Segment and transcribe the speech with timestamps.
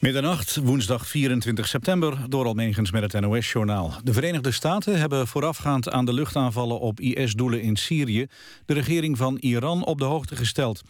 [0.00, 3.92] Middernacht, woensdag 24 september, door Almegens met het NOS-journaal.
[4.04, 8.26] De Verenigde Staten hebben voorafgaand aan de luchtaanvallen op IS-doelen in Syrië...
[8.66, 10.82] de regering van Iran op de hoogte gesteld.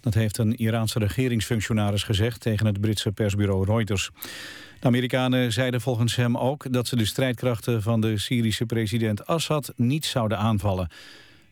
[0.00, 4.10] Dat heeft een Iraanse regeringsfunctionaris gezegd tegen het Britse persbureau Reuters.
[4.80, 9.72] De Amerikanen zeiden volgens hem ook dat ze de strijdkrachten van de Syrische president Assad
[9.76, 10.88] niet zouden aanvallen.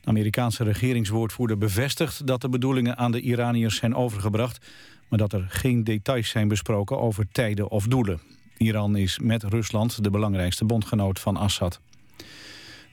[0.01, 4.67] De Amerikaanse regeringswoordvoerder bevestigt dat de bedoelingen aan de Iraniërs zijn overgebracht
[5.13, 8.21] maar dat er geen details zijn besproken over tijden of doelen.
[8.57, 11.81] Iran is met Rusland de belangrijkste bondgenoot van Assad.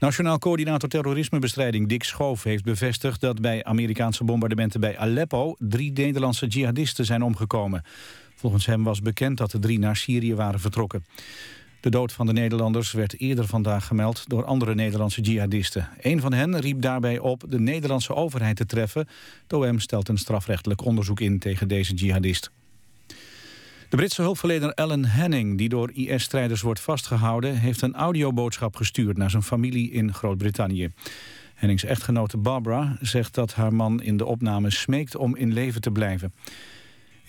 [0.00, 6.46] Nationaal coördinator terrorismebestrijding Dick Schoof heeft bevestigd dat bij Amerikaanse bombardementen bij Aleppo drie Nederlandse
[6.46, 7.84] jihadisten zijn omgekomen.
[8.34, 11.04] Volgens hem was bekend dat de drie naar Syrië waren vertrokken.
[11.80, 15.88] De dood van de Nederlanders werd eerder vandaag gemeld door andere Nederlandse jihadisten.
[16.00, 19.08] Een van hen riep daarbij op de Nederlandse overheid te treffen.
[19.46, 22.50] De OM stelt een strafrechtelijk onderzoek in tegen deze jihadist.
[23.88, 27.58] De Britse hulpverlener Ellen Henning, die door IS-strijders wordt vastgehouden...
[27.58, 30.90] heeft een audioboodschap gestuurd naar zijn familie in Groot-Brittannië.
[31.54, 35.90] Hennings echtgenote Barbara zegt dat haar man in de opname smeekt om in leven te
[35.90, 36.32] blijven.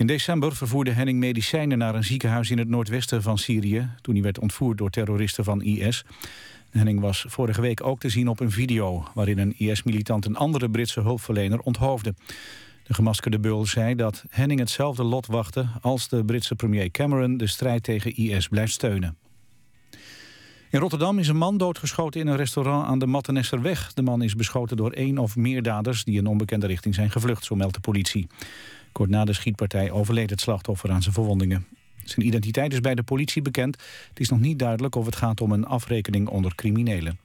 [0.02, 3.90] In december vervoerde Henning medicijnen naar een ziekenhuis in het noordwesten van Syrië...
[4.02, 6.06] toen hij werd ontvoerd door terroristen van IS.
[6.70, 9.08] Henning was vorige week ook te zien op een video...
[9.14, 12.14] waarin een IS-militant een andere Britse hulpverlener onthoofde.
[12.84, 15.68] De gemaskerde bul zei dat Henning hetzelfde lot wachtte...
[15.82, 19.18] als de Britse premier Cameron de strijd tegen IS blijft steunen.
[20.70, 23.94] In Rotterdam is een man doodgeschoten in een restaurant aan de Mattenesserweg.
[23.94, 27.46] De man is beschoten door één of meer daders die in onbekende richting zijn gevlucht,
[27.46, 28.28] zo meldt de politie.
[28.92, 31.66] Kort na de schietpartij overleed het slachtoffer aan zijn verwondingen.
[32.03, 33.78] Zijn identiteit is bij de politie bekend.
[34.09, 37.20] Het is nog niet duidelijk of het gaat om een afrekening onder criminelen.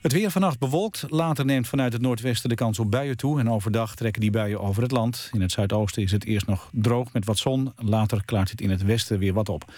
[0.00, 1.04] Het weer vannacht bewolkt.
[1.08, 3.40] Later neemt vanuit het noordwesten de kans op buien toe.
[3.40, 5.30] En overdag trekken die buien over het land.
[5.32, 7.72] In het zuidoosten is het eerst nog droog met wat zon.
[7.76, 9.64] Later klaart het in het westen weer wat op.
[9.68, 9.74] En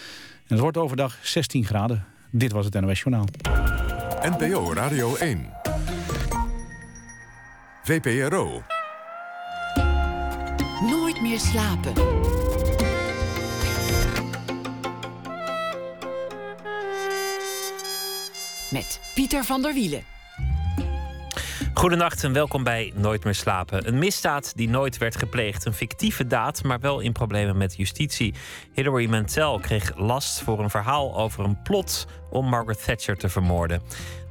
[0.47, 2.05] het wordt overdag 16 graden.
[2.31, 3.27] Dit was het NOS Journaal.
[4.23, 5.49] NPO Radio 1.
[7.83, 8.63] VPRO
[11.39, 11.93] slapen.
[18.71, 20.05] Met Pieter van der Wielen.
[21.75, 23.89] Goedenacht en welkom bij Nooit meer slapen.
[23.89, 25.65] Een misdaad die nooit werd gepleegd.
[25.65, 28.35] Een fictieve daad, maar wel in problemen met justitie.
[28.73, 33.83] Hilary Mantel kreeg last voor een verhaal over een plot om Margaret Thatcher te vermoorden.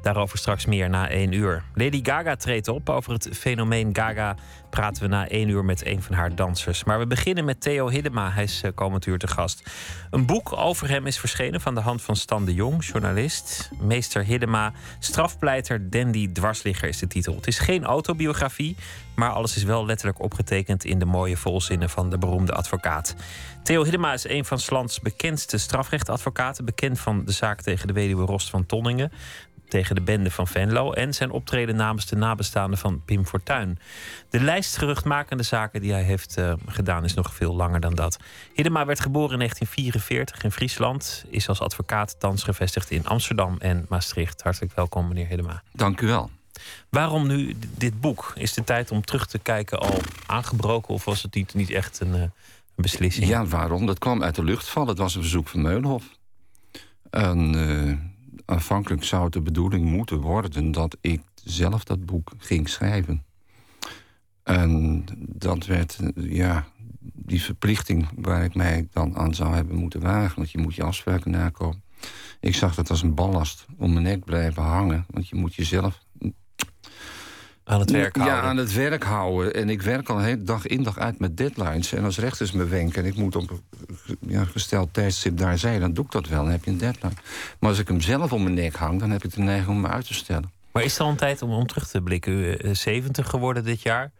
[0.01, 1.63] Daarover straks meer na één uur.
[1.73, 2.89] Lady Gaga treedt op.
[2.89, 4.35] Over het fenomeen Gaga
[4.69, 6.83] praten we na één uur met een van haar dansers.
[6.83, 8.31] Maar we beginnen met Theo Hiddema.
[8.31, 9.69] Hij is eh, komend uur te gast.
[10.09, 13.69] Een boek over hem is verschenen van de hand van Stan de Jong, journalist.
[13.79, 17.35] Meester Hiddema, strafpleiter, dandy, dwarsligger is de titel.
[17.35, 18.75] Het is geen autobiografie,
[19.15, 23.15] maar alles is wel letterlijk opgetekend in de mooie volzinnen van de beroemde advocaat.
[23.63, 26.65] Theo Hiddema is een van Slans bekendste strafrechtadvocaten.
[26.65, 29.11] Bekend van de zaak tegen de weduwe Rost van Tonningen
[29.69, 33.79] tegen de bende van Venlo en zijn optreden namens de nabestaanden van Pim Fortuyn.
[34.29, 38.17] De lijst geruchtmakende zaken die hij heeft uh, gedaan is nog veel langer dan dat.
[38.53, 43.85] Hiddema werd geboren in 1944 in Friesland, is als advocaat thans gevestigd in Amsterdam en
[43.89, 44.41] Maastricht.
[44.41, 45.63] Hartelijk welkom, meneer Hiddema.
[45.73, 46.29] Dank u wel.
[46.89, 48.31] Waarom nu dit boek?
[48.35, 51.99] Is de tijd om terug te kijken al aangebroken of was het niet, niet echt
[51.99, 52.31] een, uh, een
[52.75, 53.27] beslissing?
[53.27, 53.85] Ja, waarom?
[53.85, 54.89] Dat kwam uit de lucht vallen.
[54.89, 56.03] Het was een verzoek van Meulhof.
[57.09, 57.97] En uh,
[58.49, 63.23] aanvankelijk zou het de bedoeling moeten worden dat ik zelf dat boek ging schrijven.
[64.43, 66.67] En dat werd, ja,
[67.13, 70.35] die verplichting waar ik mij dan aan zou hebben moeten wagen.
[70.35, 71.83] Want je moet je afspraken nakomen.
[72.39, 75.05] Ik zag dat als een ballast om mijn nek blijven hangen.
[75.09, 75.99] Want je moet jezelf
[77.69, 78.37] aan het werk houden.
[78.37, 79.53] Ja, aan het werk houden.
[79.53, 81.93] En ik werk al dag in dag uit met deadlines.
[81.93, 83.61] En als rechters me wenken en ik moet op
[84.19, 85.79] ja, gesteld tijdstip daar zijn...
[85.79, 87.13] dan doe ik dat wel, dan heb je een deadline.
[87.59, 89.81] Maar als ik hem zelf om mijn nek hang, dan heb ik de neiging om
[89.81, 90.51] me uit te stellen.
[90.71, 92.33] Maar is er al een tijd om, om terug te blikken?
[92.33, 94.11] U uh, 70 geworden dit jaar?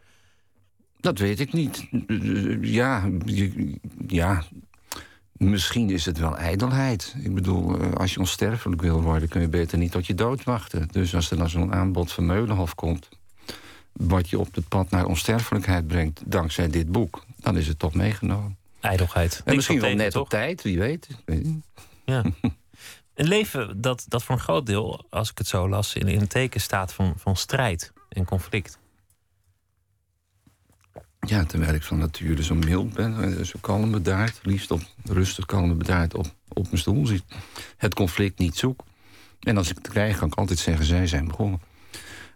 [1.00, 1.88] Dat weet ik niet.
[2.60, 3.08] Ja,
[4.06, 4.44] ja,
[5.32, 7.14] misschien is het wel ijdelheid.
[7.22, 9.28] Ik bedoel, eh, als je onsterfelijk wil worden...
[9.28, 10.88] kun je beter niet tot je dood wachten.
[10.90, 13.08] Dus als er dan zo'n aanbod van Meulenhof komt
[14.08, 17.94] wat je op het pad naar onsterfelijkheid brengt, dankzij dit boek, dan is het toch
[17.94, 18.56] meegenomen.
[18.80, 19.42] Ijdelheid.
[19.44, 21.08] En misschien wel net op tijd, wie weet.
[22.04, 22.24] Ja.
[23.14, 26.20] Een leven dat, dat voor een groot deel, als ik het zo las, in, in
[26.20, 28.78] een teken staat van, van strijd en conflict.
[31.20, 35.78] Ja, terwijl ik van nature zo mild ben, zo kalm bedaard, liefst op rustig kalm
[35.78, 37.22] bedaard op, op mijn stoel zit.
[37.76, 38.84] Het conflict niet zoek.
[39.40, 41.60] En als ik het krijg, kan ik altijd zeggen, zij zijn begonnen.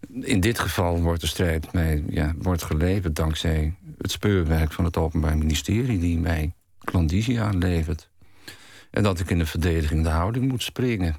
[0.09, 4.97] In dit geval wordt de strijd mij, ja, wordt geleverd dankzij het speurwerk van het
[4.97, 8.11] Openbaar Ministerie, die mij klandizie aanlevert.
[8.91, 11.17] En dat ik in een verdedigende houding moet springen.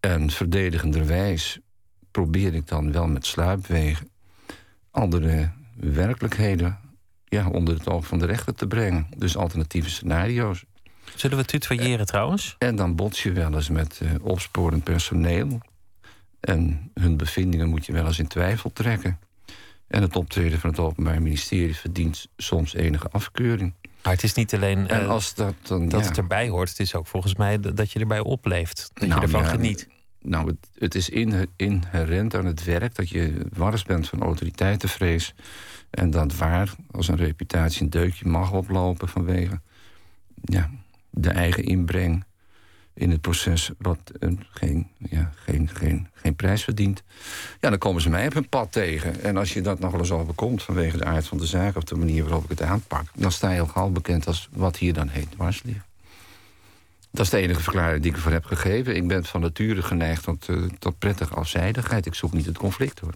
[0.00, 1.58] En verdedigenderwijs
[2.10, 4.10] probeer ik dan wel met sluipwegen
[4.90, 6.78] andere werkelijkheden
[7.24, 9.06] ja, onder het oog van de rechter te brengen.
[9.16, 10.64] Dus alternatieve scenario's.
[11.14, 12.56] Zullen we tutoyeren trouwens?
[12.58, 15.60] En dan bots je wel eens met uh, opsporend personeel.
[16.40, 19.18] En hun bevindingen moet je wel eens in twijfel trekken.
[19.86, 23.74] En het optreden van het Openbaar Ministerie verdient soms enige afkeuring.
[24.02, 26.68] Maar het is niet alleen en eh, als dat, dan, dat het erbij hoort.
[26.68, 28.90] Het is ook volgens mij dat je erbij opleeft.
[28.94, 29.88] Dat nou, je ervan geniet.
[30.22, 31.08] Nou, het, het is
[31.56, 35.34] inherent aan het werk dat je wars bent van autoriteitenvrees.
[35.90, 39.60] En dat waar als een reputatie een deukje mag oplopen vanwege
[40.42, 40.70] ja,
[41.10, 42.24] de eigen inbreng
[43.00, 47.02] in het proces wat een, geen, ja, geen, geen, geen prijs verdient.
[47.60, 49.22] Ja, dan komen ze mij op hun pad tegen.
[49.22, 51.76] En als je dat nog wel eens overkomt vanwege de aard van de zaak...
[51.76, 53.06] of de manier waarop ik het aanpak...
[53.14, 55.84] dan sta je al gauw bekend als wat hier dan heet dwarsliggen.
[57.10, 58.96] Dat is de enige verklaring die ik ervoor heb gegeven.
[58.96, 62.06] Ik ben van nature geneigd tot, uh, tot prettige afzijdigheid.
[62.06, 63.14] Ik zoek niet het conflict, hoor.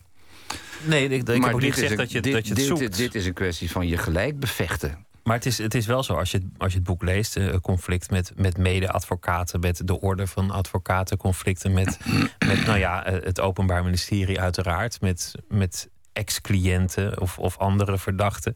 [0.86, 2.81] Nee, ik, ik heb ook niet gezegd dat je, dat je het dit, zoekt.
[2.81, 5.04] Dit, dit is een kwestie van je gelijk bevechten.
[5.25, 7.61] Maar het is, het is wel zo, als je, als je het boek leest, een
[7.61, 11.99] conflict met, met mede-advocaten, met de orde van advocaten, conflicten met,
[12.47, 18.55] met nou ja, het Openbaar Ministerie, uiteraard, met, met ex-cliënten of, of andere verdachten.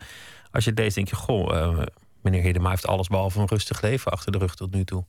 [0.50, 1.82] Als je het leest, denk je: Goh, uh,
[2.23, 5.05] meneer Hedema heeft alles behalve een rustig leven achter de rug tot nu toe.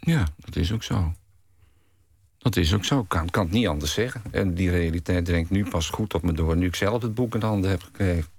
[0.00, 1.12] Ja, dat is ook zo.
[2.38, 3.00] Dat is ook zo.
[3.00, 4.22] Ik kan, kan het niet anders zeggen.
[4.30, 7.34] En die realiteit dringt nu pas goed op me door, nu ik zelf het boek
[7.34, 8.38] in handen heb gekregen.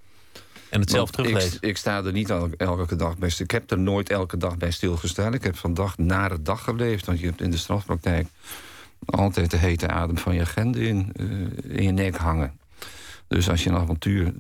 [0.72, 1.58] En het zelf teruglezen.
[1.62, 4.72] Ik, ik, sta er niet elke, dag bij Ik heb er nooit elke dag bij
[4.72, 5.34] stilgestaan.
[5.34, 7.06] Ik heb van dag naar de dag geleefd.
[7.06, 8.28] Want je hebt in de strafpraktijk
[9.06, 12.60] altijd de hete adem van je agenda in, uh, in je nek hangen.
[13.28, 14.34] Dus als je een avontuur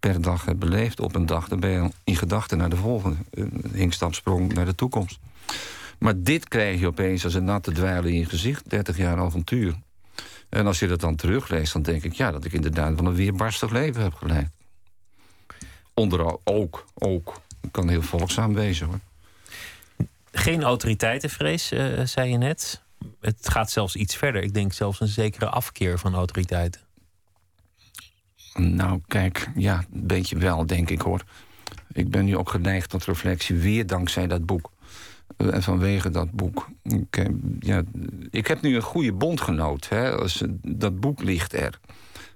[0.00, 1.48] per dag hebt beleefd op een dag...
[1.48, 3.16] dan ben je in gedachten naar de volgende.
[3.30, 5.18] Een hinkstapsprong naar de toekomst.
[5.98, 8.70] Maar dit krijg je opeens als een natte dweilen in je gezicht.
[8.70, 9.74] 30 jaar avontuur.
[10.48, 12.12] En als je dat dan terugleest, dan denk ik...
[12.12, 14.50] ja, dat ik inderdaad van een weerbarstig leven heb geleid.
[15.94, 17.40] Onder ook, ook.
[17.70, 19.00] Kan heel volgzaam wezen hoor.
[20.32, 22.82] Geen autoriteitenvrees, uh, zei je net.
[23.20, 24.42] Het gaat zelfs iets verder.
[24.42, 26.80] Ik denk zelfs een zekere afkeer van autoriteiten.
[28.54, 31.24] Nou, kijk, ja, een beetje wel, denk ik hoor.
[31.92, 34.70] Ik ben nu ook geneigd tot reflectie, weer dankzij dat boek.
[35.36, 36.68] Eh, en vanwege dat boek.
[36.82, 37.30] Ik,
[37.60, 37.82] ja,
[38.30, 39.88] ik heb nu een goede bondgenoot.
[39.88, 41.80] Hè, als, dat boek ligt er.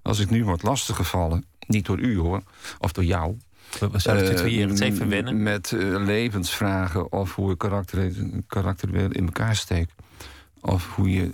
[0.02, 2.43] Als ik nu word lastiggevallen, niet door u hoor,
[2.79, 3.37] of door jou.
[3.71, 5.43] We zouden het eens even wennen.
[5.43, 8.13] Met uh, levensvragen of hoe je karakter,
[8.47, 9.93] karakter weer in elkaar steekt.
[10.61, 11.31] Of hoe je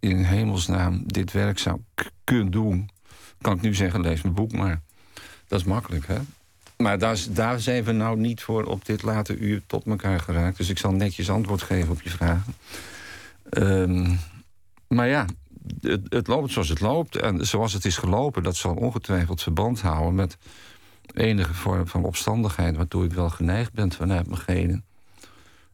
[0.00, 1.80] in hemelsnaam dit werk zou
[2.24, 2.90] kunnen doen.
[3.40, 4.80] Kan ik nu zeggen, lees mijn boek maar.
[5.48, 6.18] Dat is makkelijk, hè?
[6.76, 10.56] Maar daar, daar zijn we nou niet voor op dit late uur tot elkaar geraakt.
[10.56, 12.54] Dus ik zal netjes antwoord geven op je vragen.
[13.50, 14.18] Um,
[14.88, 15.26] maar ja,
[15.80, 17.16] het, het, loopt zoals het loopt.
[17.16, 20.36] En zoals het is gelopen, dat zal ongetwijfeld verband houden met
[21.14, 24.84] enige vorm van opstandigheid, waartoe ik wel geneigd ben vanuit mijn genen.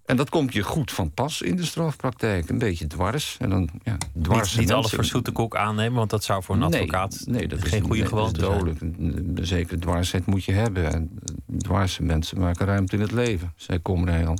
[0.04, 2.48] En dat komt je goed van pas in de strafpraktijk.
[2.48, 3.36] Een beetje dwars.
[3.38, 6.54] En dan, ja, dwars niet, niet alles voor zoete koek aannemen, want dat zou voor
[6.54, 8.52] een advocaat nee, dat geen goede gewoonte zijn.
[8.52, 8.80] Dodelijk.
[8.80, 10.92] Een zekere dwarsheid moet je hebben.
[10.92, 11.18] En
[11.58, 14.36] dwarse mensen maken ruimte in het leven, zei Comreel.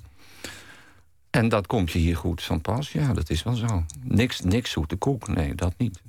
[1.31, 2.93] En dat komt je hier goed van pas.
[2.93, 3.85] Ja, dat is wel zo.
[4.03, 5.29] Niks, niks zoete koek.
[5.29, 6.03] Nee, dat niet.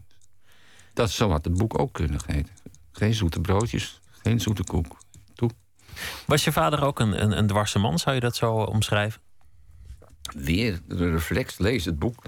[0.94, 2.54] Dat zou wat het boek ook kunnen heten.
[2.92, 4.98] Geen zoete broodjes, geen zoete koek.
[5.36, 5.50] Toe.
[6.25, 9.22] Was je vader ook een, een, een dwarse man, zou je dat zo omschrijven?
[10.36, 12.24] Weer de reflex, lees het boek.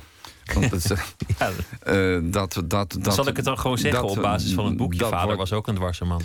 [0.54, 0.88] Want het,
[1.40, 1.52] ja.
[1.88, 4.94] uh, dat, dat, dat, Zal ik het dan gewoon zeggen op basis van het boek?
[4.94, 6.22] Je vader was ook een dwarse man.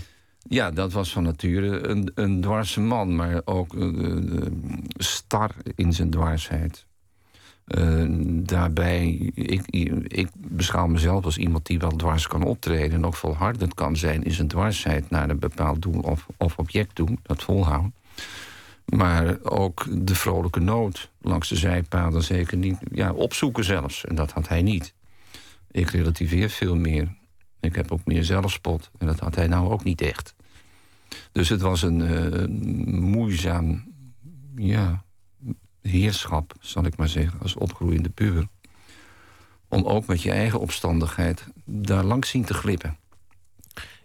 [0.49, 4.47] Ja, dat was van nature een, een dwarse man, maar ook uh,
[4.97, 6.87] star in zijn dwarsheid.
[7.79, 8.05] Uh,
[8.45, 9.67] daarbij, ik,
[10.07, 12.93] ik beschouw mezelf als iemand die wel dwars kan optreden...
[12.93, 16.95] en ook volhardend kan zijn in zijn dwarsheid naar een bepaald doel of, of object
[16.95, 17.95] toe, dat volhouden.
[18.85, 22.79] Maar ook de vrolijke nood langs de zijpaden zeker niet.
[22.93, 24.95] Ja, opzoeken zelfs, en dat had hij niet.
[25.71, 27.17] Ik relativeer veel meer.
[27.61, 30.35] Ik heb ook meer zelfspot, en dat had hij nou ook niet echt.
[31.33, 32.47] Dus het was een uh,
[33.01, 33.85] moeizaam,
[34.57, 35.05] ja,
[35.83, 38.47] heerschap, zal ik maar zeggen, als opgroeiende puber.
[39.69, 42.97] Om ook met je eigen opstandigheid daar langs zien te glippen.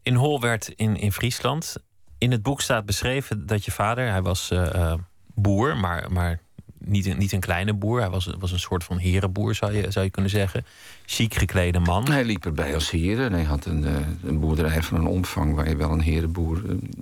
[0.01, 1.75] In Holwerd in, in Friesland.
[2.17, 4.93] In het boek staat beschreven dat je vader, hij was uh,
[5.33, 6.39] boer, maar, maar
[6.77, 7.99] niet, een, niet een kleine boer.
[7.99, 10.65] Hij was, was een soort van herenboer, zou je, zou je kunnen zeggen.
[11.05, 12.11] Chic geklede man.
[12.11, 13.33] Hij liep erbij als heren.
[13.33, 16.61] Hij had een, uh, een boerderij van een omvang waar je wel een herenboer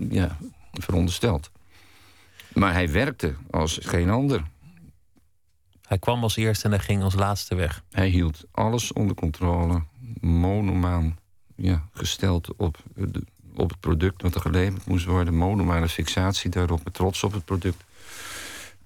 [0.10, 0.38] ja,
[0.72, 1.52] veronderstelt.
[2.54, 4.44] Maar hij werkte als geen ander.
[5.88, 7.84] Hij kwam als eerste en hij ging als laatste weg.
[7.92, 9.84] Hij hield alles onder controle,
[10.22, 11.18] monomaan
[11.56, 13.24] ja, gesteld op, de,
[13.56, 15.36] op het product wat er geleverd moest worden.
[15.36, 17.84] Monomane fixatie daarop, met trots op het product.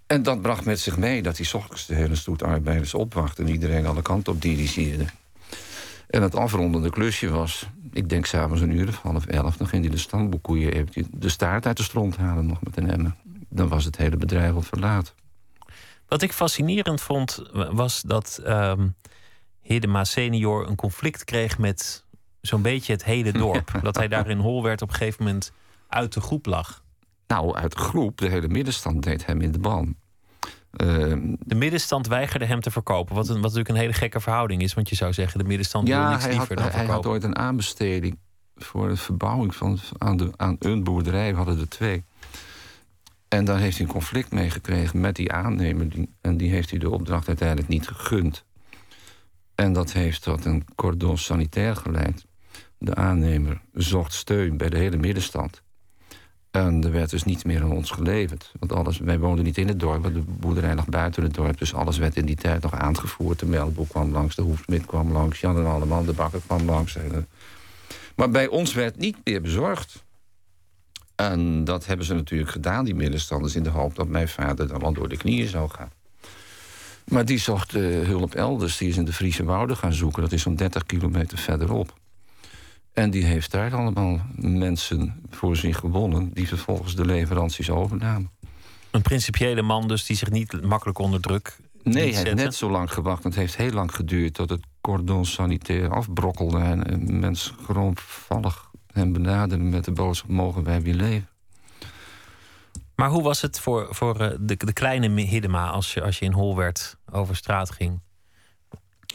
[0.08, 3.42] En dat bracht met zich mee dat hij ochtends de hele stoet arbeiders opwachtte...
[3.42, 5.06] en iedereen alle kanten op dirigeerde.
[6.08, 9.58] En het afrondende klusje was, ik denk s'avonds een uur of half elf...
[9.58, 13.16] dan ging hij de stamboekkoeien de staart uit de stront halen nog met een emmer.
[13.50, 15.14] Dan was het hele bedrijf al verlaten.
[16.08, 18.96] Wat ik fascinerend vond, was dat um,
[19.62, 22.06] Hiddema senior een conflict kreeg met
[22.42, 23.80] zo'n beetje het hele dorp.
[23.82, 25.52] Dat hij daar in Hol werd op een gegeven moment
[25.88, 26.84] uit de groep lag.
[27.28, 29.96] Nou, uit de groep, de hele middenstand deed hem in de ban.
[30.72, 33.16] Ehm, de middenstand weigerde hem te verkopen.
[33.16, 34.74] Wat, een, wat natuurlijk een hele gekke verhouding is.
[34.74, 36.86] Want je zou zeggen, de middenstand ja, wil niks liever dan verkopen.
[36.86, 38.18] hij had ooit een aanbesteding
[38.56, 41.32] voor de verbouwing van, aan, de, aan een boerderij.
[41.32, 42.04] We hadden er twee.
[43.28, 45.88] En daar heeft hij een conflict mee gekregen met die aannemer.
[46.22, 48.46] En die heeft hij de opdracht uiteindelijk niet gegund.
[49.56, 52.26] En dat heeft tot een cordon sanitair geleid.
[52.78, 55.62] De aannemer zocht steun bij de hele middenstand.
[56.52, 58.52] En er werd dus niets meer aan ons geleverd.
[58.60, 61.58] Want alles, wij woonden niet in het dorp, want de boerderij lag buiten het dorp.
[61.58, 63.40] Dus alles werd in die tijd nog aangevoerd.
[63.40, 66.98] De melkboek kwam langs, de hoefsmid kwam langs, Jan en Alleman, de bakker kwam langs.
[68.16, 70.06] Maar bij ons werd niet meer bezorgd.
[71.18, 74.82] En dat hebben ze natuurlijk gedaan, die middenstanders, in de hoop dat mijn vader dan
[74.82, 75.92] al door de knieën zou gaan.
[77.08, 78.78] Maar die zocht uh, hulp elders.
[78.78, 80.22] Die is in de Friese Wouden gaan zoeken.
[80.22, 81.94] Dat is zo'n 30 kilometer verderop.
[82.94, 86.34] En die heeft daar allemaal mensen voor zich gewonnen...
[86.34, 88.32] die vervolgens de leveranties overnamen.
[88.92, 92.70] Een principiële man dus die zich niet makkelijk onder druk Nee, hij heeft net zo
[92.70, 93.24] lang gewacht.
[93.24, 96.60] Het heeft heel lang geduurd tot het cordon sanitair afbrokkelde...
[96.60, 98.67] en mensen grondvallig
[98.98, 100.30] hem benaderen met de boodschap...
[100.30, 101.30] mogen wij weer leven.
[102.96, 106.26] Maar hoe was het voor, voor eh, de, de kleine Hiddema als je, als je
[106.26, 108.00] in Hol werd over straat ging?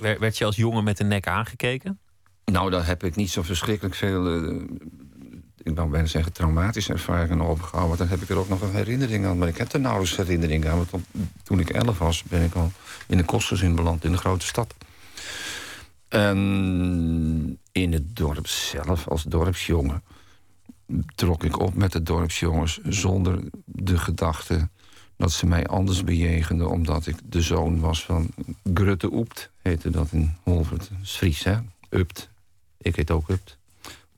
[0.01, 1.99] Werd, je als jongen met de nek aangekeken?
[2.45, 4.63] Nou, daar heb ik niet zo verschrikkelijk veel, uh,
[5.63, 7.97] ik wou bijna zeggen, traumatische ervaringen overgehouden.
[7.97, 9.39] Want dan heb ik er ook nog een herinnering aan.
[9.39, 10.77] Maar ik heb er nauwelijks herinnering aan.
[10.77, 11.05] Want
[11.43, 12.73] toen ik elf was, ben ik al
[13.07, 14.75] in de kostgezin beland in de grote stad.
[16.13, 20.03] En in het dorp zelf, als dorpsjongen,
[21.15, 24.69] trok ik op met de dorpsjongens zonder de gedachte
[25.17, 28.31] dat ze mij anders bejegenden, omdat ik de zoon was van
[28.75, 30.91] Grutte Oept, heette dat in Holvert.
[31.03, 31.59] Fries, hè?
[31.91, 32.31] Upt.
[32.79, 33.59] Ik heet ook Upt.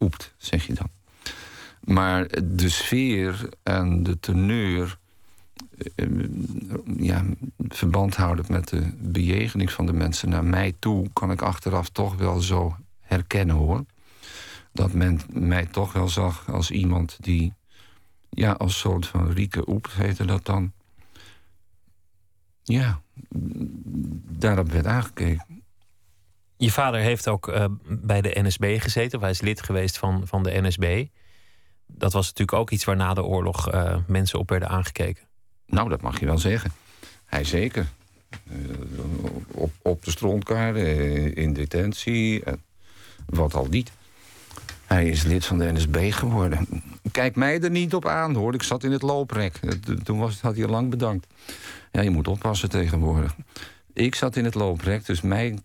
[0.01, 0.91] Oept, zeg je dan.
[1.81, 4.99] Maar de sfeer en de teneur...
[5.95, 6.07] Eh,
[6.97, 7.25] ja,
[7.69, 11.11] verband houdend met de bejegening van de mensen naar mij toe...
[11.13, 13.85] kan ik achteraf toch wel zo herkennen, hoor.
[14.73, 17.53] Dat men mij toch wel zag als iemand die...
[18.31, 20.73] ja, als soort van Rieke Oep heette dat dan...
[22.63, 23.01] ja,
[24.29, 25.63] daarop werd aangekeken.
[26.57, 29.21] Je vader heeft ook uh, bij de NSB gezeten.
[29.21, 31.07] Hij is lid geweest van, van de NSB.
[31.87, 33.71] Dat was natuurlijk ook iets waar na de oorlog
[34.07, 35.25] mensen op werden aangekeken.
[35.67, 36.73] Nou, dat mag je wel zeggen.
[37.25, 37.87] Hij zeker.
[38.53, 38.77] Uh,
[39.51, 42.43] op, op de strontkar, in detentie,
[43.27, 43.93] wat al niet.
[44.87, 46.67] Hij is lid van de NSB geworden.
[47.11, 48.55] Kijk mij er niet op aan, hoor.
[48.55, 49.61] Ik zat in het looprek.
[50.03, 51.27] Toen was, had hij al lang bedankt.
[51.93, 53.37] Ja, je moet oppassen tegenwoordig.
[53.93, 55.59] Ik zat in het looprek, dus mij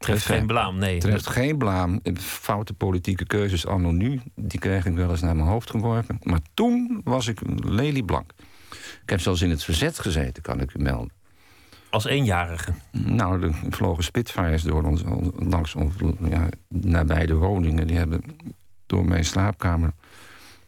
[0.00, 0.98] Treft geen blaam, nee.
[0.98, 2.00] Treft geen blaam.
[2.18, 6.18] Foute politieke keuzes anno nu, die kreeg ik wel eens naar mijn hoofd geworpen.
[6.22, 8.32] Maar toen was ik lelieblank.
[9.10, 11.10] Ik heb zelfs in het verzet gezeten, kan ik u melden.
[11.90, 12.72] Als eenjarige?
[12.90, 15.02] Nou, er vlogen Spitfires door ons,
[15.36, 15.94] langs ons,
[16.28, 17.86] ja, nabij de woningen.
[17.86, 18.22] Die hebben
[18.86, 19.92] door mijn slaapkamer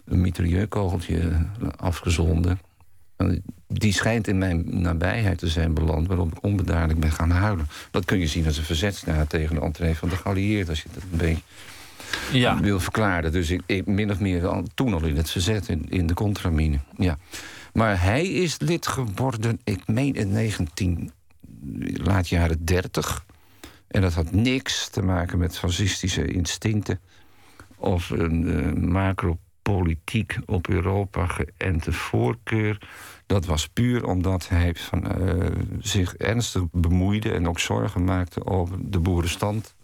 [0.05, 1.47] een mitrailleurkogeltje
[1.77, 2.61] afgezonden
[3.67, 6.07] die schijnt in mijn nabijheid te zijn beland...
[6.07, 7.69] waarop ik onbedaarlijk ben gaan huilen.
[7.91, 10.69] Dat kun je zien als een verzetsdaad tegen de entree van de geallieerden...
[10.69, 11.43] als je dat een beetje
[12.33, 12.61] ja.
[12.61, 13.33] wil verklaren.
[13.33, 16.15] Dus ik, ik, min of meer al, toen al in het verzet, in, in de
[16.15, 16.79] contramine.
[16.97, 17.19] Ja.
[17.73, 21.13] Maar hij is lid geworden, ik meen in 19...
[21.95, 23.25] laat jaren 30...
[23.93, 27.01] En dat had niks te maken met fascistische instincten
[27.77, 32.79] of een uh, macropolitiek op Europa geënte voorkeur.
[33.27, 35.51] Dat was puur omdat hij van, uh,
[35.81, 39.75] zich ernstig bemoeide en ook zorgen maakte over de boerenstand.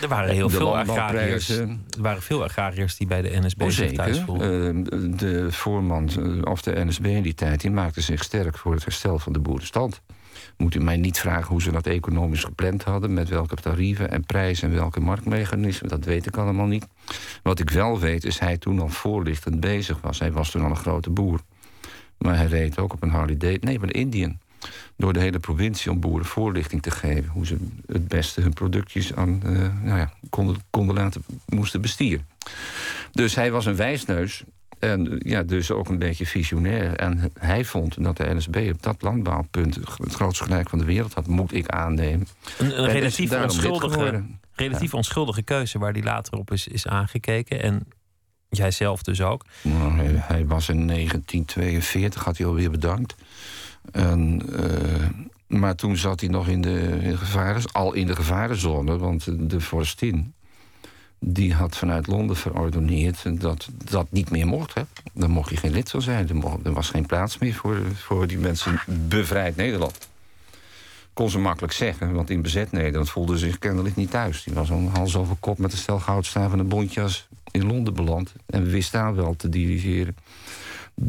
[0.00, 1.48] Er waren heel veel agrariërs.
[1.48, 4.76] Er waren veel agrariërs die bij de NSB oh, zich thuis voelden.
[4.76, 8.72] Uh, de voorman eh, of de NSB in die tijd die maakte zich sterk voor
[8.72, 10.00] het herstel van de boerenstand.
[10.56, 14.24] Moet u mij niet vragen hoe ze dat economisch gepland hadden, met welke tarieven en
[14.24, 15.90] prijzen en welke marktmechanismen.
[15.90, 16.86] Dat weet ik allemaal niet.
[17.42, 20.18] Wat ik wel weet is hij toen al voorlichtend bezig was.
[20.18, 21.40] Hij was toen al een grote boer
[22.18, 23.68] Maar hij reed ook op een Harley Davidson.
[23.68, 24.38] Nee, maar Indian.
[24.96, 27.30] Door de hele provincie om boeren voorlichting te geven.
[27.30, 32.26] Hoe ze het beste hun productjes aan, uh, nou ja, konden, konden laten, moesten bestieren.
[33.12, 34.44] Dus hij was een wijsneus.
[34.78, 36.96] En ja, dus ook een beetje visionair.
[36.96, 41.14] En hij vond dat de NSB op dat landbouwpunt het grootste gelijk van de wereld
[41.14, 42.26] had, moet ik aannemen.
[42.58, 47.62] Een, een relatief, onschuldige, relatief onschuldige keuze waar hij later op is, is aangekeken.
[47.62, 47.86] En
[48.48, 49.44] jij zelf dus ook.
[49.62, 53.14] Nou, hij, hij, was in 1942, had hij alweer bedankt.
[53.92, 55.06] En, uh,
[55.46, 57.18] maar toen zat hij nog in de, in
[57.72, 60.34] al in de gevarenzone, want de vorstin
[61.18, 64.74] die had vanuit Londen verordoneerd dat dat niet meer mocht.
[64.74, 64.82] Hè.
[65.12, 66.28] Dan mocht je geen lid van zijn.
[66.28, 70.08] Er, mocht, er was geen plaats meer voor, voor die mensen bevrijd Nederland.
[71.12, 74.42] Kon ze makkelijk zeggen, want in bezet Nederland voelde ze zich kennelijk niet thuis.
[74.44, 78.32] Die was een hals over kop met een stel goudstaven en bontjas in Londen beland.
[78.46, 80.16] En we wisten daar wel te dirigeren.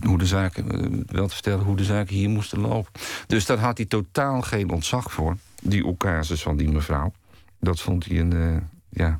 [0.04, 2.92] Hoe de zaken, eh, wel te vertellen hoe de zaken hier moesten lopen.
[3.28, 5.38] Dus daar had hij totaal geen ontzag voor.
[5.62, 7.14] Die occasus van die mevrouw.
[7.60, 8.58] Dat vond hij een, uh,
[8.90, 9.20] ja,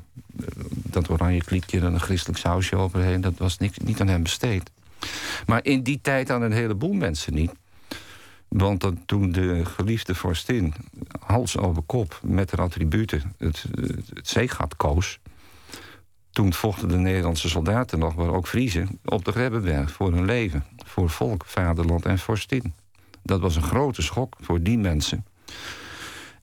[0.72, 4.70] dat oranje kliekje en een christelijk sausje overheen, dat was niet, niet aan hem besteed.
[5.46, 7.52] Maar in die tijd aan een heleboel mensen niet.
[8.48, 10.74] Want toen de geliefde vorstin
[11.20, 13.64] hals over kop met haar attributen het,
[14.14, 15.18] het zeegat koos.
[16.38, 20.64] Toen vochten de Nederlandse soldaten nog, maar ook Vriezen, op de Grebbeberg voor hun leven.
[20.84, 22.74] Voor volk, vaderland en vorstin.
[23.22, 25.26] Dat was een grote schok voor die mensen.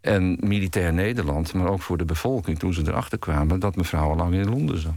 [0.01, 4.15] En militair Nederland, maar ook voor de bevolking toen ze erachter kwamen dat mevrouw al
[4.15, 4.93] lang in Londen zat.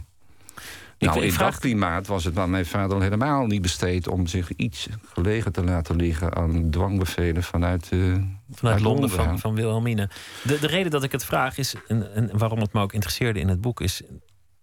[0.97, 4.51] Nou, in dat klimaat was het aan mijn vader al helemaal niet besteed om zich
[4.55, 8.15] iets gelegen te laten liggen aan dwangbevelen vanuit, uh,
[8.51, 10.09] vanuit Londen, van, van Wilhelmine.
[10.43, 13.39] De, de reden dat ik het vraag is, en, en, waarom het me ook interesseerde
[13.39, 14.01] in het boek, is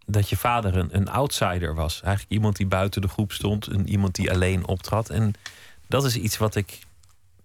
[0.06, 2.02] dat je vader een, een outsider was.
[2.02, 5.10] Eigenlijk iemand die buiten de groep stond, een, iemand die alleen optrad.
[5.10, 5.34] En
[5.86, 6.78] dat is iets wat ik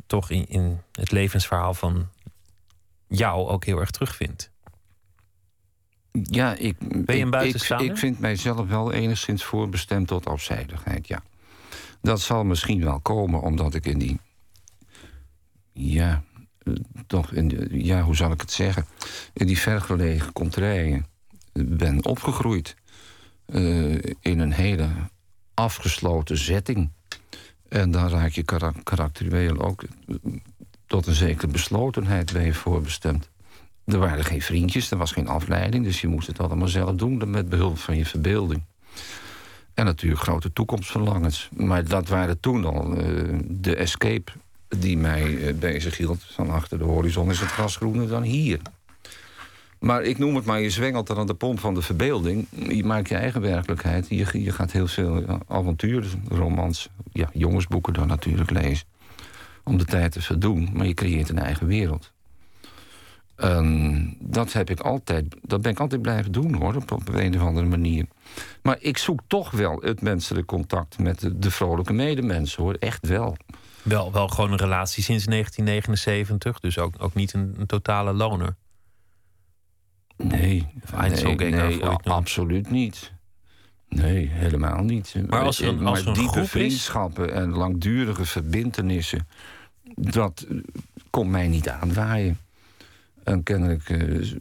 [0.07, 2.09] toch in, in het levensverhaal van
[3.07, 4.50] jou ook heel erg terugvindt.
[6.11, 7.87] Ja, ik, ben je een buitenstaander?
[7.87, 11.24] Ik, ik vind mijzelf wel enigszins voorbestemd tot afzijdigheid, ja.
[12.01, 14.19] Dat zal misschien wel komen omdat ik in die.
[15.74, 16.24] Ja,
[17.07, 18.85] toch in de, ja, hoe zal ik het zeggen?
[19.33, 21.05] In die vergelegen contraien
[21.53, 22.75] ben opgegroeid.
[23.48, 24.87] Uh, in een hele
[25.53, 26.90] afgesloten setting.
[27.70, 28.44] En dan raak je
[28.83, 29.83] karakterieel ook
[30.87, 33.29] tot een zekere beslotenheid ben je voorbestemd.
[33.85, 37.29] Er waren geen vriendjes, er was geen afleiding, dus je moest het allemaal zelf doen
[37.29, 38.64] met behulp van je verbeelding.
[39.74, 41.50] En natuurlijk grote toekomstverlangens.
[41.55, 44.31] Maar dat waren toen al uh, de escape
[44.68, 46.24] die mij bezig hield.
[46.24, 48.59] Van achter de horizon is het gras groener dan hier.
[49.81, 52.48] Maar ik noem het maar, je zwengelt er aan de pomp van de verbeelding.
[52.67, 54.09] Je maakt je eigen werkelijkheid.
[54.09, 58.85] Je, je gaat heel veel avontuurromans, ja, jongensboeken dan natuurlijk lezen
[59.63, 62.11] om de tijd te verdoen, maar je creëert een eigen wereld.
[64.20, 67.67] dat, heb ik altijd, dat ben ik altijd blijven doen hoor, op, een of andere
[67.67, 68.05] manier.
[68.61, 73.37] Maar ik zoek toch wel het menselijk contact met de, vrolijke medemensen hoor, echt wel.
[73.81, 78.55] Wel, wel gewoon een relatie sinds 1979, dus ook, ook niet een totale loner.
[80.24, 83.12] Nee, nee, nee absoluut niet.
[83.90, 85.16] Nee, helemaal niet.
[85.29, 89.27] Maar als er een, als er een diepe vriendschappen en langdurige verbindenissen,
[89.96, 90.48] dat
[91.10, 92.38] komt mij niet aanwaaien.
[93.24, 94.34] En kennelijk uh,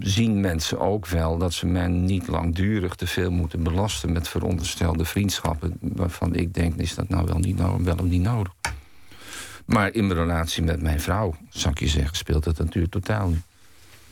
[0.00, 5.04] zien mensen ook wel dat ze mij niet langdurig te veel moeten belasten met veronderstelde
[5.04, 5.76] vriendschappen.
[5.80, 8.52] Waarvan ik denk, is dat nou wel, niet, nou, wel of niet nodig?
[9.64, 13.28] Maar in mijn relatie met mijn vrouw, zou ik je zeggen, speelt dat natuurlijk totaal
[13.28, 13.42] niet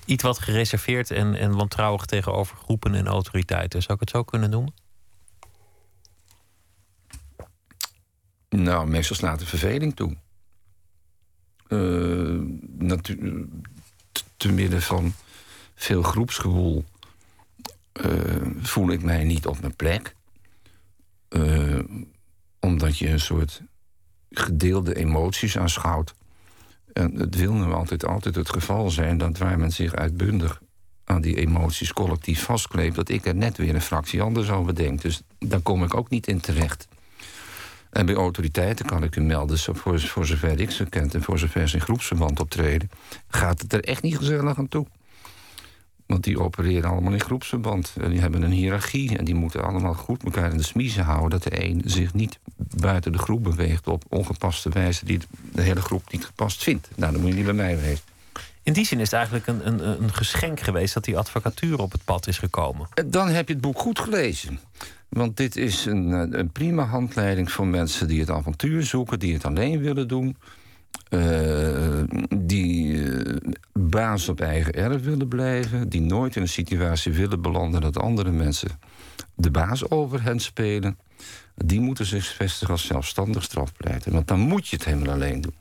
[0.05, 3.83] iets wat gereserveerd en, en wantrouwig tegenover groepen en autoriteiten.
[3.83, 4.75] Zou ik het zo kunnen noemen?
[8.49, 10.17] Nou, meestal slaat de verveling toe.
[11.69, 12.41] Uh,
[14.37, 15.13] te midden van
[15.75, 16.85] veel groepsgewoel
[17.93, 20.15] uh, voel ik mij niet op mijn plek.
[21.29, 21.81] Uh,
[22.61, 23.63] omdat je een soort
[24.31, 26.15] gedeelde emoties aanschouwt.
[26.93, 30.61] En het wil nu altijd, altijd het geval zijn dat waar men zich uitbundig
[31.05, 35.03] aan die emoties collectief vastkleept, dat ik er net weer een fractie anders over denk.
[35.03, 36.89] Dus daar kom ik ook niet in terecht.
[37.91, 41.39] En bij autoriteiten kan ik u melden, voor, voor zover ik ze kent en voor
[41.39, 42.91] zover ze in groepsverband optreden,
[43.29, 44.87] gaat het er echt niet gezellig aan toe.
[46.13, 47.93] Want die opereren allemaal in groepsverband.
[48.01, 49.19] En die hebben een hiërarchie.
[49.19, 51.31] En die moeten allemaal goed elkaar in de smiezen houden.
[51.31, 55.19] Dat de een zich niet buiten de groep beweegt op ongepaste wijze die
[55.53, 56.89] de hele groep niet gepast vindt.
[56.95, 58.05] Nou, dan moet je niet bij mij wezen.
[58.63, 61.93] In die zin is het eigenlijk een, een, een geschenk geweest dat die advocatuur op
[61.93, 62.89] het pad is gekomen.
[63.07, 64.59] Dan heb je het boek goed gelezen.
[65.09, 69.35] Want dit is een, eh, een prima handleiding voor mensen die het avontuur zoeken, die
[69.35, 70.37] het alleen willen doen.
[71.11, 72.03] Uh,
[72.37, 73.37] die uh,
[73.73, 78.31] baas op eigen erf willen blijven, die nooit in een situatie willen belanden dat andere
[78.31, 78.71] mensen
[79.35, 80.99] de baas over hen spelen,
[81.55, 84.13] die moeten zich vestigen als zelfstandig strafpleiter.
[84.13, 85.55] Want dan moet je het helemaal alleen doen.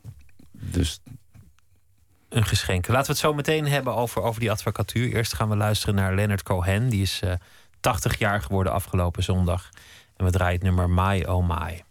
[0.51, 1.01] Dus
[2.29, 2.87] een geschenk.
[2.87, 5.15] Laten we het zo meteen hebben over, over die advocatuur.
[5.15, 6.89] Eerst gaan we luisteren naar Leonard Cohen.
[6.89, 7.33] Die is uh,
[7.79, 9.69] 80 jaar geworden afgelopen zondag.
[10.15, 11.83] En we draaien het nummer My Oh My.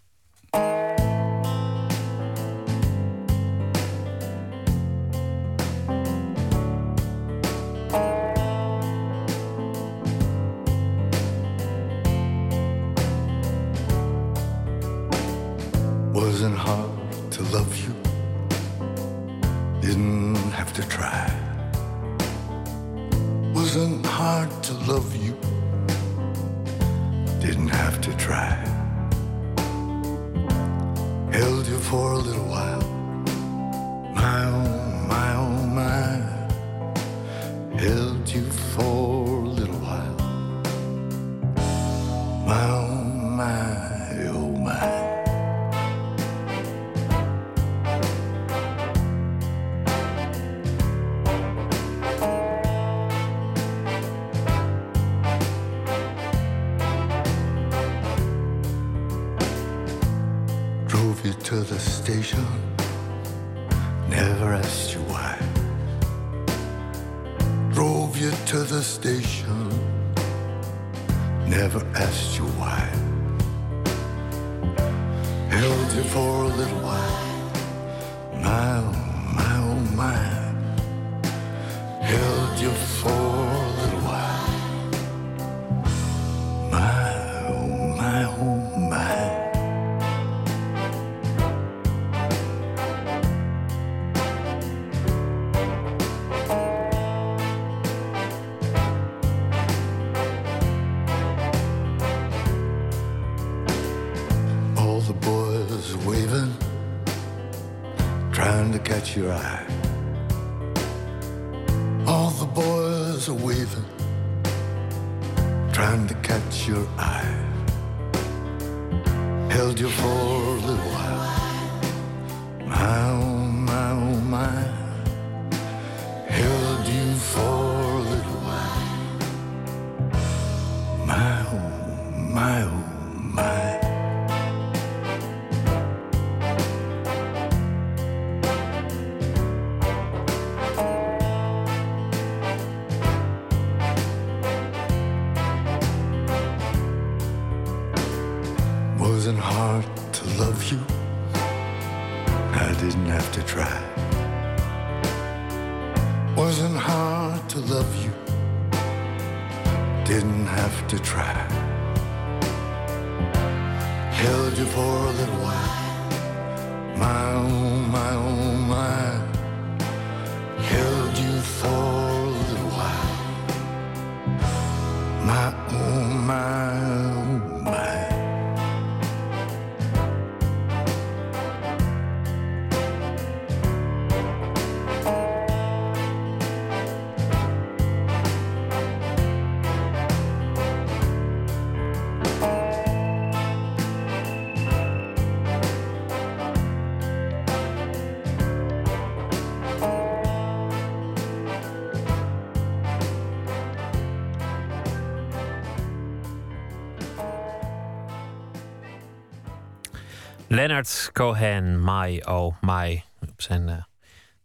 [210.60, 213.04] Leonard Cohen, My Oh My.
[213.20, 213.82] Op zijn, eh,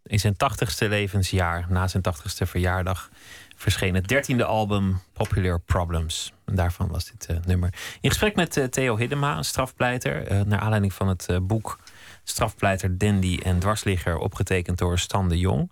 [0.03, 3.09] in zijn tachtigste levensjaar, na zijn tachtigste verjaardag,
[3.55, 6.33] verscheen het dertiende album Popular Problems.
[6.45, 7.73] En daarvan was dit eh, nummer.
[8.01, 11.79] In gesprek met eh, Theo Hiddema, strafpleiter, naar aanleiding van het boek
[12.23, 15.71] Strafpleiter Dandy en Dwarsligger, opgetekend door Stan de Jong.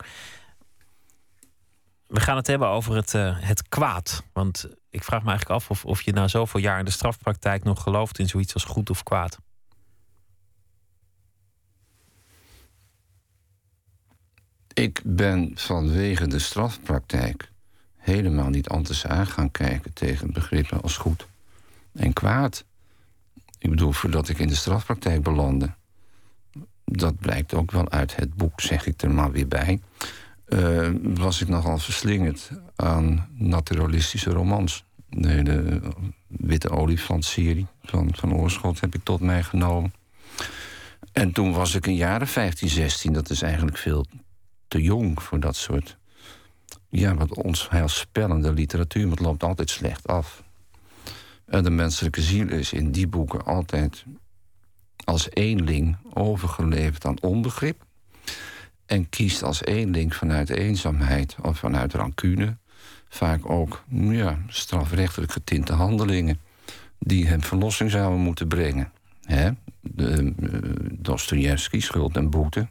[2.08, 4.23] We gaan het hebben over het, het kwaad.
[4.34, 7.63] Want ik vraag me eigenlijk af of, of je na zoveel jaar in de strafpraktijk
[7.63, 9.39] nog gelooft in zoiets als goed of kwaad.
[14.73, 17.51] Ik ben vanwege de strafpraktijk
[17.97, 21.27] helemaal niet anders aan gaan kijken tegen begrippen als goed
[21.91, 22.65] en kwaad.
[23.59, 25.73] Ik bedoel, voordat ik in de strafpraktijk belandde,
[26.86, 29.79] dat blijkt ook wel uit het boek, zeg ik er maar weer bij,
[30.45, 34.83] eh, was ik nogal verslingerd aan naturalistische romans.
[35.09, 35.81] De, de
[36.27, 39.93] Witte Olifant-serie van, van Oorschot heb ik tot mij genomen.
[41.12, 43.13] En toen was ik een jaren 15, 16.
[43.13, 44.05] Dat is eigenlijk veel
[44.73, 45.97] te jong voor dat soort...
[46.89, 49.07] Ja, wat ons heilspellende literatuur.
[49.07, 50.43] Maar het loopt altijd slecht af.
[51.45, 54.05] En de menselijke ziel is in die boeken altijd
[55.03, 57.86] als eenling overgeleverd aan onbegrip.
[58.86, 62.57] En kiest als eenling vanuit eenzaamheid of vanuit rancune.
[63.09, 66.39] Vaak ook ja, strafrechtelijk getinte handelingen
[66.99, 68.91] die hem verlossing zouden moeten brengen.
[69.21, 69.49] Hè?
[69.81, 70.59] De, uh,
[70.91, 72.67] Dostoevsky, schuld en boete.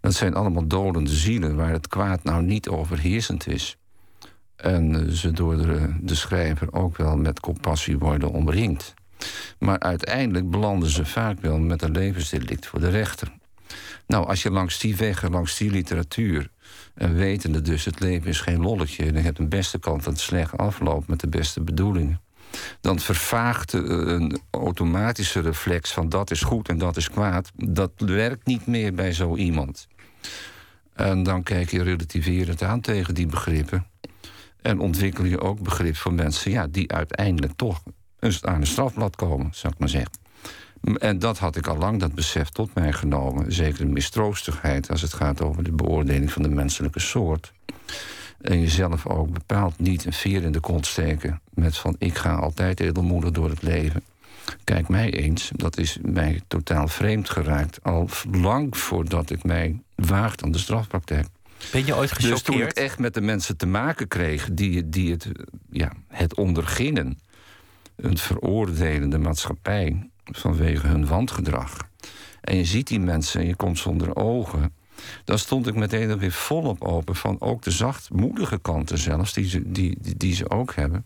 [0.00, 3.76] Dat zijn allemaal dolende zielen waar het kwaad nou niet overheersend is.
[4.56, 8.94] En uh, ze door de, de schrijver ook wel met compassie worden omringd.
[9.58, 13.32] Maar uiteindelijk belanden ze vaak wel met een levensdelict voor de rechter.
[14.06, 16.50] Nou, als je langs die weg, langs die literatuur...
[16.94, 19.04] en wetende dus het leven is geen lolletje...
[19.04, 22.20] en je hebt een beste kant dat slecht afloopt met de beste bedoelingen...
[22.80, 27.50] dan vervaagt een automatische reflex van dat is goed en dat is kwaad...
[27.56, 29.88] dat werkt niet meer bij zo iemand.
[30.94, 33.86] En dan kijk je relativerend aan tegen die begrippen...
[34.62, 36.50] en ontwikkel je ook begrip voor mensen...
[36.50, 37.82] Ja, die uiteindelijk toch
[38.40, 40.20] aan een strafblad komen, zou ik maar zeggen.
[40.98, 43.52] En dat had ik al lang, dat besef, tot mij genomen.
[43.52, 47.52] Zeker de mistroostigheid als het gaat over de beoordeling van de menselijke soort.
[48.42, 51.40] En jezelf ook bepaald niet een veer in de kont steken...
[51.54, 54.02] met van ik ga altijd edelmoedig door het leven.
[54.64, 57.78] Kijk mij eens, dat is mij totaal vreemd geraakt...
[57.82, 61.26] al lang voordat ik mij waagde aan de strafpraktijk.
[61.72, 62.46] Ben je ooit gechoqueerd?
[62.46, 64.48] Dus toen ik echt met de mensen te maken kreeg...
[64.52, 65.28] die, die het,
[65.70, 67.18] ja, het ondergingen
[67.96, 71.76] een veroordelende maatschappij vanwege hun wandgedrag.
[72.40, 74.72] En je ziet die mensen en je komt zonder ogen.
[75.24, 79.72] Dan stond ik meteen weer volop open van ook de zachtmoedige kanten zelfs, die ze,
[79.72, 81.04] die, die, ze ook hebben.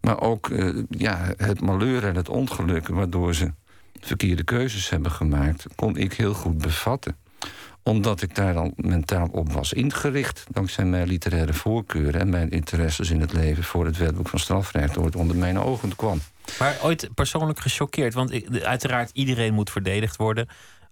[0.00, 3.52] Maar ook uh, ja, het malheur en het ongeluk waardoor ze
[4.00, 7.16] verkeerde keuzes hebben gemaakt, kon ik heel goed bevatten
[7.88, 10.44] omdat ik daar al mentaal op was ingericht.
[10.50, 14.98] Dankzij mijn literaire voorkeuren en mijn interesses in het leven voor het wetboek van strafrecht
[14.98, 16.20] ooit onder mijn ogen kwam.
[16.58, 20.48] Maar ooit persoonlijk gechoqueerd, want uiteraard iedereen moet verdedigd worden.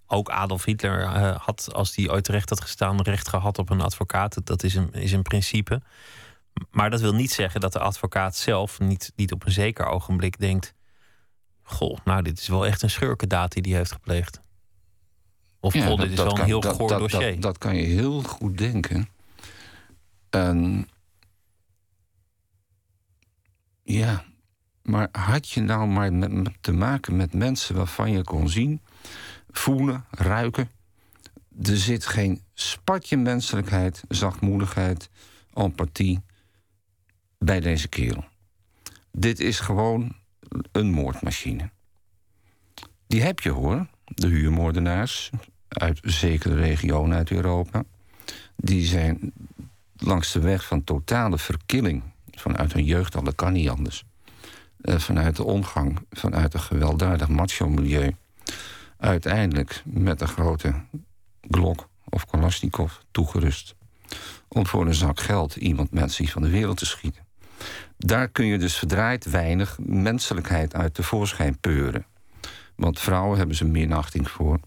[0.07, 3.81] Ook Adolf Hitler uh, had, als hij ooit terecht had gestaan, recht gehad op een
[3.81, 4.47] advocaat.
[4.47, 5.83] Dat is een, is een principe.
[6.71, 10.39] Maar dat wil niet zeggen dat de advocaat zelf niet, niet op een zeker ogenblik
[10.39, 10.75] denkt:
[11.63, 14.41] Goh, nou, dit is wel echt een schurkendaad die hij heeft gepleegd.
[15.61, 17.33] Of ja, dit is wel een heel goor dat, dossier.
[17.33, 19.09] Dat, dat, kan je heel goed denken.
[20.31, 20.89] En
[23.83, 24.25] ja,
[24.83, 28.81] maar had je nou maar met, te maken met mensen waarvan je kon zien,
[29.59, 30.71] voelen, ruiken.
[31.63, 35.11] Er zit geen spatje menselijkheid, zachtmoedigheid,
[35.55, 36.21] empathie
[37.39, 38.25] bij deze kerel.
[39.11, 40.17] Dit is gewoon
[40.73, 41.71] een moordmachine.
[43.07, 45.31] Die heb je hoor, de huurmoordenaars
[45.69, 47.85] uit zekere regionen uit Europa.
[48.57, 49.33] Die zijn
[49.97, 54.05] langs de weg van totale verkilling vanuit hun jeugd al, dat kan niet anders.
[54.81, 58.15] Uh, vanuit de omgang, vanuit een gewelddadig macho-milieu.
[58.97, 60.75] Uiteindelijk met een grote
[61.51, 63.75] Glock of Kalashnikov toegerust.
[64.49, 67.27] Om voor een zak geld iemand mensen van de wereld te schieten.
[67.99, 72.07] Daar kun je dus verdraaid weinig menselijkheid uit tevoorschijn peuren.
[72.77, 74.61] Want vrouwen hebben ze minachting voor.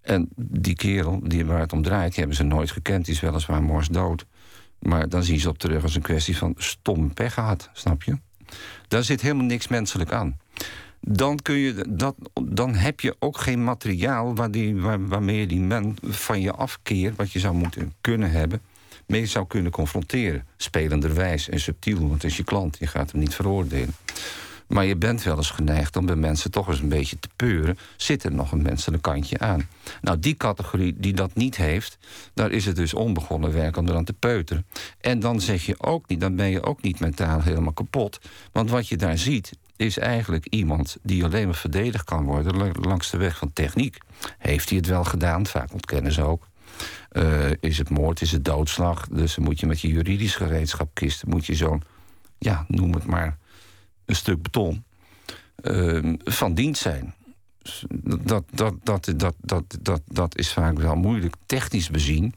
[0.00, 3.04] En die kerel die waar het om draait, die hebben ze nooit gekend.
[3.04, 4.26] Die is weliswaar mors dood.
[4.78, 8.18] Maar dan zien ze op terug als een kwestie van stom pech gehad, snap je?
[8.88, 10.38] Daar zit helemaal niks menselijk aan.
[11.06, 15.46] Dan, kun je dat, dan heb je ook geen materiaal waar die, waar, waarmee je
[15.46, 18.60] die man van je afkeert, wat je zou moeten kunnen hebben,
[19.06, 20.46] mee zou kunnen confronteren.
[20.56, 23.94] Spelenderwijs en subtiel, want het is je klant, je gaat hem niet veroordelen.
[24.66, 27.78] Maar je bent wel eens geneigd om bij mensen toch eens een beetje te peuren.
[27.96, 29.68] Zit er nog een menselijk kantje aan?
[30.00, 31.98] Nou, die categorie die dat niet heeft,
[32.34, 34.66] daar is het dus onbegonnen werk om eraan te peuteren.
[35.00, 38.18] En dan zeg je ook niet, dan ben je ook niet mentaal helemaal kapot.
[38.52, 43.10] Want wat je daar ziet, is eigenlijk iemand die alleen maar verdedigd kan worden langs
[43.10, 43.98] de weg van techniek.
[44.38, 45.46] Heeft hij het wel gedaan?
[45.46, 46.46] Vaak ontkennen ze ook.
[47.12, 49.08] Uh, is het moord, is het doodslag?
[49.08, 51.82] Dus dan moet je met je juridisch gereedschap kisten, moet je zo'n,
[52.38, 53.38] ja, noem het maar,
[54.04, 54.84] een stuk beton
[55.62, 57.14] uh, van dienst zijn.
[58.20, 62.34] Dat, dat, dat, dat, dat, dat, dat is vaak wel moeilijk technisch bezien.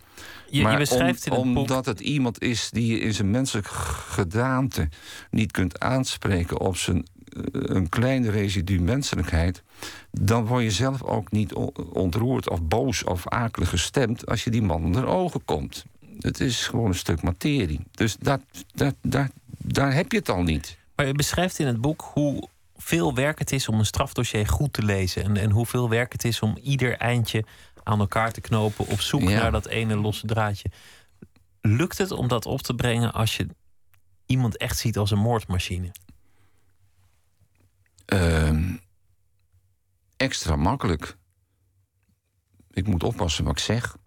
[0.50, 3.67] Je, maar je beschrijft om, in omdat het iemand is die je in zijn menselijk
[3.67, 4.89] gedaante
[5.32, 7.16] niet kunt aanspreken op zijn eh,
[7.52, 9.63] een kleine residu menselijkheid,
[10.12, 11.54] dan word je zelf ook niet
[11.93, 15.86] ontroerd of boos of akelig gestemd als je die man onder ogen komt.
[16.19, 17.80] Het is gewoon een stuk materie.
[17.91, 18.41] Dus dat,
[18.76, 20.78] dat, dat, daar heb je het al niet.
[20.95, 24.73] Maar je beschrijft in het boek hoe veel werk het is om een strafdossier goed
[24.73, 25.23] te lezen.
[25.23, 27.43] En, en hoeveel werk het is om ieder eindje
[27.84, 29.41] aan elkaar te knopen op zoek Ja.
[29.41, 30.69] naar dat ene losse draadje.
[31.62, 33.47] Lukt het om dat op te brengen als je
[34.26, 35.91] iemand echt ziet als een moordmachine?
[38.08, 38.76] Ehm,
[40.17, 41.17] extra makkelijk.
[42.72, 43.98] Ik moet oppassen wat ik zeg,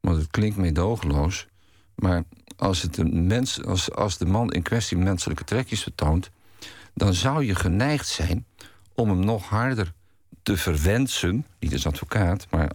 [0.00, 1.46] want het klinkt meedogenloos.
[1.94, 2.24] Maar
[2.56, 6.30] als, het een mens, als, als de man in kwestie menselijke trekjes vertoont,
[6.94, 8.46] dan zou je geneigd zijn
[8.94, 9.92] om hem nog harder
[10.42, 11.46] te verwensen.
[11.58, 12.70] Niet als advocaat, maar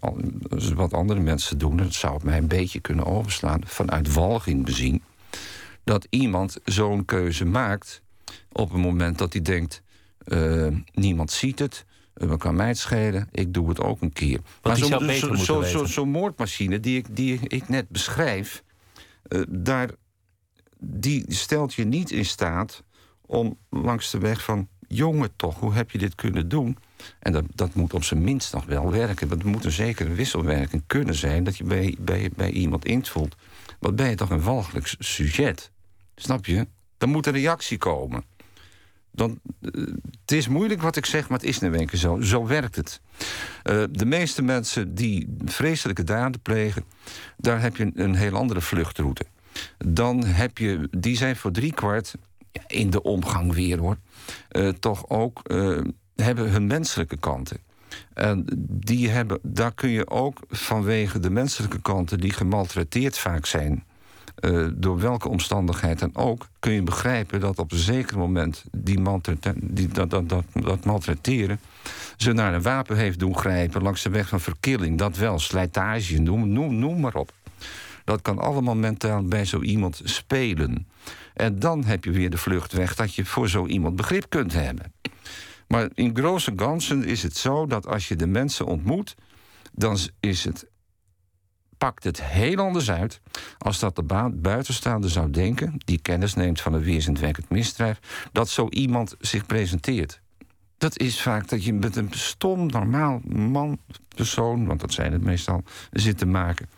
[0.76, 1.78] wat andere mensen doen.
[1.78, 3.62] Dat zou het mij een beetje kunnen overslaan.
[3.66, 5.04] Vanuit walging bezien.
[5.84, 8.02] Dat iemand zo'n keuze maakt
[8.52, 9.82] op het moment dat hij denkt:
[10.26, 11.86] eh, niemand ziet het.
[12.14, 13.28] eh, Wat kan mij het schelen?
[13.32, 14.40] Ik doe het ook een keer.
[14.62, 18.64] hij zo'n- beter zo- zo- zo- moordmachine die ik, die ik net beschrijf,
[19.24, 19.90] eh, daar,
[20.80, 22.84] die stelt je niet in staat
[23.26, 24.68] om langs de weg van...
[24.88, 26.78] jongen toch, hoe heb je dit kunnen doen?
[27.20, 29.28] En dat, dat moet op zijn minst nog wel werken.
[29.28, 31.44] Dat moet een zekere wisselwerking kunnen zijn...
[31.44, 33.36] dat je bij, bij, bij iemand invult.
[33.80, 35.72] Wat ben je toch een walgelijk sujet?
[36.16, 36.68] Snap je?
[36.98, 38.24] Dan moet een reactie komen.
[39.16, 39.72] Dan, eh,
[40.22, 42.22] het is moeilijk wat ik zeg, maar het is in één keer zo.
[42.22, 43.02] Zo werkt het.
[43.64, 46.84] Eh, de meeste mensen die vreselijke daden plegen...
[47.38, 49.26] daar heb je een, heel andere vluchtroute.
[49.78, 52.16] Dan heb je, die zijn voor driekwart
[52.68, 53.98] in de omgang weer hoor...
[54.50, 55.42] eh, toch ook
[56.16, 57.58] hebben hun menselijke kanten.
[58.14, 62.20] En die hebben, daar kun je ook vanwege de menselijke kanten...
[62.20, 63.84] die gemaltreteerd vaak zijn...
[64.44, 66.48] eh, door welke omstandigheid dan ook...
[66.60, 68.64] kun je begrijpen dat op een zeker moment...
[68.72, 71.60] Die maltrate- die, dat, dat, dat, dat maltreteren...
[72.18, 73.82] ze naar een wapen heeft doen grijpen...
[73.82, 74.98] langs de weg van verkilling.
[74.98, 77.32] Dat wel, slijtage, noem, noem, noem maar op.
[78.04, 80.88] Dat kan allemaal mentaal bij zo iemand spelen.
[81.34, 84.94] En dan heb je weer de vluchtweg dat je voor zo iemand begrip kunt hebben.
[85.68, 89.16] Maar in grote ganzen is het zo dat als je de mensen ontmoet,
[89.72, 90.66] dan is het,
[91.84, 93.22] pakt het heel anders uit
[93.58, 98.00] als dat de baan buitenstaande zou denken, die kennis neemt van een weerzinwekkend misdrijf,
[98.32, 100.22] dat zo iemand zich presenteert.
[100.78, 103.80] Dat is vaak dat je met een stom, normaal man,
[104.16, 106.70] persoon, want dat zijn het meestal, zit te maken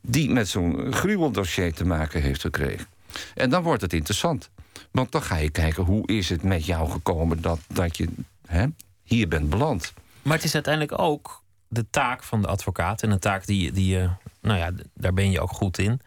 [0.00, 2.86] die met zo'n gruweldossier te maken heeft gekregen.
[3.34, 4.50] En dan wordt het interessant.
[4.90, 8.08] Want dan ga je kijken hoe is het met jou gekomen dat, dat je
[8.46, 8.66] hè,
[9.02, 9.92] hier bent beland.
[10.22, 13.02] Maar het is uiteindelijk ook de taak van de advocaat.
[13.02, 14.10] En een taak die, die je,
[14.42, 16.00] nou ja, daar ben je ook goed in.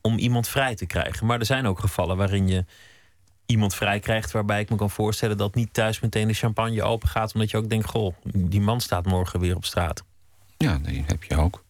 [0.00, 1.26] Om iemand vrij te krijgen.
[1.26, 2.64] Maar er zijn ook gevallen waarin je
[3.46, 4.30] iemand vrij krijgt.
[4.30, 7.34] Waarbij ik me kan voorstellen dat niet thuis meteen de champagne open gaat.
[7.34, 10.04] Omdat je ook denkt: goh, die man staat morgen weer op straat.
[10.56, 11.62] Ja, die heb je ook.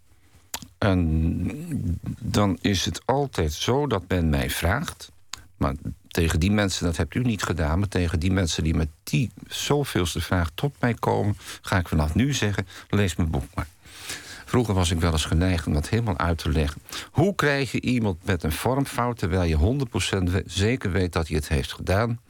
[0.79, 5.13] En dan is het altijd zo dat men mij vraagt.
[5.57, 5.75] Maar
[6.09, 7.79] tegen die mensen, dat hebt u niet gedaan.
[7.79, 12.15] Maar tegen die mensen die met die zoveelste vraag tot mij komen, ga ik vanaf
[12.15, 13.67] nu zeggen: lees mijn boek maar.
[14.51, 16.83] Vroeger was ik wel eens geneigd om dat helemaal uit te leggen.
[17.11, 21.37] Hoe krijg je iemand met een vormfout terwijl je 100% we- zeker weet dat hij
[21.37, 22.21] het heeft gedaan?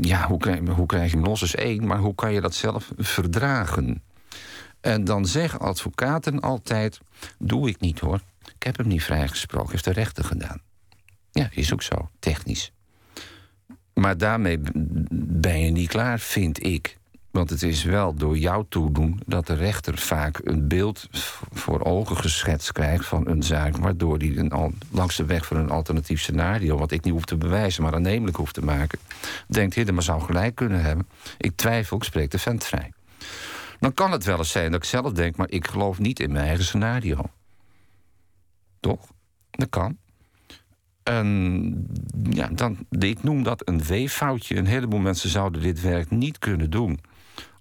[0.00, 2.54] Ja, hoe krijg, hoe krijg je hem los is één, maar hoe kan je dat
[2.54, 4.02] zelf verdragen?
[4.80, 7.00] En dan zeggen advocaten altijd:
[7.38, 8.20] Doe ik niet hoor.
[8.54, 10.60] Ik heb hem niet vrijgesproken, heeft de rechter gedaan.
[11.30, 12.72] Ja, is ook zo, technisch.
[13.94, 14.58] Maar daarmee
[15.20, 16.98] ben je niet klaar, vind ik.
[17.34, 21.08] Want het is wel door jouw toedoen dat de rechter vaak een beeld
[21.52, 25.56] voor ogen geschetst krijgt van een zaak, waardoor hij een, al- langs de weg voor
[25.56, 28.98] een alternatief scenario, wat ik niet hoef te bewijzen, maar aannemelijk hoef te maken,
[29.46, 31.08] denkt: Hidde, maar zou gelijk kunnen hebben.
[31.38, 32.92] Ik twijfel, ik spreek de vent vrij.
[33.80, 36.32] Dan kan het wel eens zijn dat ik zelf denk, maar ik geloof niet in
[36.32, 37.30] mijn eigen scenario.
[38.80, 39.06] Toch?
[39.50, 39.96] Dat kan.
[41.02, 41.86] En
[42.30, 44.56] ja, dan, ik noem dat een weeffoutje.
[44.56, 47.00] Een heleboel mensen zouden dit werk niet kunnen doen,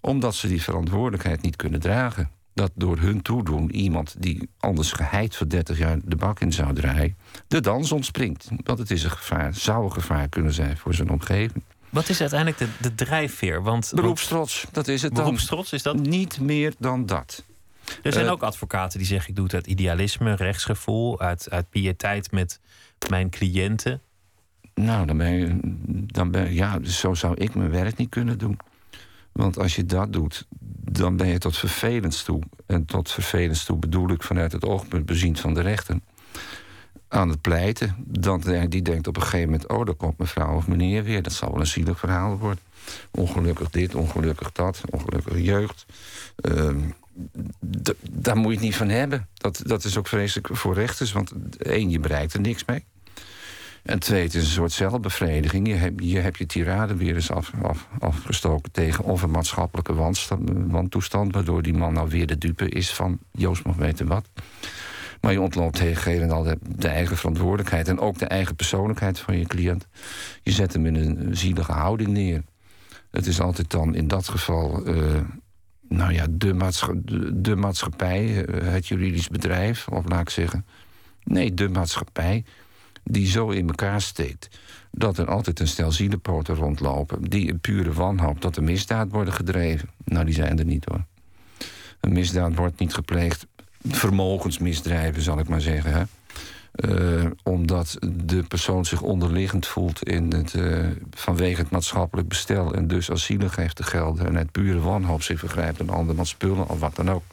[0.05, 2.29] omdat ze die verantwoordelijkheid niet kunnen dragen.
[2.53, 6.73] Dat door hun toedoen iemand die anders geheid voor 30 jaar de bak in zou
[6.73, 8.49] draaien, de dans ontspringt.
[8.63, 11.63] Want het is een gevaar, zou een gevaar kunnen zijn voor zijn omgeving.
[11.89, 13.63] Wat is uiteindelijk de, de drijfveer?
[13.63, 15.23] Want Beroepstrots, dat is het dan.
[15.23, 15.95] beroepstrots is dat.
[15.95, 17.43] Niet meer dan dat.
[18.03, 21.69] Er zijn Eh, ook advocaten die zeggen: ik doe het uit idealisme, rechtsgevoel, uit, uit
[21.69, 22.59] piëteit met
[23.09, 24.01] mijn cliënten.
[24.73, 25.57] Nou, dan ben je,
[26.05, 28.57] dan ben ja, zo zou ik mijn werk niet kunnen doen.
[29.33, 30.47] Want als je dat doet,
[30.91, 32.41] dan ben je tot vervelends toe.
[32.65, 35.99] En tot vervelends toe bedoel ik vanuit het oogpunt bezien van de rechter.
[37.07, 37.95] Aan het pleiten.
[38.07, 41.21] Dan, die denkt op een gegeven moment: oh, daar komt mevrouw of meneer weer.
[41.23, 42.63] Dat zal wel een zielig verhaal worden.
[43.11, 45.85] Ongelukkig dit, ongelukkig dat, ongelukkig jeugd.
[46.35, 46.79] Ehm,
[48.11, 49.27] daar moet je het niet van hebben.
[49.33, 51.11] Dat, dat is ook vreselijk voor rechters.
[51.11, 52.85] Want één, je bereikt er niks mee.
[53.83, 55.67] En twee, het is een soort zelfbevrediging.
[55.67, 59.93] Je hebt je, hebt je tirade weer eens af, af, afgestoken tegen of een maatschappelijke
[60.67, 64.29] wantoestand, waardoor die man nou weer de dupe is van Joost mag weten wat.
[65.21, 69.37] Maar je ontloopt tegen en al de, eigen verantwoordelijkheid en ook de eigen persoonlijkheid van
[69.37, 69.87] je cliënt.
[70.41, 72.43] Je zet hem in een zielige houding neer.
[73.11, 75.21] Het is altijd dan in dat geval, uh,
[75.89, 76.81] nou ja, de,
[77.33, 80.65] de maatschappij, uh, het juridisch bedrijf, of laat ik zeggen.
[81.23, 82.43] Nee, de maatschappij
[83.03, 84.49] die zo in elkaar steekt
[84.91, 87.29] dat er altijd een stel zielenpoten rondlopen...
[87.29, 89.89] die een pure wanhoop dat er misdaad worden gedreven.
[90.05, 91.05] Nou, die zijn er niet hoor.
[91.99, 93.47] Een misdaad wordt niet gepleegd.
[93.87, 95.93] Vermogensmisdrijven, zal ik maar zeggen.
[95.93, 96.03] Hè?
[96.75, 102.73] Uh, omdat de persoon zich onderliggend voelt in het, uh, vanwege het maatschappelijk bestel...
[102.73, 105.81] en dus asielig heeft te gelden en het pure wanhoop zich vergrijpt...
[105.81, 107.23] aan andermans spullen of wat dan ook.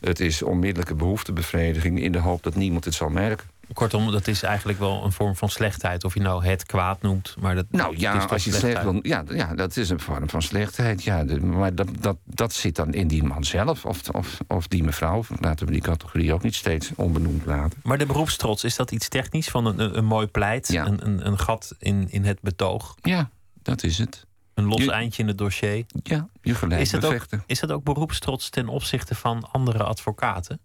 [0.00, 3.46] Het is onmiddellijke behoeftebevrediging in de hoop dat niemand het zal merken.
[3.72, 6.04] Kortom, dat is eigenlijk wel een vorm van slechtheid.
[6.04, 7.34] Of je nou het kwaad noemt.
[7.40, 10.28] Maar dat, nou ja, is als je slecht wil, ja, ja, dat is een vorm
[10.28, 11.02] van slechtheid.
[11.02, 13.84] Ja, de, maar dat, dat, dat zit dan in die man zelf.
[13.84, 15.24] Of, of, of die mevrouw.
[15.40, 17.80] Laten we die categorie ook niet steeds onbenoemd laten.
[17.82, 19.48] Maar de beroepstrots, is dat iets technisch?
[19.48, 20.68] Van een, een, mooi pleit?
[20.68, 20.86] Ja.
[20.86, 22.94] Een, een, een gat in, in het betoog?
[23.02, 23.30] Ja,
[23.62, 24.26] dat is het.
[24.54, 25.84] Een los Je- eindje in het dossier?
[26.02, 30.60] Ja, je gelijk Is dat, ook, is dat ook beroepstrots ten opzichte van andere advocaten?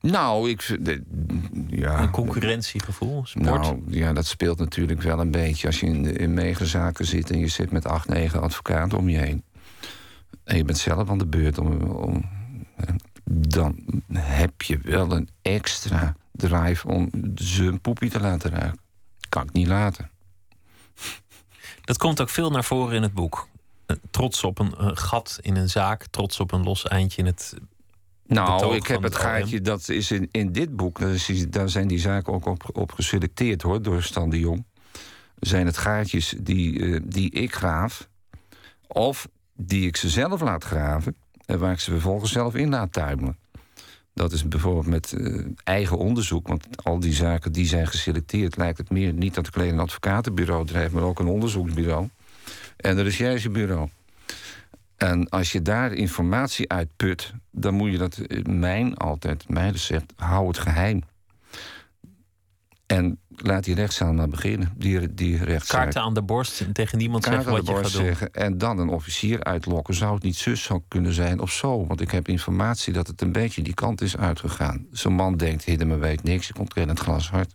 [0.00, 0.62] Nou, ik...
[0.62, 1.02] vind- de-
[1.68, 3.26] ja, Een concurrentiegevoel?
[3.26, 3.44] Sport?
[3.44, 5.66] Nou, ja, dat speelt natuurlijk wel een beetje.
[5.66, 9.18] Als je in, in megazaken zit en je zit met acht, negen advocaten om je
[9.18, 9.44] heen.
[10.44, 12.28] En je bent zelf aan de beurt om, om
[13.30, 13.78] dan
[14.12, 18.80] heb je wel een extra drive om zijn poepie te laten ruiken.
[19.28, 20.10] Kan ik niet laten.
[21.84, 23.48] Dat komt ook veel naar voren in het boek.
[23.86, 27.54] Eh, Trots op een gat in een zaak, trots op een los eindje in het.
[28.34, 29.20] Nou, ik heb het OM.
[29.20, 32.92] gaatje, dat is in, in dit boek, is daar zijn die zaken ook op, op
[32.92, 34.64] geselecteerd hoor, door Stan de Jong.
[35.38, 38.08] Zijn het gaatjes die, eh, die ik graaf,
[38.86, 41.16] of die ik ze zelf laat graven,
[41.46, 43.38] en waar ik ze vervolgens zelf in laat tuimelen.
[44.14, 48.78] Dat is bijvoorbeeld met eh, eigen onderzoek, want al die zaken die zijn geselecteerd, lijkt
[48.78, 52.08] het meer niet dat ik alleen een advocatenbureau drijf, maar ook een onderzoeksbureau
[52.76, 53.88] en een recherchebureau.
[55.00, 59.72] En als je daar informatie uit put, dan moet je dat, eh, mijn altijd, mijn
[59.72, 61.02] recept, hou het geheim.
[62.86, 65.80] En laat die rechtszaal maar beginnen, die, die rechtszaak.
[65.80, 67.90] Kaarten aan de borst en tegen niemand zeggen wat je gaat doen.
[67.90, 69.94] zeggen en dan een officier uitlokken.
[69.94, 71.86] Zou het niet zus zou kunnen zijn of zo?
[71.86, 74.86] Want ik heb informatie dat het een beetje die kant is uitgegaan.
[74.92, 77.54] Zo'n man denkt, hidden me weet niks, ik ontken het glashard.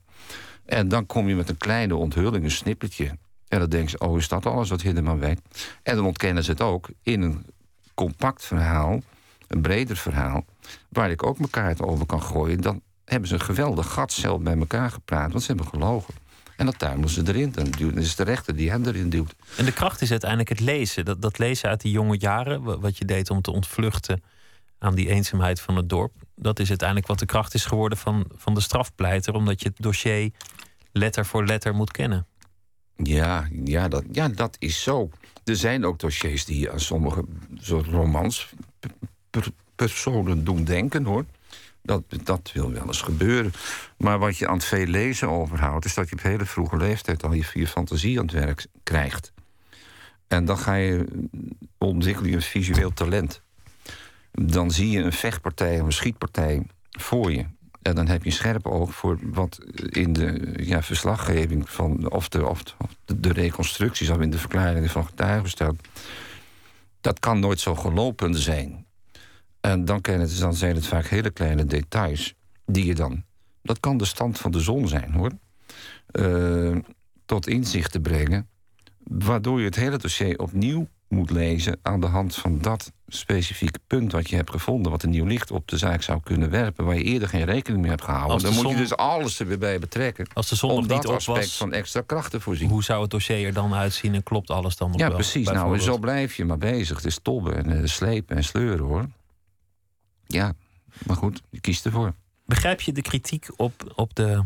[0.66, 3.18] En dan kom je met een kleine onthulling, een snippertje.
[3.56, 5.42] En dan denken ze, oh, is dat alles wat Hiddeman weet?
[5.84, 7.46] En dan ontkennen ze het ook in een
[7.94, 9.02] compact verhaal,
[9.48, 10.46] een breder verhaal...
[10.90, 12.62] waar ik ook mijn kaart over kan gooien.
[12.62, 16.14] Dan hebben ze een geweldig gat zelf bij elkaar gepraat, want ze hebben gelogen.
[16.58, 17.52] En dan tuimelen ze erin.
[17.52, 19.36] Dan is het de rechter die hen erin duwt.
[19.58, 21.06] En de kracht is uiteindelijk het lezen.
[21.06, 24.24] Dat, dat lezen uit die jonge jaren, wa- wat je deed om te ontvluchten
[24.80, 26.14] aan die eenzaamheid van het dorp.
[26.36, 29.78] Dat is uiteindelijk wat de kracht is geworden van, van de strafpleiter, omdat je het
[29.78, 30.32] dossier
[30.92, 32.28] letter voor letter moet kennen.
[32.98, 35.10] Ja, ja, dat, ja, dat is zo.
[35.44, 37.24] Er zijn ook dossiers die aan sommige
[37.58, 38.86] soort romans p-
[39.30, 41.26] per- personen doen denken hoor.
[41.82, 43.54] Dat, dat wil wel eens gebeuren.
[43.98, 47.24] Maar wat je aan het veel lezen overhoudt, is dat je op hele vroege leeftijd
[47.24, 49.34] al je, je fantasie aan het werk krijgt.
[50.28, 51.06] En dan ga je
[51.78, 53.42] ontwikkel je een visueel talent.
[54.32, 57.46] Dan zie je een vechtpartij of een schietpartij voor je.
[57.86, 59.60] En dan heb je een scherp oog voor wat
[59.90, 62.64] in de ja, verslaggeving van, of, de, of,
[63.06, 65.76] de reconstructies of in de verklaringen van getuigen staat.
[67.02, 68.86] Dat kan nooit zo gelopen zijn.
[69.62, 72.34] En dan, kan het, dan zijn het vaak hele kleine details
[72.66, 73.24] die je dan.
[73.62, 75.32] Dat kan de stand van de zon zijn hoor.
[76.12, 76.78] eh,
[77.26, 78.48] tot inzicht te brengen.
[79.04, 84.12] Waardoor je het hele dossier opnieuw moet lezen aan de hand van dat specifieke punt
[84.12, 86.96] wat je hebt gevonden, wat een nieuw licht op de zaak zou kunnen werpen, waar
[86.96, 88.42] je eerder geen rekening mee hebt gehouden.
[88.42, 90.28] Dan moet je dus alles er weer bij betrekken.
[90.34, 92.70] Als de zon om nog dat niet op aspect was, van extra kracht te voorzien.
[92.70, 95.16] hoe zou het dossier er dan uitzien en klopt alles dan nog ja, wel?
[95.16, 95.48] precies.
[95.48, 96.98] Nou, en zo blijf je maar bezig.
[96.98, 99.08] Het is tobben en eh, slepen en sleuren hoor.
[100.28, 100.54] Ja,
[101.06, 102.14] maar goed, je kiest ervoor.
[102.46, 104.44] Begrijp je de kritiek op, op de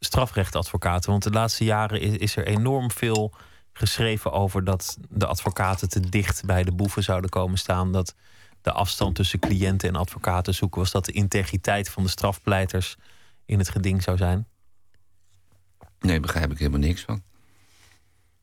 [0.00, 1.10] strafrechtadvocaten?
[1.10, 3.32] Want de laatste jaren is, is er enorm veel
[3.78, 7.92] geschreven over dat de advocaten te dicht bij de boeven zouden komen staan.
[7.92, 8.14] Dat
[8.62, 10.90] de afstand tussen cliënten en advocaten zoeken was.
[10.90, 12.96] Dat de integriteit van de strafpleiters
[13.46, 14.46] in het geding zou zijn.
[16.00, 17.22] Nee, begrijp ik helemaal niks van.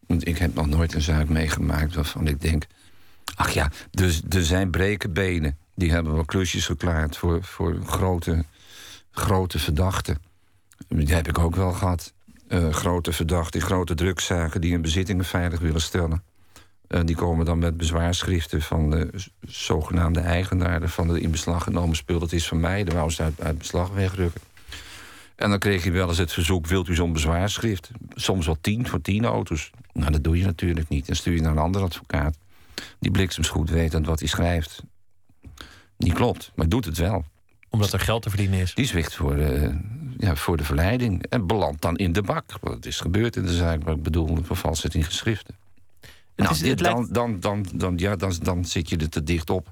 [0.08, 2.68] Want ik heb nog nooit een zaak meegemaakt waarvan ik denk...
[3.36, 5.58] ach ja, dus er zijn breken benen.
[5.76, 8.46] Die hebben wel klusjes geklaard voor, voor grote,
[9.12, 10.22] grote verdachten.
[10.88, 12.14] Die heb ik ook wel gehad.
[12.48, 16.24] Eh, grote verdachten, grote drugszaken die hun bezittingen veilig willen stellen.
[16.88, 19.10] Uh, die komen dan met bezwaarschriften van de
[19.42, 22.20] zogenaamde eigenaren van de in beslag genomen spul.
[22.20, 24.42] Dat is van mij, dan wou ze uit, uit beslag wegrukken.
[25.36, 27.90] En dan kreeg je wel eens het verzoek: wilt u zo'n bezwaarschrift?
[28.14, 29.72] Soms wel tien voor tien auto's.
[29.94, 31.06] Nou, dat doe je natuurlijk niet.
[31.06, 32.38] Dan stuur je naar een andere advocaat.
[33.00, 34.84] Die bliksemsgoed weet wat hij schrijft.
[35.98, 37.26] Niet klopt, maar doet het wel.
[37.70, 38.74] Omdat er geld te verdienen is.
[38.74, 39.70] Die zwicht voor, uh,
[40.18, 41.26] ja, voor de verleiding.
[41.26, 42.52] En belandt dan in de bak.
[42.62, 45.56] Wat is gebeurd in de zaak, wat ik bedoel, vervalst in geschriften.
[46.36, 49.50] nou, is, dit, dan, dan, dan, dan, ja, dan, dan zit je er te dicht
[49.50, 49.70] op.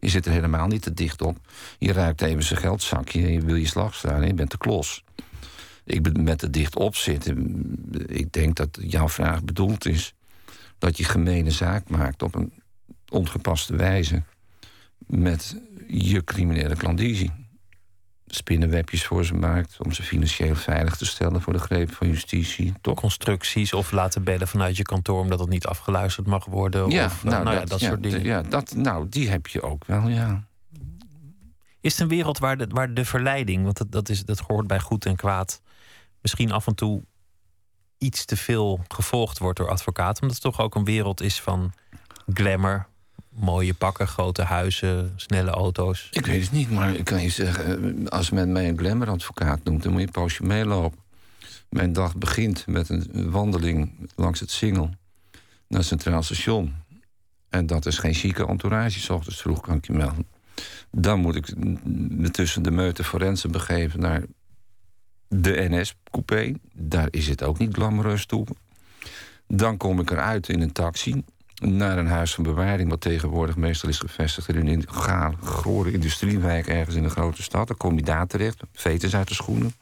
[0.00, 1.38] Je zit er helemaal niet te dicht op.
[1.78, 5.04] Je ruikt even zijn geldzakje en je wil je slag staan je bent de klos.
[5.84, 7.62] Ik ben met te dicht op zitten.
[8.06, 10.14] Ik denk dat jouw vraag bedoeld is
[10.78, 12.52] dat je gemene zaak maakt op een
[13.08, 14.22] ongepaste wijze
[15.06, 15.56] met
[15.88, 17.39] je criminele klandizie.
[18.34, 22.74] Spinnenwebjes voor ze maakt om ze financieel veilig te stellen voor de greep van justitie.
[22.80, 23.00] Toch?
[23.00, 26.90] Constructies of laten bellen vanuit je kantoor omdat het niet afgeluisterd mag worden.
[26.90, 28.24] Ja, of, nou, nou dat, ja, dat soort dingen.
[28.24, 30.44] Ja, dat, nou, die heb je ook wel, ja.
[31.80, 34.66] Is het een wereld waar de, waar de verleiding, want dat, dat, is, dat hoort
[34.66, 35.62] bij goed en kwaad,
[36.20, 37.02] misschien af en toe
[37.98, 40.22] iets te veel gevolgd wordt door advocaten?
[40.22, 41.72] Omdat het toch ook een wereld is van
[42.32, 42.86] glamour,
[43.40, 46.08] mooie pakken, grote huizen, snelle auto's?
[46.10, 48.08] Ik weet het niet, maar ik kan je zeggen...
[48.08, 49.82] als men mij een glamour-advocaat noemt...
[49.82, 50.98] dan moet je een poosje meelopen.
[51.68, 54.90] Mijn dag begint met een wandeling langs het Singel...
[55.68, 56.74] naar het Centraal Station.
[57.48, 60.26] En dat is geen chique entourage, vroeg kan ik je melden.
[60.90, 61.56] Dan moet ik
[62.16, 64.22] me tussen de meute forensen begeven naar
[65.28, 66.54] de NS-coupé.
[66.72, 68.46] Daar is het ook niet glamoureus toe.
[69.46, 71.24] Dan kom ik eruit in een taxi
[71.60, 72.90] naar een huis van bewaring...
[72.90, 74.84] wat tegenwoordig meestal is gevestigd in een
[75.40, 76.66] gore industriewijk...
[76.66, 77.66] ergens in een grote stad.
[77.66, 79.74] Dan kom je daar terecht, veters uit de schoenen,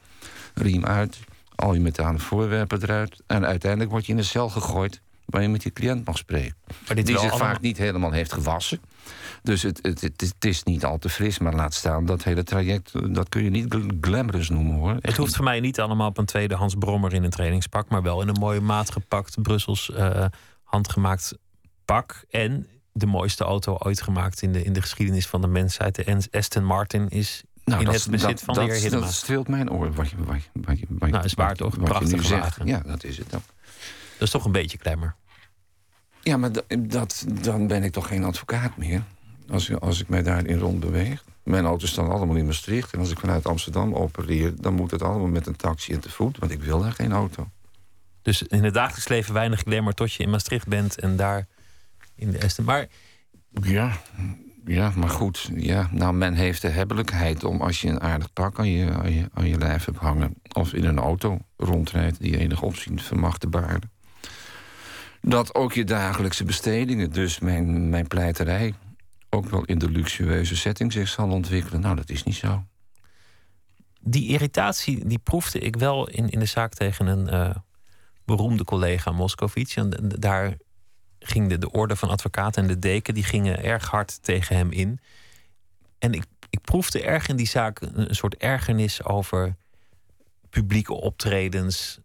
[0.53, 1.19] riem uit...
[1.55, 3.21] al je metalen voorwerpen eruit.
[3.27, 5.01] En uiteindelijk word je in een cel gegooid...
[5.25, 6.55] waar je met je cliënt mag spreken.
[6.87, 7.47] Maar dit die zich allemaal...
[7.47, 8.79] vaak niet helemaal heeft gewassen.
[9.43, 12.05] Dus het, het, het, het, is niet al te fris, maar laat staan...
[12.05, 14.97] dat hele traject, dat kun je niet glamorous noemen, hoor.
[14.99, 17.89] Het hoeft voor mij niet allemaal op een tweedehands brommer in een trainingspak...
[17.89, 20.25] maar wel in een mooie maat gepakt, Brussels uh,
[20.63, 21.33] handgemaakt
[21.93, 22.23] pak.
[22.29, 25.95] En de mooiste auto ooit gemaakt in de, in de geschiedenis van de mensheid.
[25.95, 29.05] De Aston Martin is nou, in het bezit dat, van de heer Hiddema.
[29.05, 29.93] Dat streelt mijn oor.
[29.93, 31.75] Wat je, wat je, wat je, wat nou, is waar toch?
[31.75, 32.65] Een prachtige wagen.
[32.65, 33.43] Ja, dat is het ook.
[34.17, 35.15] Dat is toch een beetje klemmer.
[36.21, 39.03] Ja, maar dat, dan ben ik toch geen advocaat meer.
[39.49, 41.23] Als, als ik mij daarin rond beweeg.
[41.43, 42.93] Mijn auto's staan allemaal in Maastricht.
[42.93, 46.09] En als ik vanuit Amsterdam opereer, dan moet het allemaal met een taxi en te
[46.09, 46.37] voet.
[46.37, 47.49] Want ik wil daar geen auto.
[48.21, 51.47] Dus in het dagelijks leven weinig glamour tot je in Maastricht bent en daar
[52.19, 52.63] in de Esten.
[52.63, 52.87] Maar...
[53.61, 53.91] Ja,
[54.65, 55.49] ja, maar goed.
[55.55, 59.13] Ja, nou, men heeft de hebbelijkheid om als je een aardig pak aan je, aan
[59.13, 60.33] je, aan je lijf hebt hangen...
[60.53, 63.91] of in een auto rondrijdt die enig opzien vermag te baren...
[65.21, 68.73] dat ook je dagelijkse bestedingen, dus mijn, mijn pleiterij...
[69.29, 71.81] ook wel in de luxueuze setting zich zal ontwikkelen.
[71.81, 72.63] Nou, dat is niet zo.
[74.01, 77.55] Die irritatie, die proefde ik wel in, in de zaak tegen een uh,
[78.25, 79.79] beroemde collega Moscovici.
[79.79, 80.57] En daar
[81.19, 84.71] ging de, de orde van advocaten en de deken die gingen erg hard tegen hem
[84.71, 84.99] in.
[85.97, 89.55] En ik, ik proefde erg in die zaak een, soort ergernis over
[90.49, 91.99] publieke optredens,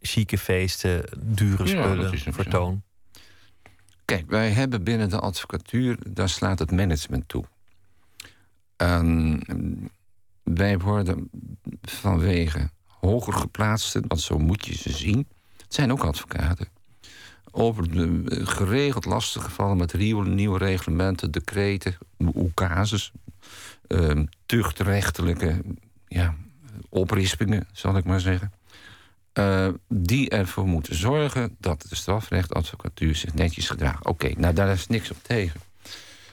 [0.00, 2.82] chique feesten, dure spullen, ja, vertoon.
[4.04, 7.44] Kijk, wij hebben binnen de advocatuur, daar slaat het management toe.
[8.76, 9.42] En
[10.42, 11.30] wij worden
[11.82, 16.68] vanwege hoger geplaatsten, want zo moet je ze zien, het zijn ook advocaten
[17.52, 17.84] over
[18.28, 19.94] geregeld lastige gevallen met
[20.24, 23.12] nieuwe reglementen, decreten, oecases,
[23.88, 25.62] uh, tuchtrechtelijke
[26.08, 26.34] ja,
[26.88, 28.52] oprispingen, zal ik maar zeggen.
[29.38, 34.06] Uh, die ervoor moeten zorgen dat de strafrechtadvocatuur zich netjes gedraagt.
[34.06, 35.60] Oké, nou daar is niks op tegen.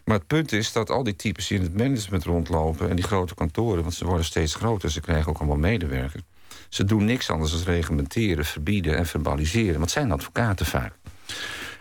[0.05, 2.89] Maar het punt is dat al die types die in het management rondlopen...
[2.89, 4.91] en die grote kantoren, want ze worden steeds groter...
[4.91, 6.23] ze krijgen ook allemaal medewerkers...
[6.69, 9.81] ze doen niks anders dan reglementeren, verbieden en verbaliseren.
[9.81, 10.98] Het zijn advocaten vaak.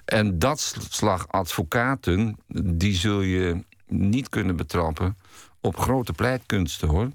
[0.04, 5.16] En dat slag advocaten, die zul je niet kunnen betrappen
[5.60, 7.10] op grote pleitkunsten hoor.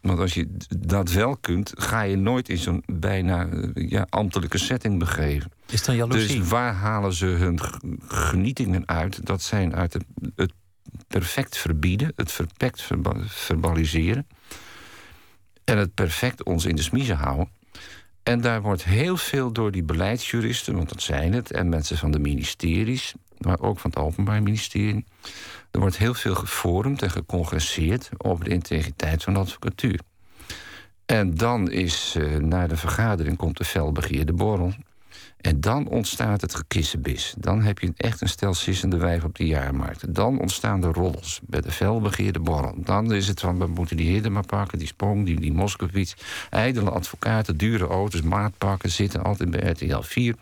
[0.00, 4.58] Want als je dat wel kunt, ga je nooit in zo'n bijna eh, ja, ambtelijke
[4.58, 5.50] setting begeven.
[5.66, 6.38] Is dan jaloezie?
[6.38, 7.60] Dus waar halen ze hun
[8.08, 9.26] genietingen uit?
[9.26, 10.52] Dat zijn uit het, het
[11.08, 12.88] perfect verbieden, het perfect
[13.26, 14.26] verbaliseren...
[15.64, 17.48] en het perfect ons in de smiezen houden.
[18.28, 22.10] En daar wordt heel veel door die beleidsjuristen, want dat zijn het, en mensen van
[22.10, 25.04] de ministeries, maar ook van het Openbaar Ministerie.
[25.70, 30.00] Er wordt heel veel gevormd en gecongresseerd over de integriteit van de advocatuur.
[31.04, 34.72] En dan is uh, na de vergadering komt de felbegeerde borrel.
[35.40, 37.34] En dan ontstaat het gekissenbis.
[37.38, 40.14] Dan heb je echt een stel sissende wijf op de jaarmarkt.
[40.14, 42.74] Dan ontstaan de roddels bij de felbegeerde borrel.
[42.76, 46.14] Dan is het van, we moeten die hidden maar pakken, die Sprong, die, die Moskowitz.
[46.50, 50.34] Ijdele advocaten, dure auto's, maatpakken, zitten altijd bij RTL 4.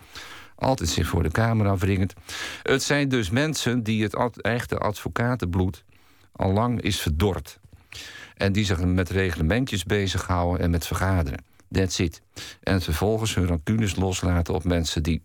[0.55, 2.15] Altijd zich voor de camera wringend.
[2.63, 5.85] Het zijn dus mensen die het echte advocatenbloed
[6.33, 7.59] al lang is verdord.
[8.37, 11.45] En die zich met reglementjes bezighouden en met vergaderen.
[11.75, 12.23] That's it.
[12.63, 15.23] En vervolgens hun rancunes loslaten op mensen die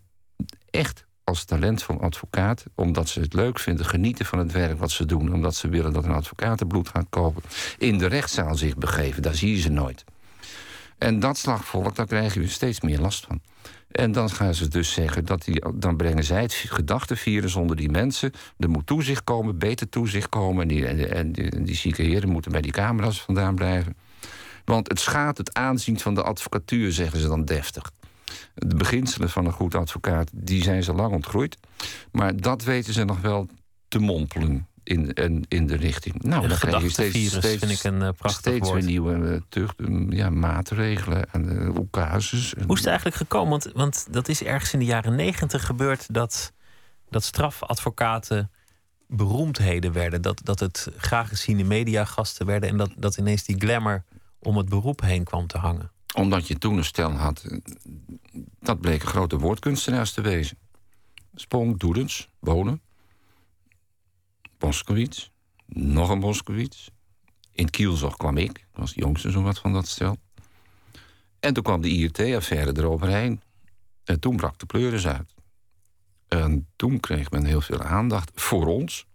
[0.70, 5.06] echt als talentvol advocaat, omdat ze het leuk vinden, genieten van het werk wat ze
[5.06, 7.42] doen, omdat ze willen dat een advocatenbloed gaat kopen,
[7.78, 9.22] in de rechtszaal zich begeven.
[9.22, 10.04] Daar zie je ze nooit.
[10.98, 13.40] En dat slagvolk, daar krijgen we steeds meer last van.
[13.90, 17.90] En dan gaan ze dus zeggen dat die, dan brengen zij het gedachtenvirus onder die
[17.90, 18.32] mensen.
[18.58, 20.68] Er moet toezicht komen, beter toezicht komen.
[21.10, 21.32] En
[21.64, 23.96] die zieke heren moeten bij die camera's vandaan blijven.
[24.70, 27.90] Want het schaadt het aanzien van de advocatuur, zeggen ze dan deftig.
[28.54, 31.56] De beginselen van een goed advocaat, die zijn ze lang ontgroeid.
[32.12, 33.48] Maar dat weten ze nog wel
[33.88, 36.22] te mompelen in, in, in de richting.
[36.22, 38.80] Nou, dan krijg je steeds, steeds, vind ik een prachtig steeds woord.
[38.80, 42.54] weer nieuwe uh, ja, maatregelen en uh, ocasus.
[42.66, 43.50] Hoe is het eigenlijk gekomen?
[43.50, 46.52] Want, want dat is ergens in de jaren negentig gebeurd dat,
[47.08, 48.50] dat strafadvocaten
[49.06, 50.22] beroemdheden werden.
[50.22, 54.04] Dat, dat het graag geziene mediagasten werden en dat, dat ineens die glamour
[54.40, 55.90] om het beroep heen kwam te hangen.
[56.14, 57.44] Omdat je toen een stel had,
[58.60, 60.58] dat bleken grote woordkunstenaars te wezen.
[61.34, 62.80] Spong, Doedens, Wonen,
[64.58, 65.30] Moskowitz,
[65.66, 66.88] nog een Moskowitz.
[67.52, 70.16] In Kielzog kwam ik, ik was de jongste zo wat van dat stel.
[71.40, 73.40] En toen kwam de IRT-affaire eroverheen.
[74.04, 75.34] En toen brak de pleuris uit.
[76.28, 79.06] En toen kreeg men heel veel aandacht voor ons.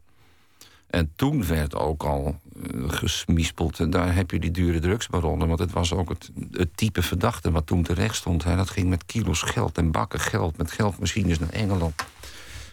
[0.87, 3.79] En toen werd ook al uh, gesmispeld.
[3.79, 5.47] En daar heb je die dure drugsbaronnen.
[5.47, 6.31] Want het was ook het,
[6.75, 8.43] type verdachte wat toen terecht stond.
[8.43, 8.55] Hè.
[8.55, 10.57] Dat ging met kilo's geld en bakken geld.
[10.57, 12.03] Met geldmachines naar Engeland.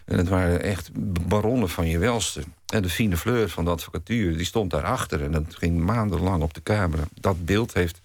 [0.05, 0.89] En het waren echt
[1.27, 2.43] baronnen van je welste.
[2.67, 5.23] En de fine fleur van de advocatuur, die stond daarachter.
[5.23, 7.03] En dat ging maandenlang op de camera.
[7.13, 8.01] Dat beeld heeft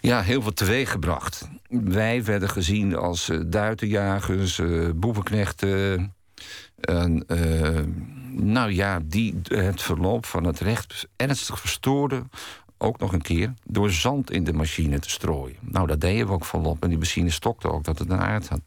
[0.00, 1.48] ja, heel veel teweeggebracht.
[1.68, 6.14] Wij werden gezien als uh, duitenjagers, uh, boevenknechten.
[6.80, 7.80] En, uh,
[8.30, 12.30] nou ja, die het verloop van het recht ernstig verstoorden.
[12.78, 15.56] Ook nog een keer door zand in de machine te strooien.
[15.60, 16.82] Nou, dat deden we ook volop.
[16.82, 18.60] En die machine stokte ook dat het een aard had.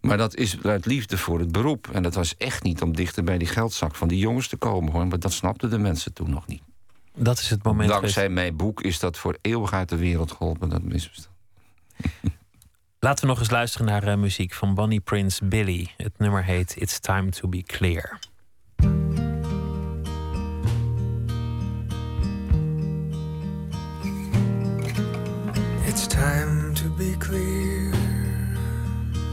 [0.00, 1.88] Maar dat is uit liefde voor het beroep.
[1.92, 4.92] En dat was echt niet om dichter bij die geldzak van die jongens te komen
[4.92, 5.06] hoor.
[5.06, 6.62] Maar dat snapten de mensen toen nog niet.
[7.16, 7.88] Dat is het moment.
[7.88, 11.34] Dankzij mijn boek is dat voor eeuwig uit de wereld geholpen, dat misverstand.
[13.04, 15.88] Laten we nog eens luisteren naar uh, muziek van Bonnie Prince Billy.
[15.96, 18.18] Het nummer heet It's Time to Be Clear.
[25.86, 27.90] It's time to be clear.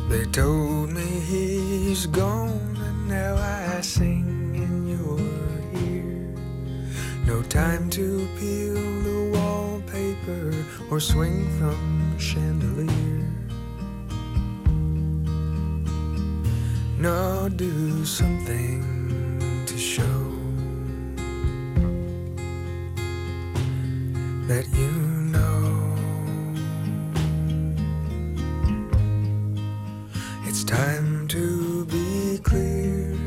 [0.10, 5.20] They told me he's gone, and now I sing in your
[5.74, 6.34] ear.
[7.26, 10.54] No time to peel the wallpaper
[10.90, 13.01] or swing from chandelier.
[17.02, 20.22] No, do something to show
[24.46, 24.92] that you
[25.34, 25.96] know.
[30.46, 33.18] It's time to be clear.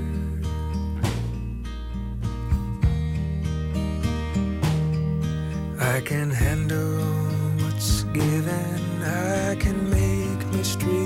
[5.80, 7.02] I can handle
[7.64, 9.02] what's given.
[9.02, 11.03] I can make mystery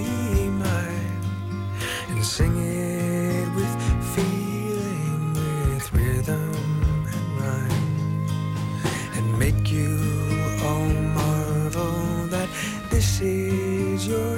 [13.19, 14.38] this is your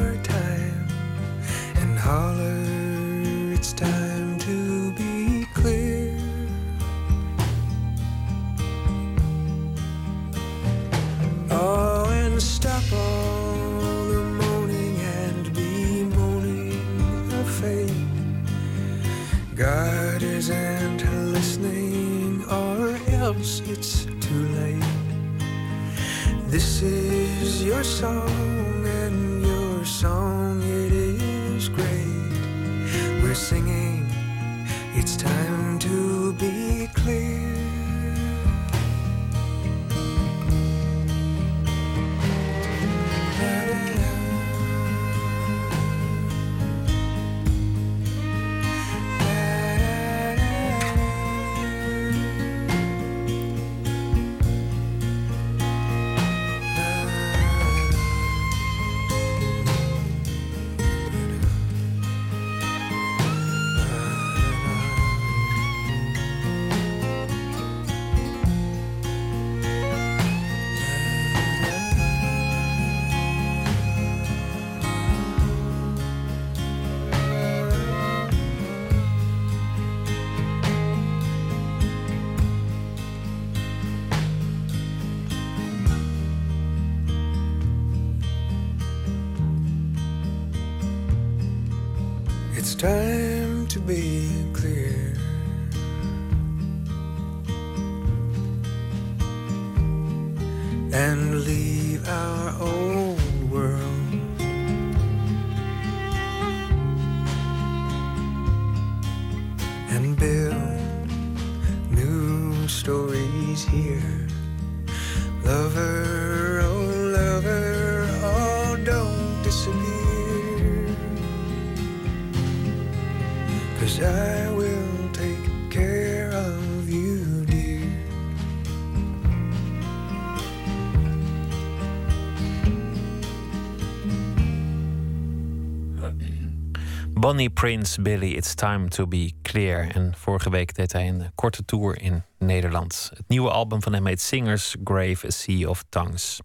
[137.30, 139.90] Bonnie Prince Billy, It's Time to Be Clear.
[139.94, 143.10] En vorige week deed hij een korte tour in Nederland.
[143.14, 146.40] Het nieuwe album van hem heet Singers Grave, A Sea of Tongues.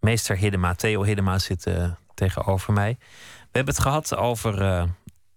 [0.00, 2.96] Meester Hiddema, Theo Hiddema zit eh, tegenover mij.
[3.38, 4.84] We hebben het gehad over eh,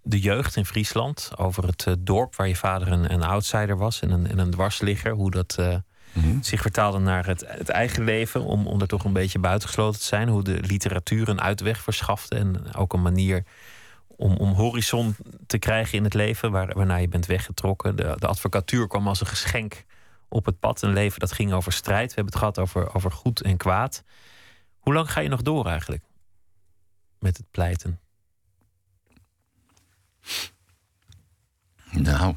[0.02, 1.32] de jeugd in Friesland.
[1.36, 4.52] Over het eh, dorp waar je vader een, een outsider was en een, en een
[4.52, 5.12] dwarsligger.
[5.12, 5.76] Hoe dat eh,
[6.41, 8.41] zich vertaalde naar het, het eigen leven.
[8.41, 10.30] Om, om er toch een beetje buitengesloten te zijn.
[10.30, 12.36] Hoe de literatuur een uitweg verschafte.
[12.36, 13.43] En ook een manier
[14.18, 15.15] om, om horizon
[15.47, 16.51] te krijgen in het leven.
[16.51, 17.95] Waar, waarna je bent weggetrokken.
[17.95, 19.86] De, de advocatuur kwam als een geschenk
[20.28, 20.82] op het pad.
[20.82, 22.09] Een leven dat ging over strijd.
[22.09, 24.03] We hebben het gehad over, over goed en kwaad.
[24.80, 26.03] Hoe lang ga je nog door eigenlijk?
[27.20, 27.99] Met het pleiten.
[31.91, 32.36] Nou,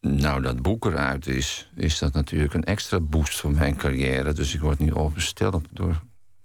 [0.00, 4.32] nou, dat boek eruit is, is dat natuurlijk een extra boost voor mijn carrière.
[4.32, 6.02] Dus ik word nu oversteld door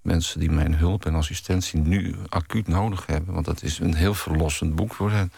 [0.09, 3.33] mensen die mijn hulp en assistentie nu acuut nodig hebben.
[3.33, 5.31] Want dat is een heel verlossend boek voor hen.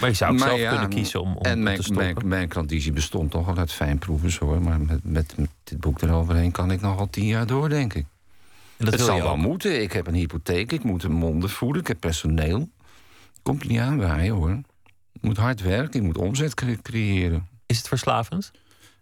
[0.00, 2.04] Maar je zou ook Maar zelf ja, kunnen kiezen om, om en mijn, te stoppen.
[2.14, 4.62] mijn, mijn klandizie bestond toch al uit fijnproevers hoor.
[4.62, 7.94] Maar met, met, met dit boek eroverheen kan ik nog al tien jaar door, denk
[7.94, 8.04] ik.
[8.76, 9.82] En dat het zal wel moeten.
[9.82, 12.68] Ik heb een hypotheek, ik moet een monden voeden, ik heb personeel.
[13.42, 14.50] Komt niet aanwaaien hoor.
[15.12, 17.48] Ik moet hard werken, ik moet omzet cre- creëren.
[17.66, 18.50] Is het verslavend?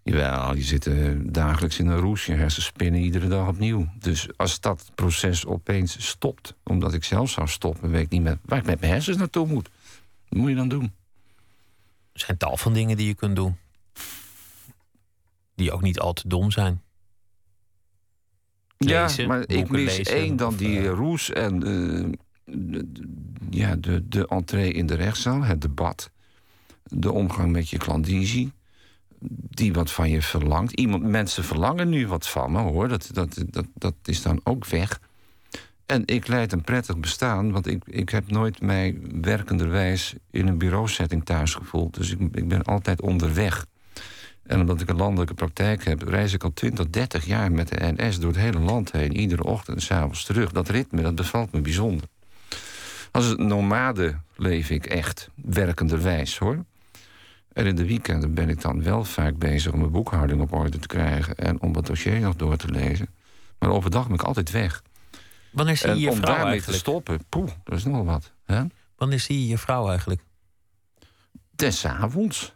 [0.05, 0.91] Jawel, je zit
[1.35, 2.27] dagelijks in een roes.
[2.27, 3.89] Je hersenspinnen iedere dag opnieuw.
[3.99, 8.39] Dus als dat proces opeens stopt, omdat ik zelf zou stoppen, weet ik niet meer
[8.45, 9.71] waar ik met mijn hersens naartoe moet.
[10.29, 10.93] Wat moet je dan doen?
[12.13, 13.57] Er zijn tal van dingen die je kunt doen.
[15.55, 16.83] Die ook niet al te dom zijn.
[18.79, 23.09] Lezen, ja, maar ik mis lezen, één dan die eh, roes en eh, de, de-
[23.51, 26.11] ja, de, de entree in de rechtszaal, het debat.
[26.83, 28.53] De omgang met je klandizie.
[29.31, 30.73] Die wat van je verlangt.
[30.73, 32.89] Iemand, mensen verlangen nu wat van me hoor.
[32.89, 35.01] Dat, dat, dat, dat is dan ook weg.
[35.87, 40.59] En ik leid een prettig bestaan, want ik, ik heb nooit mij werkenderwijs in een
[40.59, 41.95] bureausetting thuis gevoeld.
[41.95, 43.67] Dus ik, ik ben altijd onderweg.
[44.43, 47.95] En omdat ik een landelijke praktijk heb, reis ik al 20, 30 jaar met de
[47.97, 49.17] NS door het hele land heen.
[49.17, 50.53] Iedere ochtend en s'avonds terug.
[50.53, 52.09] Dat ritme, dat bevalt me bijzonder.
[53.11, 56.65] Als een nomade leef ik echt, werkenderwijs hoor.
[57.55, 60.79] En in de weekenden ben ik dan wel vaak bezig om mijn boekhouding op orde
[60.79, 61.35] te krijgen.
[61.37, 63.09] En om het dossier nog door te lezen.
[63.59, 64.83] Maar overdag ben ik altijd weg.
[65.51, 66.79] Wanneer zie je En je om vrouw daarmee te eigenlijk?
[66.79, 68.33] stoppen, poeh, dat is nogal wat.
[68.45, 68.63] Hè?
[68.97, 70.21] Wanneer zie je je vrouw eigenlijk?
[71.51, 72.55] Des avonds.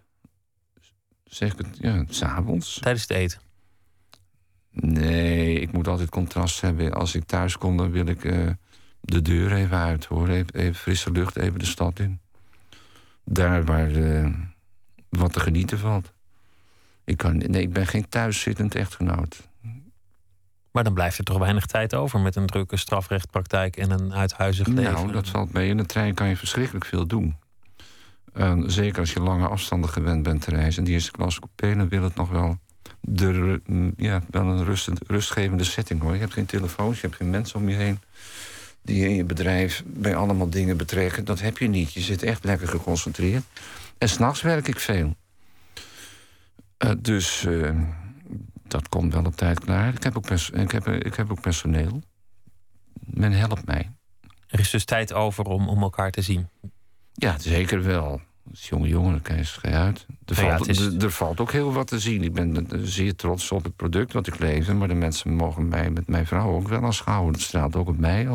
[1.25, 2.79] Zeg ik het, ja, s'avonds.
[2.81, 3.41] Tijdens het eten.
[4.71, 6.93] Nee, ik moet altijd contrast hebben.
[6.93, 8.51] Als ik thuis kom, dan wil ik eh,
[9.01, 10.29] de deur even uit, hoor.
[10.29, 12.21] Even, even frisse lucht, even de stad in.
[13.25, 14.31] Daar waar eh,
[15.09, 16.13] wat te genieten valt.
[17.05, 19.49] Ik, kan, nee, ik ben geen thuiszittend echtgenoot.
[20.71, 24.67] Maar dan blijft er toch weinig tijd over met een drukke strafrechtpraktijk en een uithuizig
[24.67, 24.93] leven.
[24.93, 25.69] Nou, dat valt mee.
[25.69, 27.37] In de trein kan je verschrikkelijk veel doen.
[28.33, 30.79] En zeker als je lange afstanden gewend bent te reizen.
[30.79, 32.59] En die eerste klas coupé, dan wil het nog wel,
[33.01, 36.13] de, mm, ja, wel een rustend, rustgevende setting hoor.
[36.13, 37.99] Je hebt geen telefoons, je hebt geen mensen om je heen...
[38.83, 41.25] die je in je bedrijf bij allemaal dingen betrekken.
[41.25, 41.93] Dat heb je niet.
[41.93, 43.45] Je zit echt lekker geconcentreerd.
[43.99, 45.15] En s'nachts werk ik veel.
[46.77, 47.81] Eh, dus eh,
[48.69, 49.95] dat komt wel op tijd klaar.
[49.95, 52.03] Ik heb ook, pers- ik heb, ik heb ook personeel.
[53.01, 53.93] Men helpt mij.
[54.47, 56.49] Er is dus tijd over om, om elkaar te zien.
[57.13, 58.21] Ja, zeker wel.
[58.51, 60.07] Als jonge jongen, kijk je schei uit.
[60.25, 62.23] Er, ja, valt, het is- er, er valt ook heel wat te zien.
[62.23, 64.77] Ik ben zeer trots op het product wat ik lever.
[64.77, 67.33] Maar de mensen mogen mij met mijn vrouw ook wel aanschouwen.
[67.33, 68.29] Dat straalt ook op mij.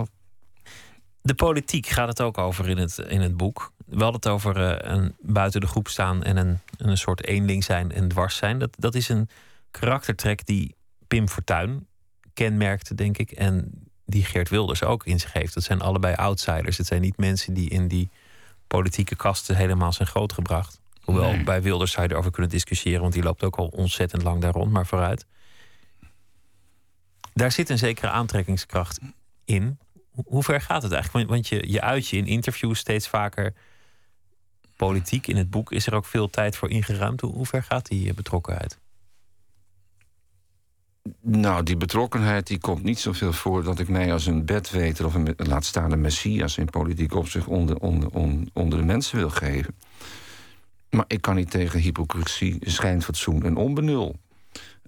[1.22, 3.73] De politiek gaat het ook over in het, in het boek.
[3.86, 7.64] We hadden het over eh, een buiten de groep staan en een, een soort eenling
[7.64, 8.60] zijn en dwars zijn.
[8.60, 9.30] Dat, dat is een
[9.72, 10.76] karaktertrek die
[11.08, 11.88] Pim Fortuyn
[12.34, 13.32] kenmerkte, denk ik.
[13.32, 13.72] En
[14.06, 15.54] die Geert Wilders ook in zich heeft.
[15.54, 16.78] Dat zijn allebei outsiders.
[16.78, 18.10] Het zijn niet mensen die in die
[18.68, 20.80] politieke kasten helemaal zijn grootgebracht.
[21.02, 21.44] Hoewel Nee.
[21.44, 24.52] bij Wilders zou je erover kunnen discussiëren, want die loopt ook al ontzettend lang daar
[24.54, 25.26] rond, maar vooruit.
[27.34, 29.00] Daar zit een zekere aantrekkingskracht
[29.46, 29.78] in.
[30.26, 31.30] Hoe- ver gaat het eigenlijk?
[31.30, 33.54] Want- Want je, je uit je in interviews steeds vaker
[34.76, 35.28] politiek.
[35.28, 37.22] In het boek is er ook veel tijd voor ingeruimd.
[37.22, 38.80] Hoe, ver gaat die eh, betrokkenheid?
[41.22, 45.14] Nou, die betrokkenheid die komt niet zoveel voor dat ik mij als een bedweter of
[45.14, 49.30] een, laat staan een messias in politiek opzicht onder, onder, onder, onder de mensen wil
[49.30, 49.76] geven.
[50.90, 54.16] Maar ik kan niet tegen hypocrisie, schijnfatsoen en onbenul.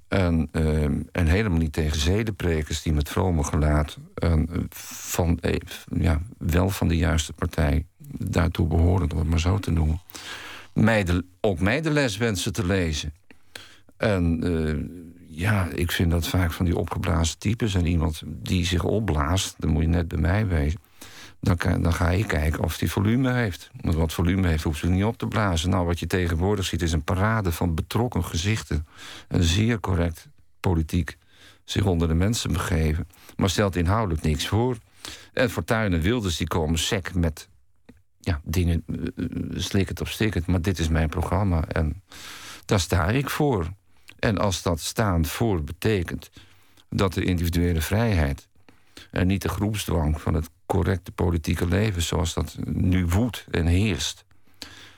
[0.07, 4.33] En, ehm, en helemaal niet tegen zedenprekers die met vrome gelaat eh,
[4.69, 5.55] van, eh,
[5.97, 10.01] ja, wel van de juiste partij daartoe behoren, om het maar zo te noemen.
[11.41, 13.13] Ook mij de les wensen te lezen.
[13.97, 15.05] En eh,
[15.37, 17.75] ja, ik vind dat vaak van die opgeblazen types.
[17.75, 20.79] En iemand die zich opblaast, dan moet je net bij mij wezen.
[21.39, 23.69] Dan, dan ga je kijken of die volume heeft.
[23.81, 25.69] Want wat volume heeft, hoeft ze niet op te blazen.
[25.69, 28.87] Nou, wat je tegenwoordig ziet, is een parade van betrokken gezichten.
[29.27, 30.27] En zeer correct
[30.59, 31.17] politiek
[31.63, 33.07] zich onder de mensen begeven.
[33.35, 34.77] Maar stelt inhoudelijk niks voor.
[35.33, 37.49] En Fortuyn en Wilders die komen sec met
[38.25, 40.45] ja, dingen, eh, eh, slik het of stik het.
[40.45, 42.01] Maar dit is mijn programma en
[42.65, 43.73] daar sta ik voor.
[44.19, 46.29] En als dat staan voor betekent
[46.89, 48.47] dat de individuele vrijheid
[49.11, 54.25] en niet de groepsdwang van het correcte politieke leven zoals dat nu woedt en heerst,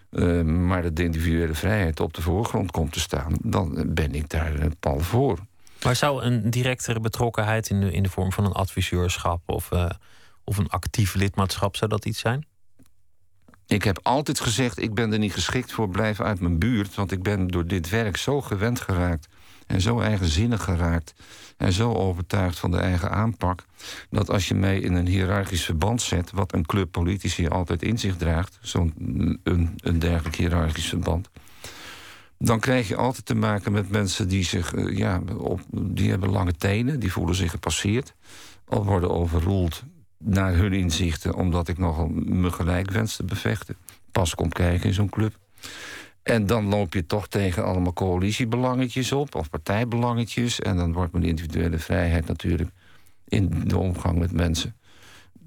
[0.10, 4.30] eh, maar dat de individuele vrijheid op de voorgrond komt te staan, dan ben ik
[4.30, 5.40] daar pal voor.
[5.84, 9.70] Maar zou een directere betrokkenheid in de, in de vorm van een adviseurschap of,
[10.44, 12.46] of een actief lidmaatschap, zou dat iets zijn?
[13.68, 16.96] Ik heb altijd gezegd, ik ben er niet geschikt voor, blijf uit mijn buurt.
[16.96, 19.28] Want ik ben door dit werk zo gewend geraakt
[19.68, 21.14] en zo eigenzinnig geraakt...
[21.58, 23.66] en zo overtuigd van de eigen aanpak...
[24.10, 26.32] dat als je mij in een hiërarchisch verband zet...
[26.32, 28.58] wat een club politici altijd in zich draagt...
[28.62, 28.94] zo'n
[29.44, 31.30] een, een dergelijk hiërarchisch verband...
[32.38, 34.74] dan krijg je altijd te maken met mensen die zich...
[34.74, 38.14] eh, ja, op, die hebben lange tenen, die voelen zich gepasseerd...
[38.68, 39.84] of worden overroeld
[40.18, 43.76] naar hun inzichten, omdat ik nogal me gelijk wens te bevechten.
[44.12, 45.38] Pas komt kijken in zo'n club.
[46.24, 50.60] En dan loop je toch tegen allemaal coalitiebelangetjes op, of partijbelangetjes.
[50.60, 52.70] En dan wordt mijn individuele vrijheid natuurlijk
[53.28, 54.76] in de omgang met mensen.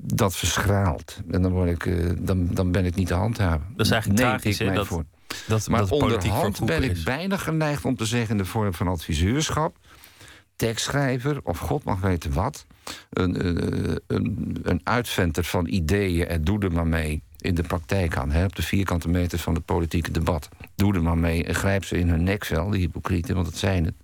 [0.03, 1.21] Dat verschraalt.
[1.31, 3.67] En dan, word ik, eh, dan, dan ben ik niet te handhaven.
[3.77, 5.05] Dat is eigenlijk Nee, tragisch, ik dat- voor.
[5.47, 8.89] Dat, Maar dat onderhand ben ik bijna geneigd om te zeggen in de vorm van
[8.89, 9.77] adviseurschap,
[10.57, 12.67] tekstschrijver of god mag weten wat,
[13.11, 18.17] een, eh, een, een uitventer van ideeën en doe er maar mee in de praktijk
[18.17, 20.49] aan, hè, op de vierkante meter van het politieke debat.
[20.75, 23.85] Doe er maar mee en grijp ze in hun nekvel, die hypocrieten, want dat zijn
[23.85, 23.95] het.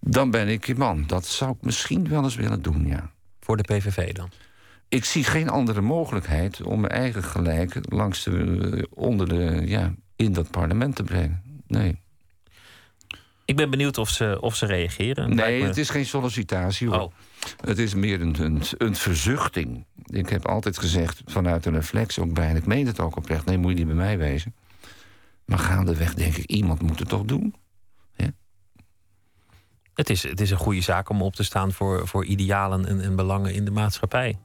[0.00, 1.04] Dan ben ik je man.
[1.06, 3.10] Dat zou ik misschien wel eens willen doen, ja.
[3.40, 4.28] Voor de PVV dan?
[4.88, 9.94] Ik zie geen andere mogelijkheid om mijn eigen gelijk langs de, eh, onder de, ja,
[10.16, 11.42] in dat parlement te brengen.
[11.66, 12.00] Nee.
[13.44, 15.34] Ik ben benieuwd of ze, of ze reageren.
[15.34, 17.00] Nee, me- het is geen sollicitatie hoor.
[17.00, 17.12] Oh.
[17.64, 19.86] Het is meer een, een, een verzuchting.
[20.04, 23.58] Ik heb altijd gezegd, vanuit een reflex ook bijna, ik meen het ook oprecht, nee,
[23.58, 24.54] moet je niet bij mij wezen.
[25.44, 27.54] Maar gaandeweg denk ik, iemand moet het toch doen?
[29.94, 33.00] Het is, het is een goede zaak om op te staan voor, voor idealen en,
[33.00, 34.38] en belangen in de maatschappij.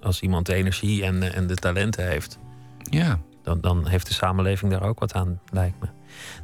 [0.00, 2.38] Als iemand de energie en, en de talenten heeft,
[2.90, 3.20] Ja.
[3.42, 5.86] dan, dan heeft de samenleving daar ook wat aan, lijkt me.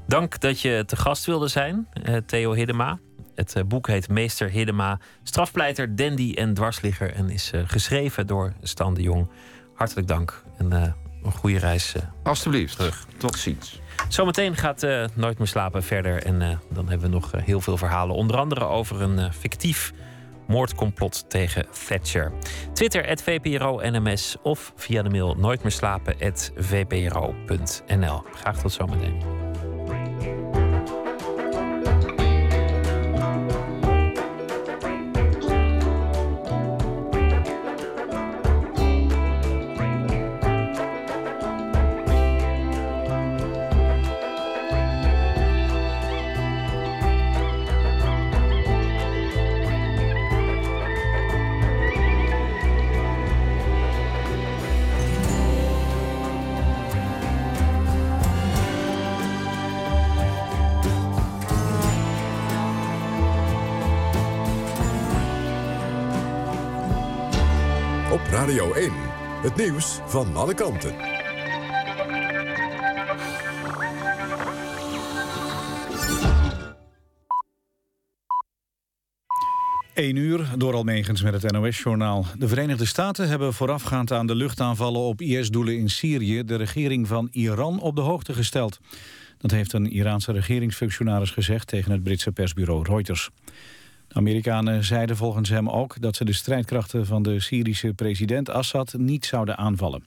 [0.06, 2.98] Dank dat je te gast wilde zijn, eh, Theo Hiddema.
[3.40, 7.14] Het eh, boek heet Meester Hiddema, strafpleiter, dandy en dwarsligger...
[7.14, 9.28] en is eh, geschreven door Stan de Jong.
[9.74, 12.76] Hartelijk dank en eh, een goede reis Alsjeblieft.
[12.76, 13.06] terug.
[13.16, 13.80] Tot ziens.
[14.08, 16.22] Zometeen gaat Nooit meer slapen verder.
[16.22, 18.16] En dan hebben we nog heel veel verhalen.
[18.16, 19.92] Onder andere over een fictief
[20.46, 22.32] moordcomplot tegen Thatcher.
[22.72, 28.22] Twitter, @vpro_nms of via de mail nooitmeerslapen.vpro.nl.
[28.34, 29.49] Graag tot zometeen.
[69.50, 70.94] Het nieuws van alle kanten.
[79.94, 82.26] 1 uur door Almegens met het NOS-journaal.
[82.38, 86.44] De Verenigde Staten hebben voorafgaand aan de luchtaanvallen op IS-doelen in Syrië...
[86.44, 88.78] de regering van Iran op de hoogte gesteld.
[89.38, 93.30] Dat heeft een Iraanse regeringsfunctionaris gezegd tegen het Britse persbureau Reuters.
[94.10, 98.94] De Amerikanen zeiden volgens hem ook dat ze de strijdkrachten van de Syrische president Assad
[98.98, 100.04] niet zouden aanvallen.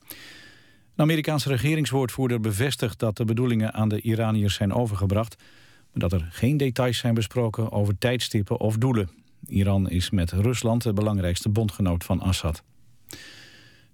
[0.95, 5.35] Een Amerikaanse regeringswoordvoerder bevestigt dat de bedoelingen aan de Iraniërs zijn overgebracht,
[5.91, 9.09] maar dat er geen details zijn besproken over tijdstippen of doelen.
[9.47, 12.63] Iran is met Rusland de belangrijkste bondgenoot van Assad.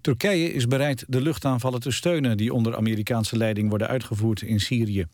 [0.00, 5.06] Turkije is bereid de luchtaanvallen te steunen die onder Amerikaanse leiding worden uitgevoerd in Syrië.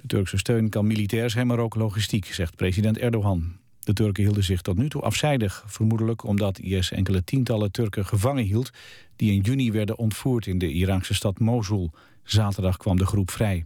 [0.00, 3.60] De Turkse steun kan militair zijn, maar ook logistiek, zegt president Erdogan.
[3.84, 8.44] De Turken hielden zich tot nu toe afzijdig, vermoedelijk omdat IS enkele tientallen Turken gevangen
[8.44, 8.70] hield
[9.16, 11.90] die in juni werden ontvoerd in de Iraakse stad Mosul.
[12.24, 13.64] Zaterdag kwam de groep vrij.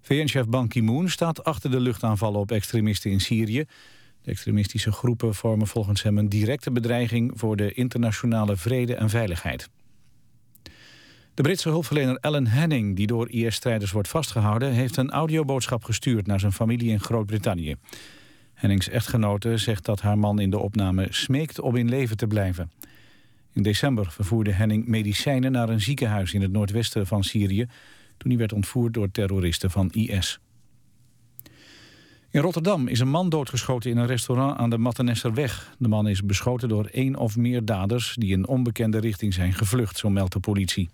[0.00, 3.64] VN-chef Ban Ki-moon staat achter de luchtaanvallen op extremisten in Syrië.
[4.22, 9.68] De extremistische groepen vormen volgens hem een directe bedreiging voor de internationale vrede en veiligheid.
[11.34, 14.72] De Britse hulpverlener Alan Henning, die door IS-strijders wordt vastgehouden...
[14.72, 17.76] heeft een audioboodschap gestuurd naar zijn familie in Groot-Brittannië.
[18.58, 22.70] Hennings echtgenote zegt dat haar man in de opname smeekt om in leven te blijven.
[23.52, 27.66] In december vervoerde Henning medicijnen naar een ziekenhuis in het noordwesten van Syrië...
[28.16, 30.38] toen hij werd ontvoerd door terroristen van IS.
[32.30, 35.74] In Rotterdam is een man doodgeschoten in een restaurant aan de Mattenesserweg.
[35.78, 39.98] De man is beschoten door één of meer daders die in onbekende richting zijn gevlucht,
[39.98, 40.88] zo meldt de politie.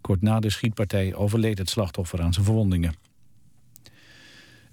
[0.00, 2.94] Kort na de schietpartij overleed het slachtoffer aan zijn verwondingen.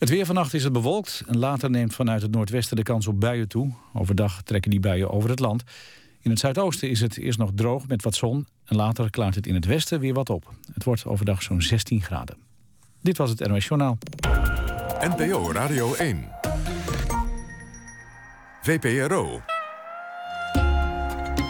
[0.01, 3.19] Het weer vannacht is het bewolkt en later neemt vanuit het noordwesten de kans op
[3.19, 3.71] buien toe.
[3.93, 5.63] Overdag trekken die buien over het land.
[6.21, 9.47] In het zuidoosten is het eerst nog droog met wat zon en later klaart het
[9.47, 10.53] in het westen weer wat op.
[10.73, 12.37] Het wordt overdag zo'n 16 graden.
[13.01, 13.97] Dit was het NOS Journaal.
[14.99, 16.27] NPO Radio 1.
[18.61, 19.41] VPRO.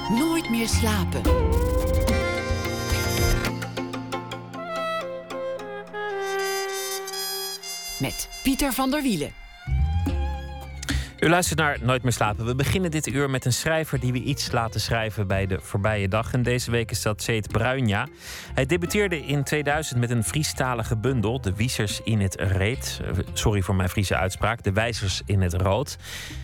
[0.09, 1.21] Nooit meer slapen.
[8.01, 9.33] Met Pieter van der Wielen.
[11.19, 12.45] U luistert naar Nooit meer slapen.
[12.45, 16.07] We beginnen dit uur met een schrijver die we iets laten schrijven bij de voorbije
[16.07, 16.33] dag.
[16.33, 18.07] En deze week is dat Zeet Bruinja.
[18.53, 23.01] Hij debuteerde in 2000 met een Friestalige bundel, De Wiesers in het Reet.
[23.03, 25.97] Eh, Sorry voor mijn Friese uitspraak, De Wijzers in het Rood.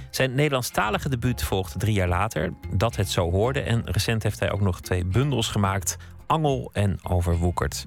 [0.09, 3.61] Zijn Nederlandstalige debuut volgde drie jaar later, Dat het zo hoorde.
[3.61, 5.97] En recent heeft hij ook nog twee bundels gemaakt,
[6.27, 7.83] Angel en Overwoekerd.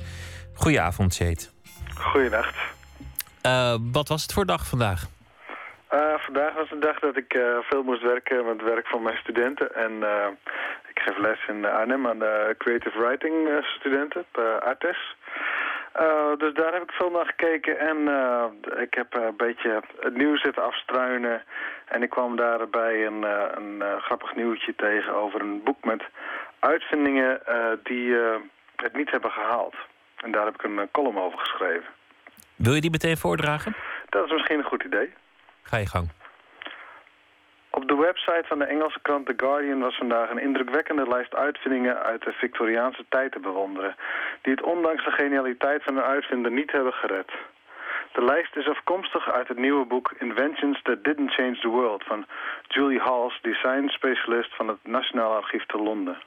[0.55, 1.53] Goedenavond, Zeet.
[1.95, 2.55] Goeienacht.
[3.47, 5.03] Uh, wat was het voor dag vandaag?
[5.93, 9.03] Uh, vandaag was een dag dat ik uh, veel moest werken met het werk van
[9.03, 9.74] mijn studenten.
[9.74, 9.93] En
[10.88, 14.24] ik geef les in Arnhem aan de creative writing studenten,
[14.61, 15.16] ARTES.
[16.38, 17.99] dus daar heb ik veel naar gekeken en
[18.80, 21.43] ik heb een beetje het nieuws zitten afstruinen.
[21.84, 23.22] En ik kwam daarbij een,
[23.57, 26.03] een grappig nieuwtje tegen over een boek met
[26.59, 27.41] uitvindingen
[27.82, 28.14] die
[28.76, 29.74] het niet hebben gehaald.
[30.16, 31.99] En daar heb ik een column over geschreven.
[32.66, 33.74] Wil je die meteen voordragen?
[34.08, 35.12] Dat is misschien een goed idee.
[35.62, 36.08] Ga je gang.
[37.70, 42.02] Op de website van de Engelse krant The Guardian was vandaag een indrukwekkende lijst uitvindingen
[42.02, 43.96] uit de Victoriaanse tijd te bewonderen,
[44.42, 47.30] die het ondanks de genialiteit van de uitvinder niet hebben gered.
[48.12, 52.26] De lijst is afkomstig uit het nieuwe boek Inventions That Didn't Change the World van
[52.68, 56.18] Julie Halls, design specialist van het Nationaal Archief te Londen.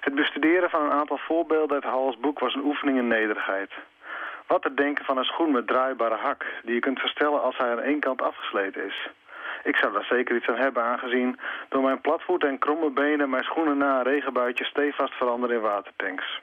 [0.00, 3.70] Het bestuderen van een aantal voorbeelden uit Halls boek was een oefening in nederigheid.
[4.48, 7.70] Wat te denken van een schoen met draaibare hak, die je kunt verstellen als hij
[7.70, 9.08] aan één kant afgesleten is.
[9.62, 11.38] Ik zou daar zeker iets aan hebben aangezien
[11.68, 16.40] door mijn platvoet en kromme benen mijn schoenen na een regenbuitje stevast veranderen in watertanks.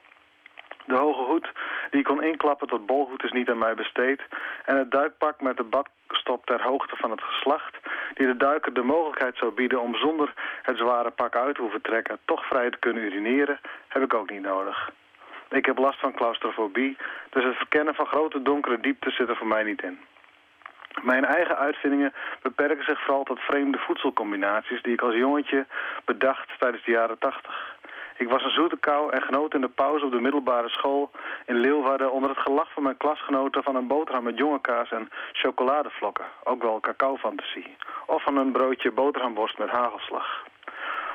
[0.86, 1.52] De hoge hoed
[1.90, 4.22] die ik kon inklappen tot bolhoed is niet aan mij besteed.
[4.66, 7.78] En het duikpak met de badstop ter hoogte van het geslacht...
[8.14, 11.82] die de duiker de mogelijkheid zou bieden om zonder het zware pak uit te hoeven
[11.82, 12.20] trekken...
[12.26, 14.92] toch vrij te kunnen urineren, heb ik ook niet nodig.
[15.50, 16.98] Ik heb last van claustrofobie,
[17.30, 20.00] dus het verkennen van grote donkere dieptes zit er voor mij niet in.
[21.02, 24.82] Mijn eigen uitvindingen beperken zich vooral tot vreemde voedselcombinaties...
[24.82, 25.66] die ik als jongetje
[26.06, 27.76] bedacht tijdens de jaren tachtig.
[28.18, 31.12] Ik was een zoete kou en genoot in de pauze op de middelbare school
[31.46, 32.12] in Leeuwarden...
[32.12, 36.26] onder het gelach van mijn klasgenoten van een boterham met jonge kaas en chocoladevlokken.
[36.44, 37.76] Ook wel cacao-fantasie.
[38.06, 40.44] Of van een broodje boterhamworst met hagelslag.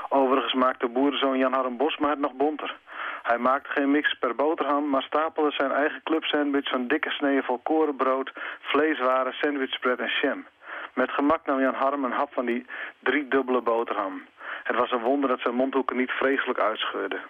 [0.08, 2.76] Overigens maakte boerenzoon Jan Harm Bosma het nog bonter.
[3.22, 8.32] Hij maakte geen mix per boterham, maar stapelde zijn eigen clubsandwich van dikke sneeën volkorenbrood,
[8.60, 10.46] vleeswaren, sandwichbread en jam.
[10.94, 12.66] Met gemak nam Jan Harm een hap van die
[12.98, 14.26] driedubbele boterham.
[14.62, 17.20] Het was een wonder dat zijn mondhoeken niet vreselijk uitscheurden.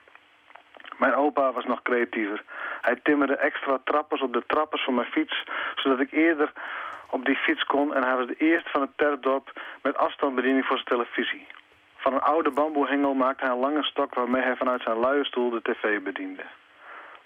[0.98, 2.42] Mijn opa was nog creatiever.
[2.80, 6.52] Hij timmerde extra trappers op de trappers van mijn fiets, zodat ik eerder
[7.10, 10.76] op die fiets kon en hij was de eerste van het terpdorp met afstandsbediening voor
[10.76, 11.46] zijn televisie.
[12.02, 15.50] Van een oude bamboehengel maakte hij een lange stok waarmee hij vanuit zijn luie stoel
[15.50, 16.44] de tv bediende.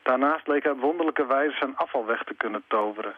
[0.03, 3.15] Daarnaast leek hij op wonderlijke wijze zijn afval weg te kunnen toveren.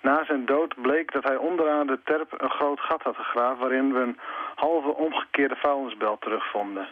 [0.00, 3.58] Na zijn dood bleek dat hij onderaan de terp een groot gat had gegraven...
[3.58, 4.18] waarin we een
[4.54, 6.88] halve omgekeerde vuilnisbel terugvonden.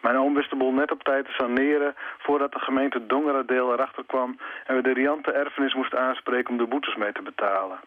[0.00, 1.94] Mijn oom wist de boel net op tijd te saneren...
[2.18, 4.38] voordat de gemeente Dongeradeel erachter kwam...
[4.66, 7.78] en we de riante erfenis moesten aanspreken om de boetes mee te betalen.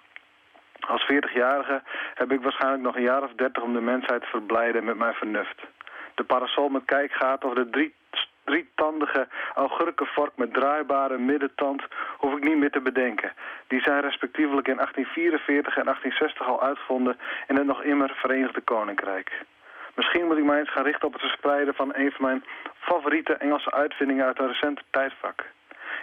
[0.87, 1.81] Als 40-jarige
[2.13, 5.13] heb ik waarschijnlijk nog een jaar of dertig om de mensheid te verblijden met mijn
[5.13, 5.61] vernuft.
[6.15, 7.93] De parasol met kijkgaten of de drie,
[8.43, 11.83] drietandige augurkenvork met draaibare middentand
[12.17, 13.31] hoef ik niet meer te bedenken.
[13.67, 17.17] Die zijn respectievelijk in 1844 en 1860 al uitgevonden
[17.47, 19.31] in het nog immer Verenigde Koninkrijk.
[19.95, 22.43] Misschien moet ik mij eens gaan richten op het verspreiden van een van mijn
[22.79, 25.45] favoriete Engelse uitvindingen uit een recente tijdvak.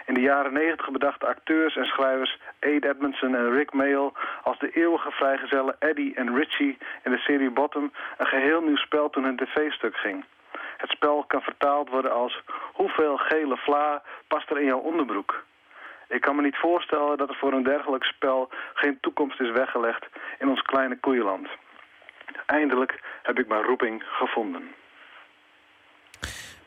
[0.09, 4.11] In de jaren 90 bedachten acteurs en schrijvers Ade Edmondson en Rick Mayall
[4.43, 9.09] als de eeuwige vrijgezellen Eddie en Richie in de serie Bottom een geheel nieuw spel
[9.09, 10.25] toen hun tv-stuk ging.
[10.77, 12.41] Het spel kan vertaald worden als
[12.73, 15.43] hoeveel gele vla past er in jouw onderbroek?
[16.07, 20.05] Ik kan me niet voorstellen dat er voor een dergelijk spel geen toekomst is weggelegd
[20.39, 21.47] in ons kleine koeienland.
[22.45, 24.73] Eindelijk heb ik mijn roeping gevonden.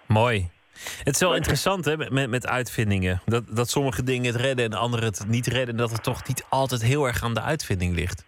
[0.07, 0.62] Mooi.
[1.05, 3.21] Het is wel interessant hè, met, met uitvindingen.
[3.25, 5.69] Dat, dat sommige dingen het redden en andere het niet redden.
[5.69, 8.25] En dat het toch niet altijd heel erg aan de uitvinding ligt.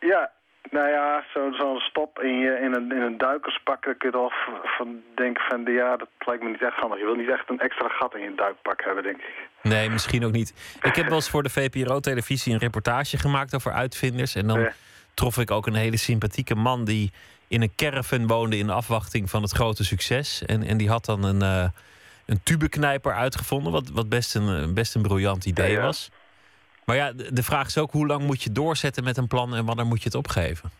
[0.00, 0.30] Ja,
[0.70, 4.30] nou ja, zo'n zo stop in, je, in, een, in een duikerspak, daar kun je
[4.78, 6.98] van denken van, ja, dat lijkt me niet echt handig.
[6.98, 9.48] Je wil niet echt een extra gat in je duikpak hebben, denk ik.
[9.62, 10.78] Nee, misschien ook niet.
[10.82, 14.34] Ik heb wel eens voor de VPRO-televisie een reportage gemaakt over uitvinders.
[14.34, 14.68] En dan
[15.14, 17.12] trof ik ook een hele sympathieke man die
[17.48, 20.44] in een caravan woonde in afwachting van het grote succes.
[20.46, 21.68] En, en die had dan een, uh,
[22.30, 26.10] een tubeknijper uitgevonden, wat, wat best, een, best een briljant idee was.
[26.84, 29.64] Maar ja, de vraag is ook hoe lang moet je doorzetten met een plan en
[29.64, 30.70] wanneer moet je het opgeven?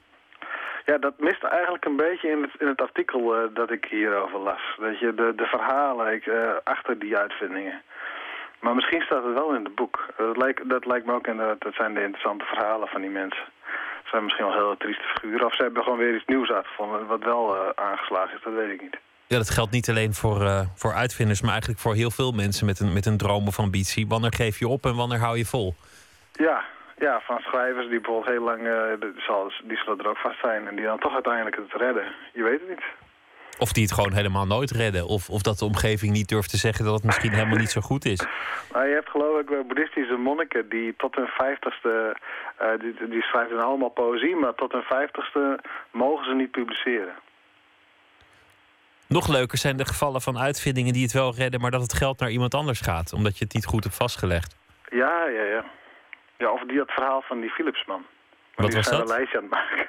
[0.85, 4.39] Ja, dat mist eigenlijk een beetje in het, in het artikel uh, dat ik hierover
[4.39, 4.61] las.
[4.79, 7.83] Dat je, de, de verhalen ik, uh, achter die uitvindingen.
[8.61, 10.07] Maar misschien staat het wel in het boek.
[10.17, 13.45] Dat lijkt, dat lijkt me ook inderdaad, dat zijn de interessante verhalen van die mensen.
[14.03, 15.47] Ze zijn misschien wel heel trieste figuren.
[15.47, 18.73] Of ze hebben gewoon weer iets nieuws uitgevonden wat wel uh, aangeslagen is, dat weet
[18.73, 18.97] ik niet.
[19.33, 22.67] Ja, dat geldt niet alleen voor, uh, voor uitvinders, maar eigenlijk voor heel veel mensen
[22.67, 24.09] met een, met een droom of ambitie.
[24.09, 25.75] Wanneer geef je op en wanneer hou je vol?
[26.33, 26.65] Ja,
[26.99, 30.69] ja van schrijvers die bijvoorbeeld heel lang, uh, zal, die zullen er ook vast zijn.
[30.69, 32.05] En die dan toch uiteindelijk het redden.
[32.33, 32.85] Je weet het niet.
[33.59, 35.07] Of die het gewoon helemaal nooit redden.
[35.07, 37.81] Of, of dat de omgeving niet durft te zeggen dat het misschien helemaal niet zo
[37.81, 38.21] goed is.
[38.73, 42.17] Nou, je hebt geloof ik boeddhistische monniken die tot hun vijftigste...
[42.63, 45.61] Uh, die, die schrijven dan allemaal poëzie, maar tot hun vijftigste
[45.91, 47.15] mogen ze niet publiceren.
[49.19, 51.61] Nog leuker zijn de gevallen van uitvindingen die het wel redden...
[51.61, 54.57] maar dat het geld naar iemand anders gaat, omdat je het niet goed hebt vastgelegd.
[54.91, 55.65] Ja, ja, ja.
[56.39, 58.05] Ja, of die het verhaal van die Philipsman.
[58.55, 59.01] Wat die was dat?
[59.01, 59.87] een lijstje aan het maken.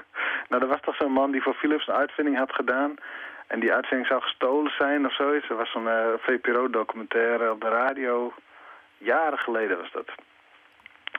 [0.48, 2.94] nou, er was toch zo'n man die voor Philips een uitvinding had gedaan.
[3.46, 5.48] En die uitvinding zou gestolen zijn of zoiets.
[5.48, 8.32] Er was zo'n uh, VPRO-documentaire op de radio.
[8.98, 10.06] Jaren geleden was dat.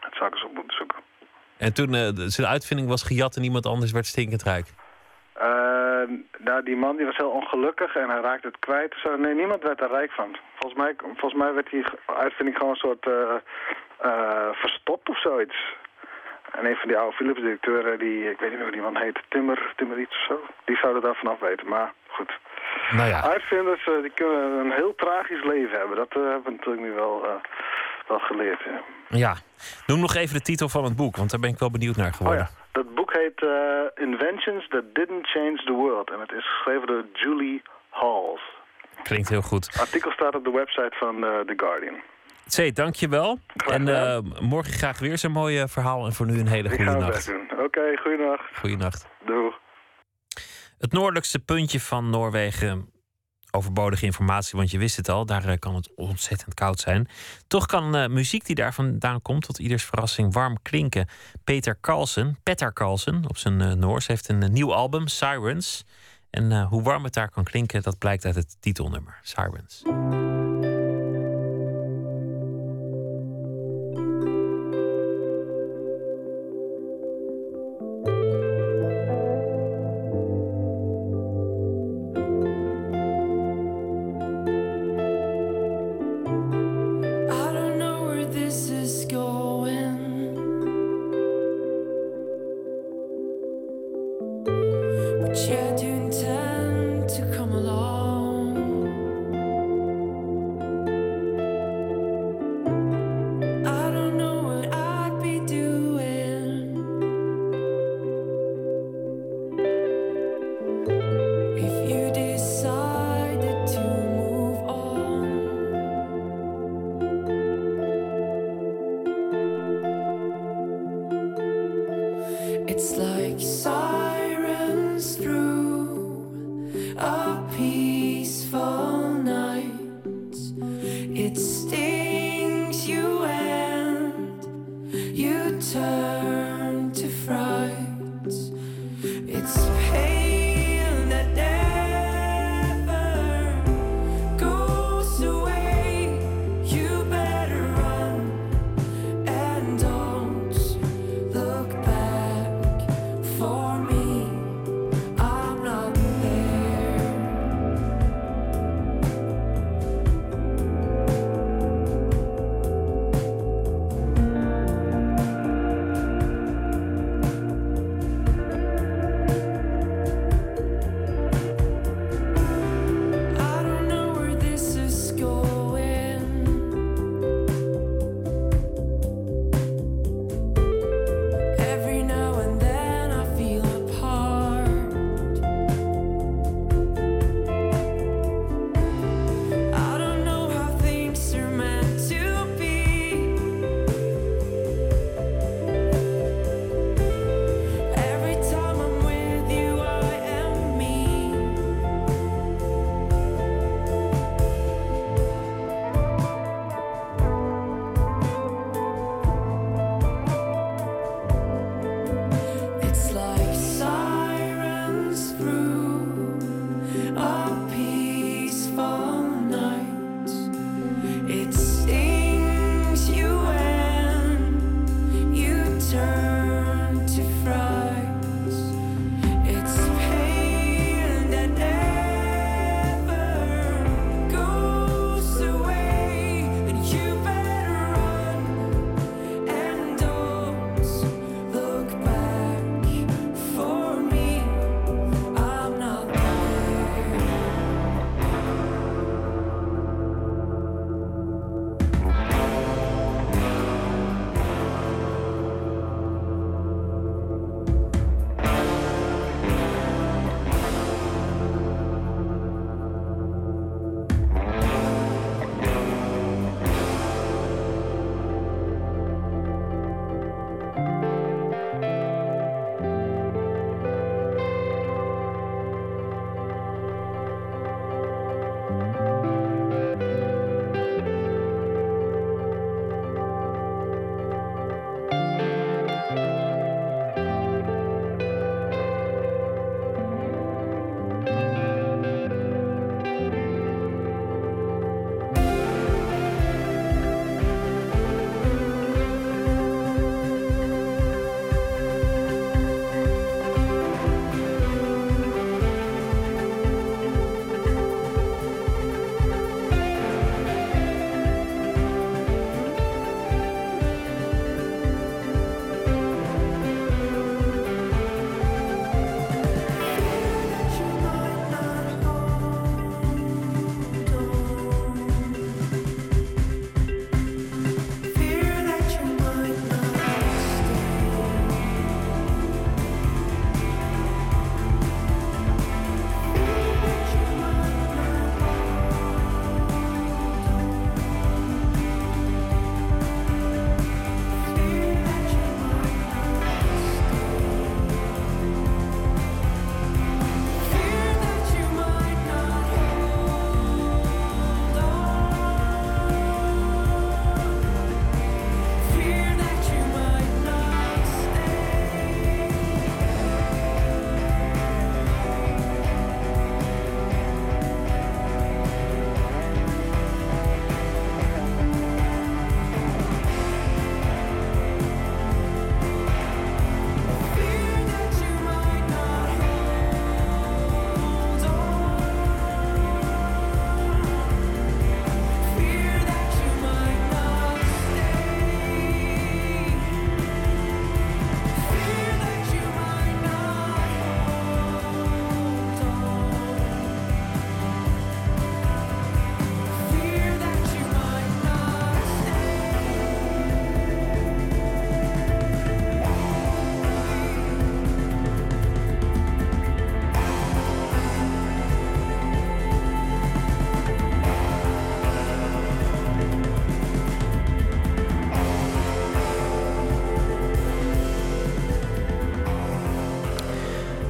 [0.01, 0.99] Dat zou ik eens op moeten zoeken.
[1.57, 4.67] En toen uh, zijn uitvinding was gejat en iemand anders werd stinkend rijk?
[5.41, 6.07] Uh,
[6.37, 8.95] nou, die man die was heel ongelukkig en hij raakte het kwijt.
[9.03, 10.37] Zo, nee, niemand werd er rijk van.
[10.55, 15.55] Volgens mij, volgens mij werd die uitvinding gewoon een soort uh, verstopt of zoiets.
[16.51, 19.19] En een van die oude Philips-directeuren, die, ik weet niet meer hoe die man heet,
[19.29, 21.67] Timmer, Timmer iets of zo, die zou er daar vanaf weten.
[21.67, 22.31] Maar goed.
[22.91, 23.21] Nou ja.
[23.21, 25.97] Uitvinders die kunnen een heel tragisch leven hebben.
[25.97, 27.41] Dat hebben we natuurlijk nu wel,
[28.07, 28.61] wel geleerd.
[28.63, 28.81] Ja.
[29.17, 29.35] ja.
[29.87, 32.13] Noem nog even de titel van het boek, want daar ben ik wel benieuwd naar
[32.13, 32.41] geworden.
[32.41, 32.64] Oh ja.
[32.77, 36.11] Dat boek heet uh, Inventions That Didn't Change the World.
[36.11, 38.41] En het is geschreven door Julie Halls.
[39.03, 39.65] Klinkt heel goed.
[39.65, 41.95] Het artikel staat op de website van uh, The Guardian.
[42.45, 43.39] Zee, dankjewel.
[43.71, 46.05] En uh, morgen graag weer zo'n mooi verhaal.
[46.05, 47.33] En voor nu een hele goede nacht.
[47.51, 48.57] Oké, okay, goeienacht.
[48.59, 49.07] Goeienacht.
[49.25, 49.59] Doeg.
[50.77, 52.89] Het noordelijkste puntje van Noorwegen
[53.55, 57.07] overbodige informatie, want je wist het al, daar kan het ontzettend koud zijn.
[57.47, 61.07] Toch kan uh, muziek die daar vandaan komt tot ieders verrassing warm klinken.
[61.43, 65.85] Peter Carlsen, Petter Carlsen op zijn uh, Noors, heeft een nieuw album, Sirens.
[66.29, 69.83] En hoe warm het daar kan klinken, dat blijkt uit het titelnummer, Sirens.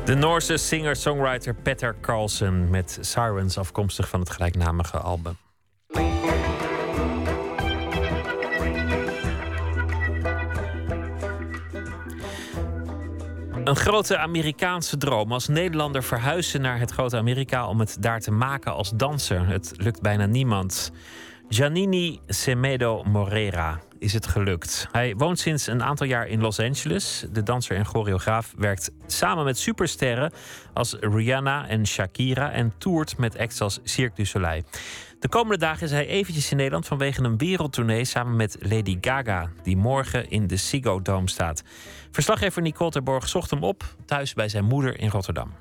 [0.06, 5.38] De Noorse singer-songwriter Petter Carlsen met Sirens afkomstig van het gelijknamige album.
[13.64, 15.32] Een grote Amerikaanse droom.
[15.32, 19.48] Als Nederlander verhuizen naar het grote Amerika om het daar te maken als danser.
[19.48, 20.92] Het lukt bijna niemand.
[21.50, 24.88] Giannini Semedo Morera is het gelukt.
[24.92, 27.26] Hij woont sinds een aantal jaar in Los Angeles.
[27.32, 30.32] De danser en choreograaf werkt samen met supersterren
[30.74, 34.64] als Rihanna en Shakira en toert met acts als Cirque du Soleil.
[35.20, 39.50] De komende dagen is hij eventjes in Nederland vanwege een wereldtournee samen met Lady Gaga,
[39.64, 41.64] die morgen in de Ziggo Dome staat.
[42.12, 45.52] Verslaggever Nicole Terborg zocht hem op thuis bij zijn moeder in Rotterdam.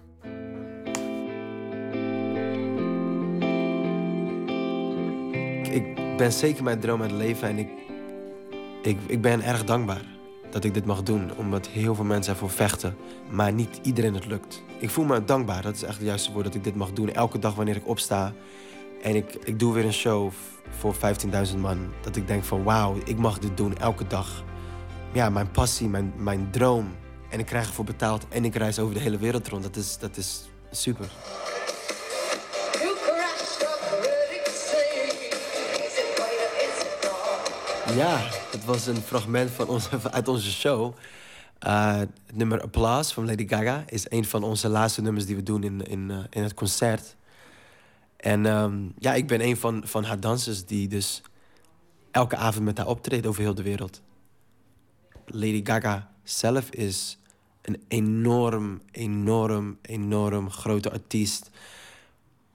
[5.70, 7.68] Ik ben zeker mijn droom aan het leven en ik,
[8.86, 10.04] ik, ik ben erg dankbaar
[10.50, 11.36] dat ik dit mag doen.
[11.36, 12.96] Omdat heel veel mensen ervoor vechten,
[13.30, 14.62] maar niet iedereen het lukt.
[14.78, 17.12] Ik voel me dankbaar, dat is echt het juiste woord, dat ik dit mag doen.
[17.12, 18.32] Elke dag wanneer ik opsta
[19.02, 20.30] en ik, ik doe weer een show
[20.70, 21.92] voor 15.000 man.
[22.00, 24.44] Dat ik denk van wauw, ik mag dit doen elke dag.
[25.12, 26.94] Ja, mijn passie, mijn, mijn droom.
[27.28, 29.62] En ik krijg ervoor betaald en ik reis over de hele wereld rond.
[29.62, 31.06] Dat is, dat is super.
[37.92, 38.18] Ja,
[38.50, 40.94] het was een fragment van onze, uit onze show.
[41.66, 45.42] Uh, het nummer Applause van Lady Gaga is een van onze laatste nummers die we
[45.42, 47.16] doen in, in, uh, in het concert.
[48.16, 51.22] En um, ja, ik ben een van, van haar dansers die dus
[52.10, 54.02] elke avond met haar optreedt over heel de wereld.
[55.26, 57.18] Lady Gaga zelf is
[57.62, 61.50] een enorm, enorm, enorm grote artiest.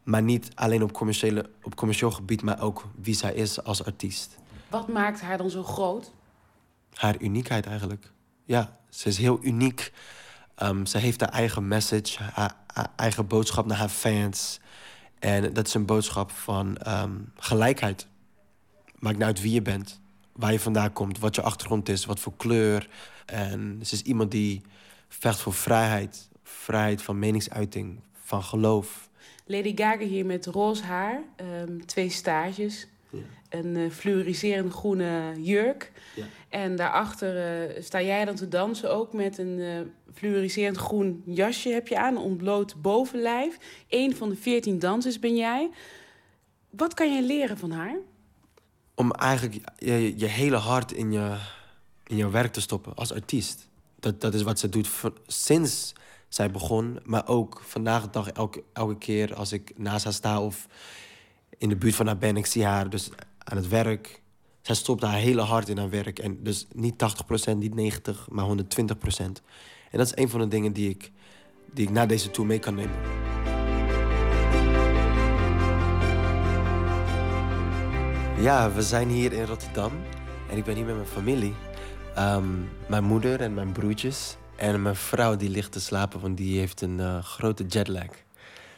[0.04, 4.39] Maar niet alleen op, commerciële, op commercieel gebied, maar ook wie zij is als artiest.
[4.70, 6.12] Wat maakt haar dan zo groot?
[6.94, 8.12] Haar uniekheid eigenlijk.
[8.44, 9.92] Ja, ze is heel uniek.
[10.64, 14.60] Um, ze heeft haar eigen message, haar, haar, eigen boodschap naar haar fans.
[15.20, 18.08] En dat is een boodschap van um, gelijkheid.
[19.00, 20.00] Maakt niet uit wie je bent,
[20.32, 22.90] waar je vandaan komt, wat je achtergrond is, wat voor kleur.
[23.26, 24.62] En ze is iemand die
[25.08, 26.30] vecht voor vrijheid.
[26.44, 29.10] Vrijheid van meningsuiting, van geloof.
[29.46, 31.22] Lady Gaga hier met roze haar,
[31.62, 32.88] um, twee stages.
[33.50, 35.92] Een uh, fluoriserende groene jurk.
[36.16, 36.26] Ja.
[36.50, 39.80] En daarachter uh, sta jij dan te dansen ook met een uh,
[40.14, 43.58] fluoriserend groen jasje heb je aan, een ontbloot bovenlijf.
[43.90, 45.70] Eén van de veertien dansers ben jij.
[46.70, 47.96] Wat kan je leren van haar?
[48.96, 51.38] Om eigenlijk je, je hele hart in je,
[52.08, 53.68] in je werk te stoppen als artiest.
[54.00, 54.90] Dat, dat is wat ze doet
[55.28, 55.94] sinds
[56.30, 57.00] zij begon.
[57.04, 60.68] Maar ook vandaag de dag, elke, elke keer als ik naast haar sta of
[61.58, 63.10] in de buurt van haar ben, ik zie haar dus
[63.50, 64.22] aan het werk.
[64.62, 66.20] Zij stopt haar hele hart in haar werk.
[66.20, 66.94] En dus niet
[67.52, 68.52] 80%, niet 90%, maar 120%.
[69.92, 71.12] En dat is een van de dingen die ik,
[71.74, 72.96] die ik na deze tour mee kan nemen.
[78.40, 79.92] Ja, we zijn hier in Rotterdam.
[80.50, 81.54] En ik ben hier met mijn familie.
[82.18, 84.38] Um, mijn moeder en mijn broertjes.
[84.56, 88.08] En mijn vrouw die ligt te slapen, want die heeft een uh, grote jetlag.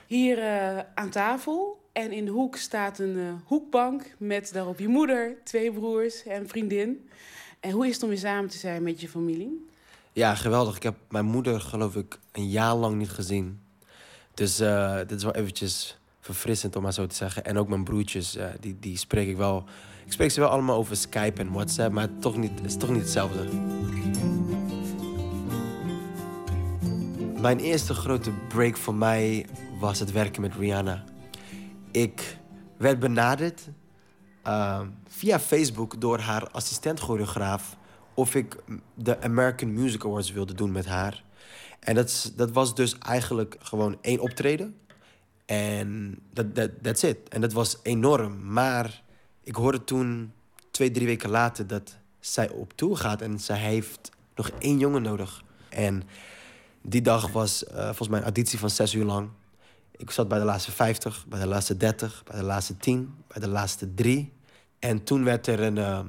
[0.07, 4.87] Hier uh, aan tafel en in de hoek staat een uh, hoekbank met daarop je
[4.87, 7.09] moeder, twee broers en vriendin.
[7.59, 9.67] En hoe is het om weer samen te zijn met je familie?
[10.13, 10.75] Ja, geweldig.
[10.75, 13.59] Ik heb mijn moeder, geloof ik, een jaar lang niet gezien.
[14.33, 17.45] Dus uh, dit is wel eventjes verfrissend, om maar zo te zeggen.
[17.45, 19.63] En ook mijn broertjes, uh, die, die spreek ik wel...
[20.05, 22.89] Ik spreek ze wel allemaal over Skype en WhatsApp, maar toch niet, het is toch
[22.89, 23.45] niet hetzelfde.
[27.41, 29.45] Mijn eerste grote break voor mij
[29.79, 31.03] was het werken met Rihanna.
[31.91, 32.37] Ik
[32.77, 33.69] werd benaderd
[34.47, 37.77] uh, via Facebook door haar assistent-choreograaf
[38.13, 38.57] of ik
[38.93, 41.23] de American Music Awards wilde doen met haar.
[41.79, 44.75] En dat, dat was dus eigenlijk gewoon één optreden.
[45.45, 47.29] En dat that, that's it.
[47.29, 48.51] En dat was enorm.
[48.53, 49.03] Maar
[49.43, 50.33] ik hoorde toen,
[50.71, 53.21] twee, drie weken later, dat zij op tour gaat.
[53.21, 55.43] En zij heeft nog één jongen nodig.
[55.69, 56.03] En
[56.81, 59.29] die dag was uh, volgens mij een auditie van zes uur lang.
[59.97, 63.41] Ik zat bij de laatste 50, bij de laatste 30, bij de laatste 10, bij
[63.41, 64.33] de laatste drie.
[64.79, 65.99] En toen werd er een, uh,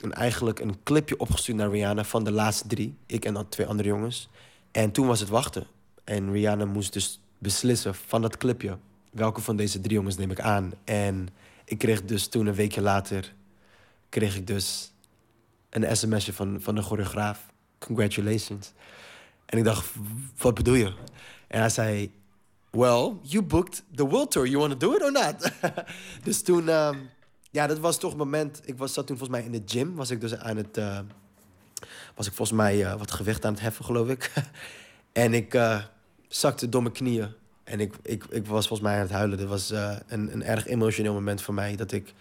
[0.00, 2.96] een, eigenlijk een clipje opgestuurd naar Rihanna van de laatste drie.
[3.06, 4.28] Ik en dan twee andere jongens.
[4.70, 5.66] En toen was het wachten.
[6.04, 8.78] En Rihanna moest dus beslissen van dat clipje...
[9.12, 10.72] welke van deze drie jongens neem ik aan.
[10.84, 11.28] En
[11.64, 13.34] ik kreeg dus toen een weekje later...
[14.08, 14.92] kreeg ik dus
[15.70, 17.52] een sms'je van, van de choreograaf.
[17.78, 18.72] Congratulations.
[19.46, 19.92] En ik dacht,
[20.36, 20.92] wat bedoel je?
[21.46, 22.12] En hij zei,
[22.76, 24.46] well, you booked the world tour.
[24.46, 25.50] You want to do it or not?
[26.24, 27.10] dus toen, um,
[27.50, 28.60] ja, dat was toch een moment.
[28.64, 29.94] Ik was, zat toen volgens mij in de gym.
[29.94, 30.98] Was ik dus aan het, uh,
[32.14, 34.32] was ik volgens mij uh, wat gewicht aan het heffen, geloof ik.
[35.12, 35.82] en ik, uh,
[36.28, 37.32] zakte door knieën.
[37.64, 39.38] En ik, ik, ik was volgens mij aan het huilen.
[39.38, 41.76] Dit was een, een erg emotioneel moment voor mij.
[41.76, 42.14] Dat ik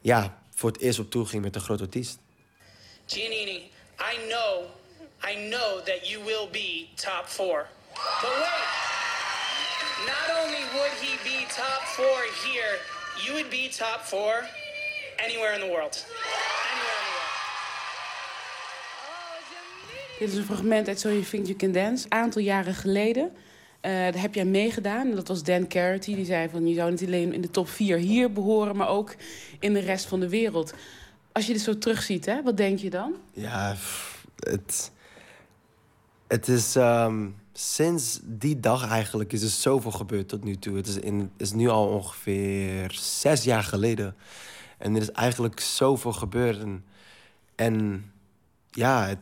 [0.00, 2.18] ja, voor het eerst op tour ging met een groot artiest.
[3.06, 4.64] Giannini, I know,
[5.30, 7.66] I know that you will be top four.
[10.06, 12.74] Not only would he be top four here,
[13.24, 14.44] you would be top four
[15.16, 16.06] anywhere in the world.
[20.18, 23.24] Dit is een fragment uit So You Think You Can Dance, een aantal jaren geleden.
[23.24, 25.08] Uh, daar heb jij meegedaan.
[25.08, 26.14] En dat was Dan Carity.
[26.14, 29.14] Die zei van je zou niet alleen in de top 4 hier behoren, maar ook
[29.58, 30.74] in de rest van de wereld.
[31.32, 33.14] Als je dit zo terugziet, hè, wat denk je dan?
[33.32, 33.76] Ja,
[34.38, 34.90] het,
[36.26, 40.76] het is um, sinds die dag eigenlijk is er zoveel gebeurd tot nu toe.
[40.76, 44.14] Het is, in, is nu al ongeveer zes jaar geleden.
[44.78, 46.58] En er is eigenlijk zoveel gebeurd.
[47.54, 48.12] En,
[48.70, 49.18] ja, het,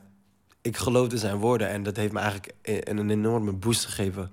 [0.62, 1.68] ik geloofde zijn woorden.
[1.68, 4.32] En dat heeft me eigenlijk een, een enorme boost gegeven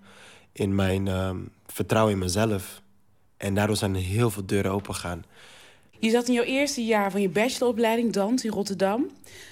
[0.51, 2.81] in mijn um, vertrouwen in mezelf.
[3.37, 5.23] En daardoor zijn heel veel deuren opengegaan.
[5.99, 9.09] Je zat in jouw eerste jaar van je bacheloropleiding dans in Rotterdam.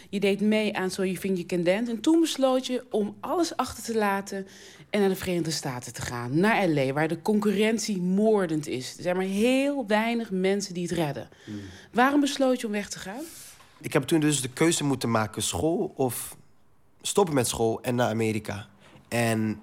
[0.10, 1.92] Je deed mee aan So You Think You Can Dance.
[1.92, 4.48] En toen besloot je om alles achter te laten
[4.90, 6.40] en naar de Verenigde Staten te gaan.
[6.40, 8.98] Naar L.A., waar de concurrentie moordend is.
[8.98, 11.30] Er zijn maar heel weinig mensen die het redden.
[11.46, 11.60] Hmm.
[11.92, 13.22] Waarom besloot je om weg te gaan?
[13.82, 16.38] Ik heb toen dus de keuze moeten maken, school of
[17.02, 18.68] stoppen met school en naar Amerika.
[19.08, 19.62] En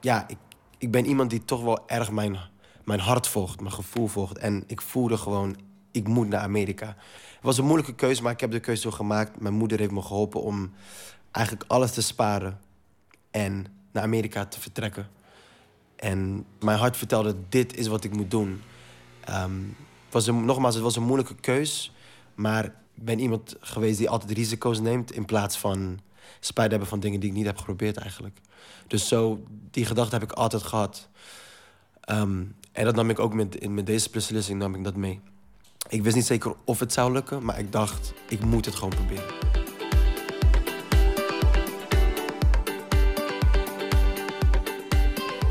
[0.00, 0.38] ja, ik,
[0.78, 2.38] ik ben iemand die toch wel erg mijn,
[2.84, 4.38] mijn hart volgt, mijn gevoel volgt.
[4.38, 5.56] En ik voelde gewoon,
[5.90, 6.96] ik moet naar Amerika.
[7.46, 9.40] Was een moeilijke keuze, maar ik heb de keuze zo gemaakt.
[9.40, 10.72] Mijn moeder heeft me geholpen om
[11.30, 12.60] eigenlijk alles te sparen
[13.30, 15.08] en naar Amerika te vertrekken.
[15.96, 18.62] En mijn hart vertelde, dit is wat ik moet doen.
[19.24, 21.92] Het was een, nogmaals, het was een moeilijke keus.
[22.34, 25.12] Maar ik ben iemand geweest die altijd risico's neemt...
[25.12, 26.00] in plaats van
[26.40, 28.40] spijt hebben van dingen die ik niet heb geprobeerd eigenlijk.
[28.86, 31.08] Dus zo, die gedachte heb ik altijd gehad.
[32.10, 35.20] Um, en dat nam ik ook met, met deze beslissing nam ik dat mee.
[35.88, 38.94] Ik wist niet zeker of het zou lukken, maar ik dacht, ik moet het gewoon
[38.94, 39.34] proberen.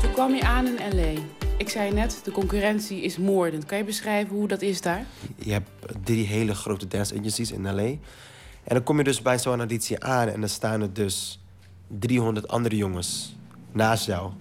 [0.00, 1.20] Toen kwam je aan in L.A.
[1.58, 3.64] Ik zei net, de concurrentie is moordend.
[3.64, 5.06] Kan je beschrijven hoe dat is daar?
[5.36, 5.70] Je hebt
[6.04, 7.82] drie hele grote dance agencies in L.A.
[7.82, 11.40] En dan kom je dus bij zo'n auditie aan en dan staan er dus
[11.88, 13.36] 300 andere jongens
[13.72, 14.32] naast jou.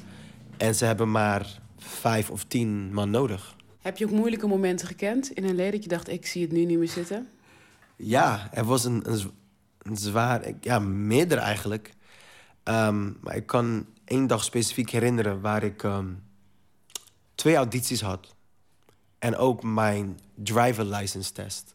[0.57, 3.54] En ze hebben maar vijf of tien man nodig.
[3.85, 6.65] Heb je ook moeilijke momenten gekend in een dat je dacht, ik zie het nu
[6.65, 7.29] niet meer zitten?
[7.95, 9.03] Ja, er was een,
[9.81, 11.93] een, zwaar, ja, meerdere eigenlijk.
[12.63, 16.23] Um, maar ik kan één dag specifiek herinneren waar ik um,
[17.35, 18.35] twee audities had.
[19.19, 21.73] En ook mijn driver license test.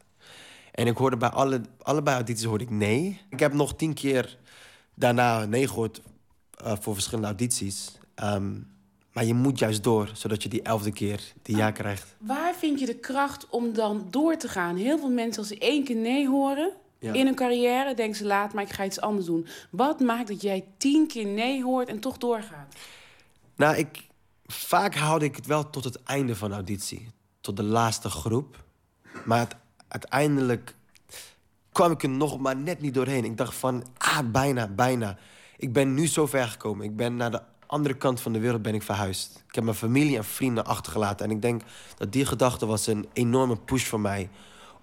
[0.73, 3.20] En ik hoorde bij alle, allebei audities hoorde ik nee.
[3.28, 4.39] Ik heb nog tien keer
[4.95, 6.03] daarna nee gehoord
[6.65, 7.99] uh, voor verschillende audities.
[8.23, 8.78] Um,
[9.12, 12.16] maar je moet juist door, zodat je die elfde keer die ja krijgt.
[12.19, 14.77] Waar vind je de kracht om dan door te gaan?
[14.77, 18.53] Heel veel mensen, als ze één keer nee horen in hun carrière, denken ze laat,
[18.53, 19.47] maar ik ga iets anders doen.
[19.70, 22.74] Wat maakt dat jij tien keer nee hoort en toch doorgaat?
[23.57, 24.07] Nou, ik,
[24.47, 27.09] vaak houde ik het wel tot het einde van de auditie.
[27.41, 28.65] Tot de laatste groep.
[29.24, 29.57] Maar het,
[29.89, 30.74] uiteindelijk
[31.73, 33.24] kwam ik er nog maar net niet doorheen.
[33.24, 35.19] Ik dacht van, ah, bijna, bijna.
[35.57, 36.85] Ik ben nu zo ver gekomen.
[36.85, 39.44] Ik ben naar de andere kant van de wereld ben ik verhuisd.
[39.48, 41.26] Ik heb mijn familie en vrienden achtergelaten.
[41.26, 41.62] En ik denk
[41.97, 44.30] dat die gedachte was een enorme push voor mij...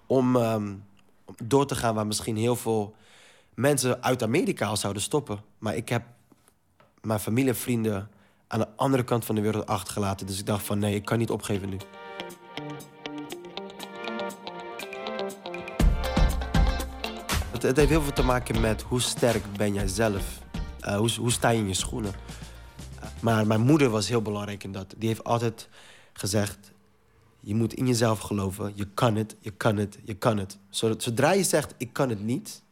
[0.06, 0.84] om um,
[1.44, 2.94] door te gaan waar misschien heel veel
[3.54, 5.40] mensen uit Amerika al zouden stoppen.
[5.58, 6.02] Maar ik heb
[7.02, 8.10] mijn familie en vrienden
[8.46, 10.26] aan de andere kant van de wereld achtergelaten.
[10.26, 11.76] Dus ik dacht van nee, ik kan niet opgeven nu.
[17.50, 20.38] Het, het heeft heel veel te maken met hoe sterk ben jij zelf.
[20.80, 22.12] Uh, hoe, hoe sta je in je schoenen?
[23.20, 24.94] Maar mijn moeder was heel belangrijk in dat.
[24.96, 25.68] Die heeft altijd
[26.12, 26.72] gezegd...
[27.40, 28.72] je moet in jezelf geloven.
[28.74, 30.58] Je kan het, je kan het, je kan het.
[30.70, 32.62] Zodra je zegt, ik kan het niet...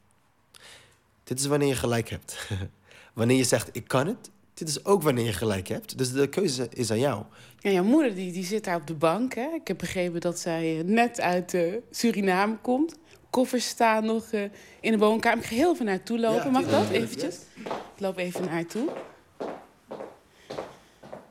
[1.25, 2.49] dit is wanneer je gelijk hebt.
[3.15, 4.31] wanneer je zegt, ik kan het...
[4.55, 5.99] dit is ook wanneer je gelijk hebt.
[5.99, 7.25] Dus de keuze is aan jou.
[7.59, 9.35] Ja, jouw moeder die, die zit daar op de bank.
[9.35, 9.49] Hè?
[9.55, 12.95] Ik heb begrepen dat zij net uit uh, Suriname komt.
[13.31, 14.43] Koffers staan nog uh,
[14.81, 15.39] in de woonkamer.
[15.39, 16.53] Ik ga heel even naartoe lopen.
[16.53, 17.37] Mag dat eventjes?
[17.65, 18.89] Ik loop even naar haar toe.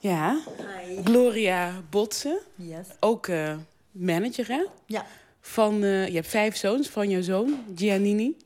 [0.06, 0.40] Ja.
[0.58, 1.02] Hi.
[1.04, 2.40] Gloria Botsen.
[2.56, 2.88] Yes.
[3.00, 3.56] Ook uh,
[3.92, 4.66] manager, hè?
[4.86, 5.06] Ja.
[5.42, 8.38] Van, uh, je hebt vijf zoons van jouw zoon, Giannini.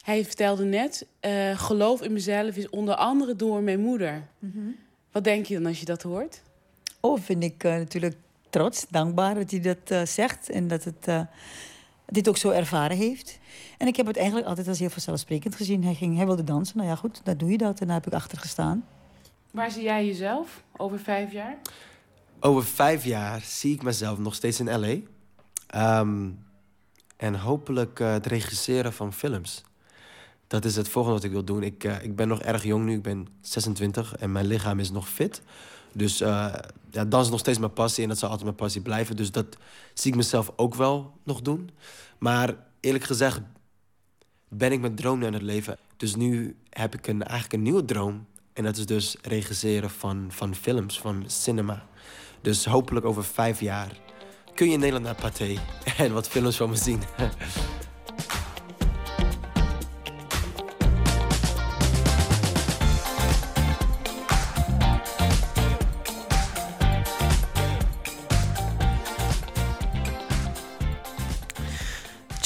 [0.00, 4.28] Hij vertelde net, uh, geloof in mezelf is onder andere door mijn moeder.
[4.38, 4.76] Mm -hmm.
[5.12, 6.42] Wat denk je dan als je dat hoort?
[7.00, 8.16] Oh, vind ik natuurlijk
[8.50, 10.50] trots, dankbaar dat hij dat zegt.
[10.50, 11.26] En dat het
[12.06, 13.38] dit ook zo ervaren heeft.
[13.78, 15.84] En ik heb het eigenlijk altijd als heel vanzelfsprekend gezien.
[15.84, 17.80] Hij, ging, hij wilde dansen, nou ja goed, dan doe je dat.
[17.80, 18.84] En daar heb ik achter gestaan.
[19.50, 21.58] Waar zie jij jezelf over vijf jaar?
[22.40, 24.96] Over vijf jaar zie ik mezelf nog steeds in LA.
[25.66, 26.30] Ehm,
[27.16, 29.62] en hopelijk uh, het regisseren van films.
[30.46, 31.62] Dat is het volgende wat ik wil doen.
[31.62, 34.90] Ik, uh, ik ben nog erg jong nu, ik ben 26 en mijn lichaam is
[34.90, 35.42] nog fit.
[35.92, 36.54] Dus uh,
[36.90, 39.16] ja, dans is nog steeds mijn passie en dat zal altijd mijn passie blijven.
[39.16, 39.56] Dus dat
[39.94, 41.70] zie ik mezelf ook wel nog doen.
[42.18, 43.40] Maar eerlijk gezegd
[44.48, 45.78] ben ik mijn droom nu aan het leven.
[45.96, 48.26] Dus nu heb ik een, eigenlijk een nieuwe droom.
[48.60, 51.86] En dat is dus regisseren van, van films, van cinema.
[52.40, 53.88] Dus hopelijk over vijf jaar
[54.54, 55.56] kun je in Nederland naar Pathé
[56.04, 57.02] en wat films van me zien.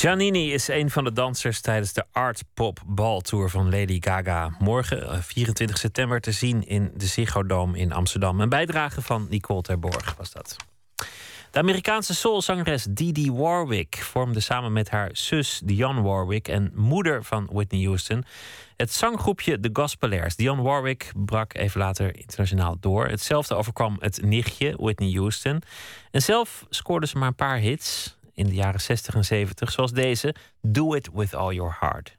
[0.04, 4.56] Giannini is een van de dansers tijdens de Art Pop Ball Tour van Lady Gaga.
[4.58, 8.40] Morgen, 24 eh, september, te zien in de Ziggo Dome in Amsterdam.
[8.40, 10.56] Een bijdrage van Nicole Terborg was dat.
[11.50, 17.48] De Amerikaanse soulzangeres Dee Warwick vormde samen met haar zus Dionne Warwick en moeder van
[17.52, 18.24] Whitney Houston
[18.76, 20.36] het zanggroepje The Gospelairs.
[20.36, 23.06] Dionne Warwick brak even later internationaal door.
[23.06, 25.62] Hetzelfde overkwam het nichtje Whitney Houston.
[26.10, 29.92] En zelf scoorde ze maar een paar hits in de jaren 60 en 70, zoals
[29.92, 32.16] deze Do It With All Your Heart.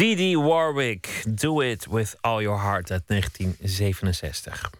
[0.00, 4.70] Dee Warwick, Do It With All Your Heart uit 1967.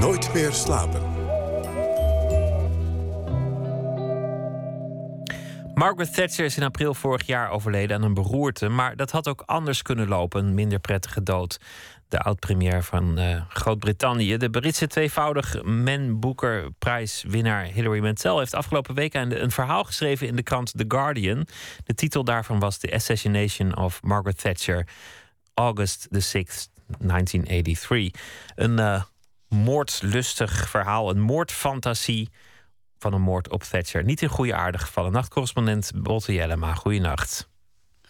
[0.00, 1.02] Nooit meer slapen.
[5.74, 8.68] Margaret Thatcher is in april vorig jaar overleden aan een beroerte.
[8.68, 10.44] Maar dat had ook anders kunnen lopen.
[10.44, 11.58] Een minder prettige dood
[12.14, 14.36] de oud-premier van uh, Groot-Brittannië.
[14.36, 20.36] De Britse tweevoudig Man Booker prijswinnaar Hilary Mantel heeft afgelopen week een verhaal geschreven in
[20.36, 21.46] de krant The Guardian.
[21.84, 24.88] De titel daarvan was The Assassination of Margaret Thatcher,
[25.54, 28.10] August the 6th, 1983.
[28.54, 29.02] Een uh,
[29.48, 32.30] moordlustig verhaal, een moordfantasie
[32.98, 34.04] van een moord op Thatcher.
[34.04, 35.12] Niet in goede aarde gevallen.
[35.12, 37.52] Nachtcorrespondent Botte Jellema, goeienacht.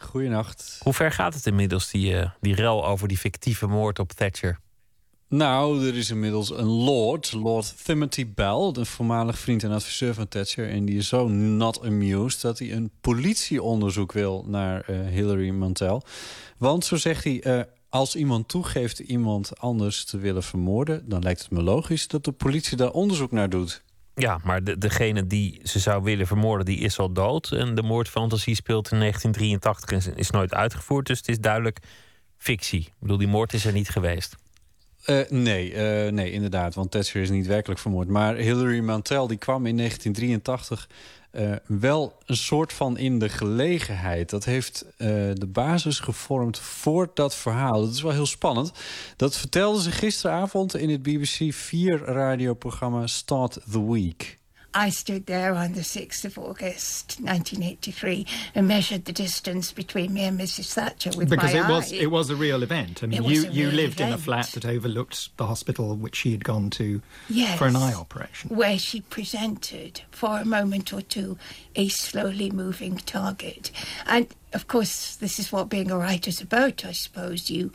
[0.04, 0.78] Goedenacht.
[0.82, 4.58] Hoe ver gaat het inmiddels, die, uh, die rel over die fictieve moord op Thatcher?
[5.28, 10.28] Nou, er is inmiddels een lord, Lord Timothy Bell, een voormalig vriend en adviseur van
[10.28, 10.70] Thatcher.
[10.70, 16.02] En die is zo not amused dat hij een politieonderzoek wil naar uh, Hillary Mantel.
[16.58, 21.08] Want, zo zegt hij, uh, als iemand toegeeft iemand anders te willen vermoorden...
[21.08, 23.82] dan lijkt het me logisch dat de politie daar onderzoek naar doet.
[24.14, 27.52] Ja, maar de, degene die ze zou willen vermoorden, die is al dood.
[27.52, 31.06] En de moordfantasie speelt in 1983 en is nooit uitgevoerd.
[31.06, 31.78] Dus het is duidelijk
[32.36, 32.80] fictie.
[32.80, 34.36] Ik bedoel, die moord is er niet geweest.
[35.06, 36.74] Uh, nee, uh, nee, inderdaad.
[36.74, 38.08] Want Thatcher is niet werkelijk vermoord.
[38.08, 40.88] Maar Hillary Mantel die kwam in 1983
[41.36, 44.30] uh, wel een soort van in de gelegenheid.
[44.30, 47.80] Dat heeft de basis gevormd voor dat verhaal.
[47.80, 48.72] Dat is wel heel spannend.
[49.16, 54.38] Dat vertelde ze gisteravond in het BBC 4 radioprogramma Start the Week.
[54.76, 58.26] I stood there on the 6th of August, 1983,
[58.56, 60.72] and measured the distance between me and Mrs.
[60.74, 61.96] Thatcher with because my it was eye.
[61.96, 63.02] it was a real event.
[63.02, 66.32] I mean, It you you lived in a flat that overlooked the hospital which she
[66.32, 67.56] had gone to Yes.
[67.58, 68.50] for an eye operation.
[68.54, 71.38] Where she presented for a moment or two
[71.76, 73.70] a slowly moving target.
[74.06, 77.48] And of course, this is what being a writer's about, I suppose.
[77.48, 77.70] You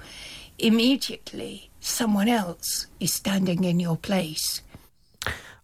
[0.58, 4.62] immediately, someone else is standing in your place.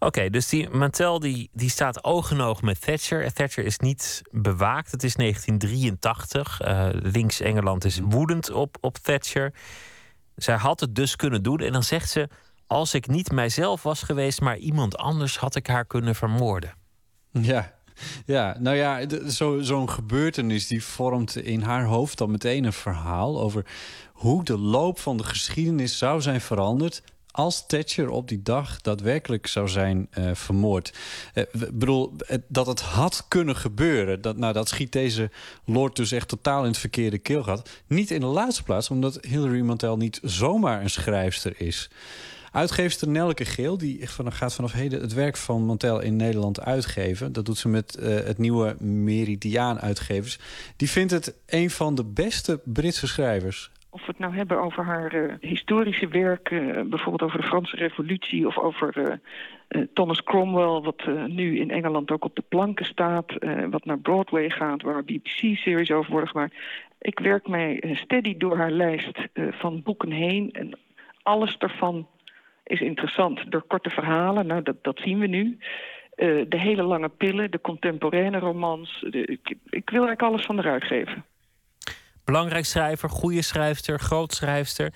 [0.05, 3.33] Oké, dus die Mantel die, die staat oog in oog met Thatcher.
[3.33, 4.91] Thatcher is niet bewaakt.
[4.91, 6.61] Het is 1983.
[6.61, 9.53] Eh, links Engeland is woedend op, op Thatcher.
[10.35, 11.59] Zij had het dus kunnen doen.
[11.59, 12.29] En dan zegt ze:
[12.67, 16.73] Als ik niet mijzelf was geweest, maar iemand anders, had ik haar kunnen vermoorden.
[17.31, 17.73] Ja,
[18.25, 19.05] ja nou ja,
[19.59, 23.65] zo'n gebeurtenis die vormt in haar hoofd dan meteen een verhaal over
[24.13, 27.01] hoe de loop van de geschiedenis zou zijn veranderd
[27.35, 30.93] als Thatcher op die dag daadwerkelijk zou zijn eh, vermoord.
[31.33, 34.21] Eh, Ik bedoel, het- dat het had kunnen gebeuren.
[34.21, 35.29] Dat, nou, dat schiet deze
[35.65, 37.69] Lord dus echt totaal in het verkeerde keelgat.
[37.87, 41.89] Niet in de laatste plaats, omdat Hilary Mantel niet zomaar een schrijfster is.
[42.51, 47.33] Uitgeefster Nelke Geel die gaat vanaf heden het werk van Mantel in Nederland uitgeven.
[47.33, 50.39] Dat doet ze met eh, het nieuwe Meridiaan uitgevers.
[50.75, 53.71] Die vindt het een van de beste Britse schrijvers.
[53.95, 57.75] Of we het nou hebben over haar eh, historische werk, eh, bijvoorbeeld over de Franse
[57.75, 59.19] Revolutie of over
[59.67, 63.33] eh, Thomas Cromwell, wat nu in Engeland ook op de planken staat,
[63.69, 66.55] wat naar Broadway gaat, waar BBC-series over worden gemaakt.
[66.99, 70.79] Ik werk mij steady door haar lijst van boeken heen en
[71.23, 72.07] alles daarvan
[72.63, 73.51] is interessant.
[73.51, 75.57] Door korte verhalen, nou dat, dat zien we nu.
[76.47, 79.05] De hele lange pillen, de contemporaine romans.
[79.09, 81.25] De, ik, ik wil eigenlijk alles van eruit geven.
[82.25, 84.93] Belangrijk schrijver, goede schrijfster, groot schrijfster.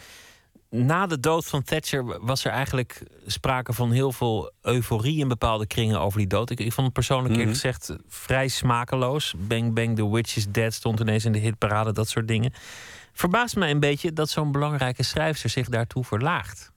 [0.70, 5.68] Na de dood van Thatcher was er eigenlijk sprake van heel veel euforie in bepaalde
[5.68, 6.50] kringen over die dood.
[6.50, 7.60] Ik, ik vond het persoonlijk eerlijk Mhm.
[7.60, 9.34] gezegd vrij smakeloos.
[9.38, 12.54] Bang Bang, The Witch is Dead stond ineens in de hitparade, dat soort dingen.
[13.14, 16.72] Verbaast mij een beetje dat zo'n belangrijke schrijfster zich daartoe verlaagt.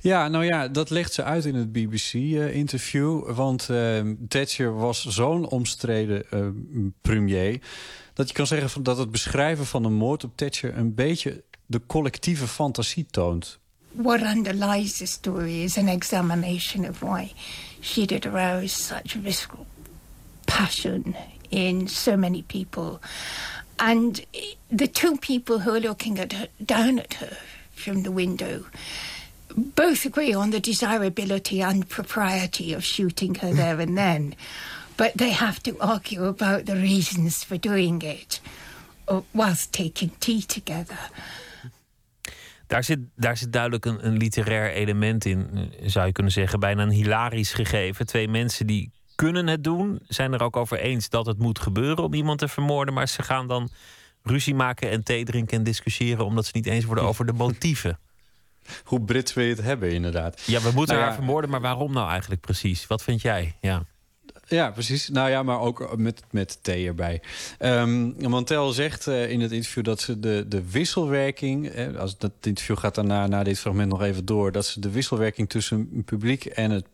[0.00, 3.30] Ja, nou ja, dat legt ze uit in het BBC-interview.
[3.30, 6.40] want eh, Thatcher was zo'n omstreden eh,
[7.00, 7.60] premier.
[8.14, 11.42] Dat je kan zeggen van dat het beschrijven van een moord op Thatcher een beetje
[11.66, 13.58] de collectieve fantasie toont.
[13.92, 17.32] What underlies the story is an examination of why
[17.80, 19.66] she did arouse such visceral
[20.44, 21.14] passion
[21.48, 22.98] in so many people.
[23.76, 24.24] And
[24.76, 27.36] the two people who are looking at her, down at her
[27.72, 28.64] from the window
[29.56, 34.34] both agree on the desirability and propriety of shooting her there and then.
[34.96, 38.40] But they have to argue about the reasons for doing it
[39.30, 41.10] whilst taking tea together.
[42.66, 46.60] Daar zit, daar zit duidelijk een, een literair element in, zou je kunnen zeggen.
[46.60, 48.06] Bijna een hilarisch gegeven.
[48.06, 52.04] Twee mensen die kunnen het doen, zijn er ook over eens dat het moet gebeuren
[52.04, 52.94] om iemand te vermoorden.
[52.94, 53.68] Maar ze gaan dan
[54.22, 57.98] ruzie maken en thee drinken en discussiëren omdat ze niet eens worden over de motieven.
[58.84, 60.40] Hoe Brits wil je het hebben, inderdaad.
[60.46, 62.86] Ja, we moeten Nou haar vermoorden, maar waarom nou eigenlijk precies?
[62.86, 63.56] Wat vind jij?
[63.60, 63.82] Ja.
[64.48, 65.08] Ja, precies.
[65.08, 67.20] Nou ja, maar ook met, met thee erbij.
[67.58, 71.68] Ehm Mantel zegt eh, in het interview dat ze de, de wisselwerking...
[71.68, 74.52] Eh, als dat interview gaat daarna na dit fragment nog even door...
[74.52, 76.86] dat ze de wisselwerking tussen publiek en het,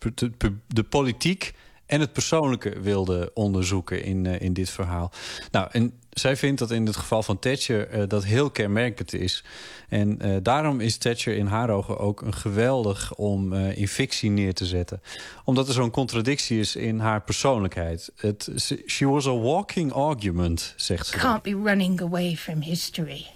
[0.66, 1.52] de politiek...
[1.90, 5.12] en het persoonlijke wilde onderzoeken in, eh, in dit verhaal.
[5.50, 9.44] Nou, en zij vindt dat in het geval van Thatcher eh, dat heel kenmerkend is.
[9.88, 14.54] En eh, daarom is Thatcher in haar ogen ook een geweldig om in fictie neer
[14.54, 15.02] te zetten.
[15.44, 18.12] Omdat er zo'n contradictie is in haar persoonlijkheid.
[18.16, 18.50] Het,
[18.86, 21.16] she was a walking argument, zegt ze.
[21.16, 23.26] can't be running away from history.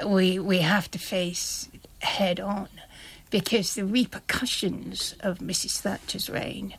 [0.00, 1.66] We we have to face
[1.98, 2.68] head on
[3.28, 5.80] because the repercussions of Mrs.
[5.80, 6.74] Thatcher's reign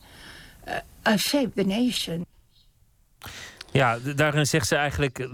[1.10, 2.26] uh, shaped the nation.
[3.72, 5.28] Ja, daarin zegt ze eigenlijk eh,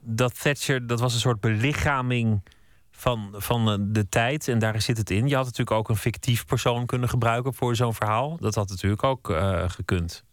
[0.00, 2.42] dat Thatcher, dat was een soort belichaming
[2.90, 4.48] van, van eh, de tijd.
[4.48, 5.28] En daar zit het in.
[5.28, 8.36] Je had natuurlijk ook een fictief persoon kunnen gebruiken voor zo'n verhaal.
[8.36, 10.24] Dat had natuurlijk ook eh, gekund.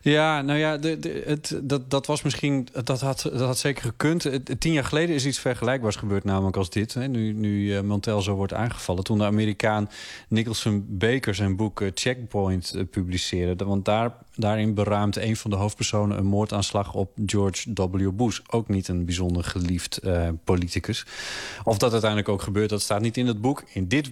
[0.00, 2.68] Ja, nou ja, de, het, dat, dat was misschien.
[2.84, 4.30] Dat had, dat had zeker gekund.
[4.58, 6.94] Tien jaar geleden is iets vergelijkbaars gebeurd, namelijk als dit.
[6.94, 9.04] Hè, nu nu eh, Montel zo wordt aangevallen.
[9.04, 9.90] Toen de Amerikaan
[10.28, 13.64] Nicholson Baker zijn boek eh, Checkpoint eh, publiceerde.
[13.64, 18.10] Want daar, daarin beraamt een van de hoofdpersonen een moordaanslag op George W.
[18.12, 18.40] Bush.
[18.50, 20.00] Ook niet een bijzonder geliefd
[20.44, 21.06] politicus.
[21.64, 23.64] Of dat uiteindelijk ook gebeurt, dat staat niet in het boek.
[23.72, 24.10] In dit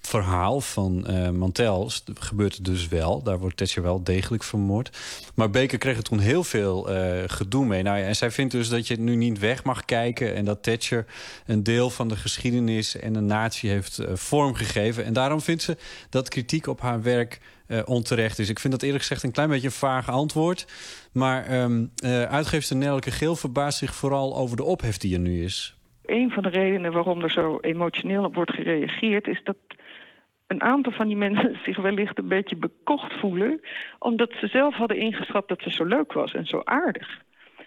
[0.00, 3.22] verhaal van eh Mantel gebeurt het dus wel.
[3.22, 4.98] Daar wordt Thatcher wel degelijk vermoord.
[5.34, 7.82] Maar Baker kreeg er toen heel veel eh, gedoe mee.
[7.82, 10.34] Nou en zij vindt dus dat je nu niet weg mag kijken...
[10.34, 11.06] en dat Thatcher
[11.46, 15.04] een deel van de geschiedenis en de natie heeft eh, vormgegeven.
[15.04, 15.76] En daarom vindt ze
[16.10, 17.40] dat kritiek op haar werk
[17.84, 18.48] onterecht is.
[18.48, 20.66] Ik vind dat eerlijk gezegd een klein beetje een vaag antwoord.
[21.12, 25.76] Maar eh uitgeefster Geel verbaast zich vooral over de ophef die er nu is.
[26.04, 29.26] Een van de redenen waarom er zo emotioneel op wordt gereageerd...
[29.26, 29.56] is dat
[30.50, 33.60] een aantal van die mensen zich wellicht een beetje bekocht voelen...
[33.98, 37.20] omdat ze zelf hadden ingeschat dat ze zo leuk was en zo aardig.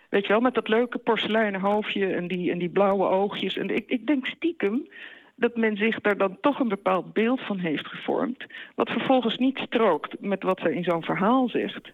[0.10, 3.57] Weet je wel, met dat leuke porseleinen hoofdje en die, en die blauwe oogjes.
[3.57, 4.88] En ik, ik denk stiekem
[5.35, 8.45] dat men zich daar dan toch een bepaald beeld van heeft gevormd...
[8.76, 11.91] wat vervolgens niet strookt met wat ze in zo'n verhaal zegt.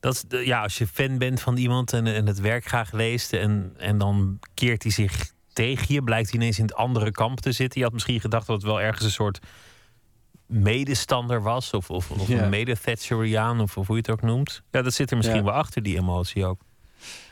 [0.00, 3.32] Dat, ja, als je fan bent van iemand en, en het werk graag leest...
[3.32, 7.40] En, en dan keert hij zich tegen je, blijkt hij ineens in het andere kamp
[7.40, 7.78] te zitten.
[7.78, 9.38] Je had misschien gedacht dat het wel ergens een soort
[10.46, 11.70] medestander was...
[11.72, 12.42] of, of, of Ja.
[12.42, 14.62] een mede-Thatcheriaan, of, of hoe je het ook noemt.
[14.70, 15.44] Ja, dat zit er misschien Ja.
[15.44, 16.60] wel achter, die emotie ook.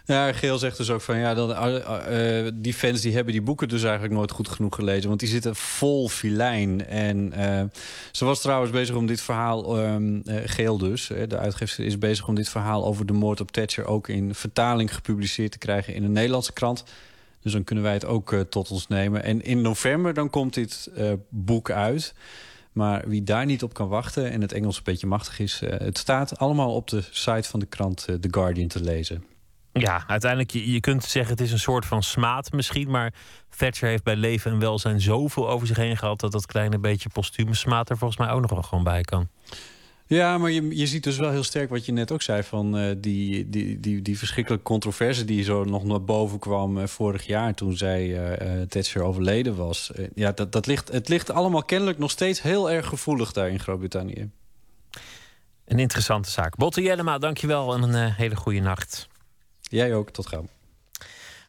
[0.04, 3.42] Ja, Geel zegt dus ook van ja, dan, eh, eh, die fans die hebben die
[3.42, 5.08] boeken dus eigenlijk nooit goed genoeg gelezen.
[5.08, 6.86] Want die zitten vol filijn.
[6.86, 7.64] En eh,
[8.12, 12.28] ze was trouwens bezig om dit verhaal, ehm, eh, Geel dus, de uitgever is bezig
[12.28, 16.04] om dit verhaal over de moord op Thatcher ook in vertaling gepubliceerd te krijgen in
[16.04, 16.84] een Nederlandse krant.
[17.46, 19.22] Dus dan kunnen wij het ook eh, tot ons nemen.
[19.22, 22.14] En in november dan komt dit eh, boek uit.
[22.72, 25.78] Maar wie daar niet op kan wachten en het Engels een beetje machtig is, eh,
[25.78, 29.24] het staat allemaal op de site van de krant The Guardian te lezen.
[29.72, 32.90] Ja, uiteindelijk, je, je kunt zeggen het is een soort van smaad misschien...
[32.90, 33.14] maar
[33.56, 36.20] Thatcher heeft bij leven en welzijn zoveel over zich heen gehad...
[36.20, 39.28] dat dat kleine beetje postume smaad er volgens mij ook nog wel gewoon bij kan.
[40.08, 42.42] Ja, maar je, je ziet dus wel heel sterk wat je net ook zei...
[42.42, 46.86] van eh, die, die, die, die verschrikkelijke controverse die zo nog naar boven kwam eh,
[46.86, 47.54] vorig jaar...
[47.54, 49.90] toen zij eh, Thatcher overleden was.
[50.14, 53.60] Ja, dat, dat ligt, het ligt allemaal kennelijk nog steeds heel erg gevoelig daar in
[53.60, 54.30] Groot-Brittannië.
[55.64, 56.56] Een interessante zaak.
[56.56, 59.08] Botte Jellema, dankjewel en een hele goede nacht.
[59.60, 60.44] Jij ook, tot gauw.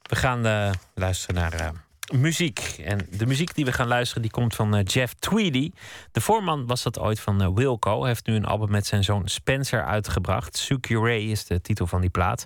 [0.01, 2.59] We gaan luisteren naar muziek.
[2.84, 5.71] En de muziek die we gaan luisteren, die komt van eh, Jeff Tweedy.
[6.11, 7.99] De voorman was dat ooit van eh, Wilco.
[7.99, 10.57] Hij heeft nu een album met zijn zoon Spencer uitgebracht.
[10.57, 12.45] Sucure is de titel van die plaat.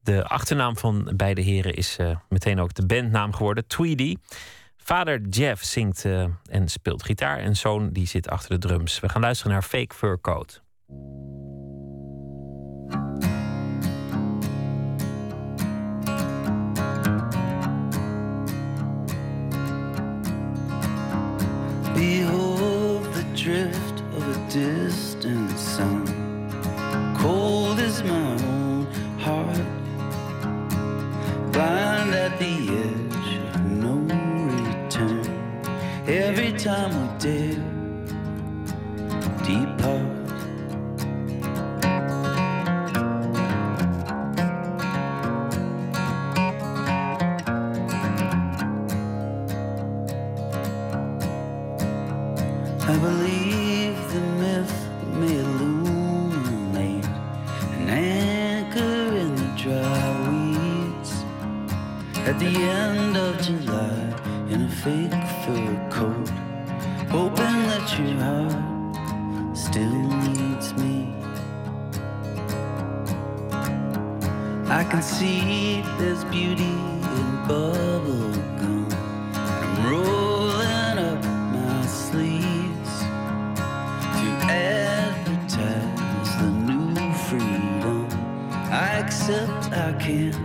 [0.00, 4.16] De achternaam van beide heren is eh, meteen ook de bandnaam geworden, Tweedy.
[4.76, 6.04] Vader Jeff zingt
[6.50, 9.00] en speelt gitaar en zoon die zit achter de drums.
[9.00, 10.62] We gaan luisteren naar Fake Fur Coat.
[22.04, 26.04] Behold the drift of a distant sun,
[27.16, 28.84] cold as my own
[29.24, 29.68] heart,
[31.50, 33.94] blind at the edge of no
[34.60, 35.24] return.
[36.06, 37.64] Every time we dare
[39.46, 40.03] depart.
[67.14, 69.96] Hoping that your heart still
[70.26, 71.14] needs me.
[74.80, 76.74] I can see there's beauty
[77.18, 78.88] in bubble gum.
[79.62, 81.22] I'm rolling up
[81.54, 82.94] my sleeves
[84.18, 84.28] to
[84.74, 88.08] advertise the new freedom.
[88.72, 90.43] I accept I can't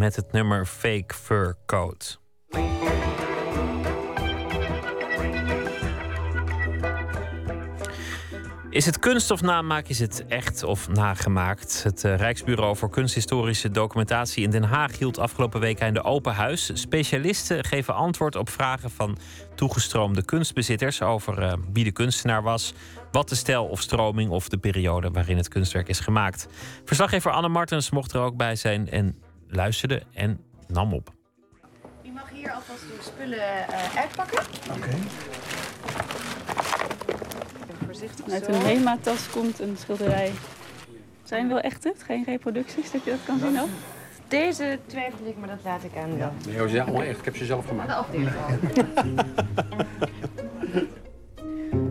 [0.00, 2.20] met het nummer Fake Fur Coat.
[8.70, 9.86] Is het kunst of namaak?
[9.86, 11.82] Is het echt of nagemaakt?
[11.82, 16.34] Het eh, Rijksbureau voor Kunsthistorische Documentatie in Den Haag hield afgelopen week aan de open
[16.34, 16.70] huis.
[16.74, 19.18] Specialisten geven antwoord op vragen van
[19.54, 22.74] toegestroomde kunstbezitters over eh, wie de kunstenaar was,
[23.12, 26.46] wat de stijl of stroming of de periode waarin het kunstwerk is gemaakt.
[26.84, 29.16] Verslaggever Anne Martens mocht er ook bij zijn en
[29.50, 31.12] luisterde en nam op.
[32.02, 34.38] Je mag hier alvast de spullen eh, uitpakken.
[34.70, 34.90] Oké.
[37.84, 40.32] Voorzichtig Uit een HEMA-tas komt een schilderij.
[41.22, 41.94] Zijn wel echte?
[41.96, 43.68] Geen reproducties, dat je dat kan zien ook?
[44.28, 46.16] Deze twijfel ik, maar dat laat ik aan.
[46.16, 46.32] Ja.
[46.46, 47.18] Nee, ze zijn allemaal echt.
[47.18, 47.88] Ik heb ze zelf gemaakt.
[47.88, 48.30] De afdeling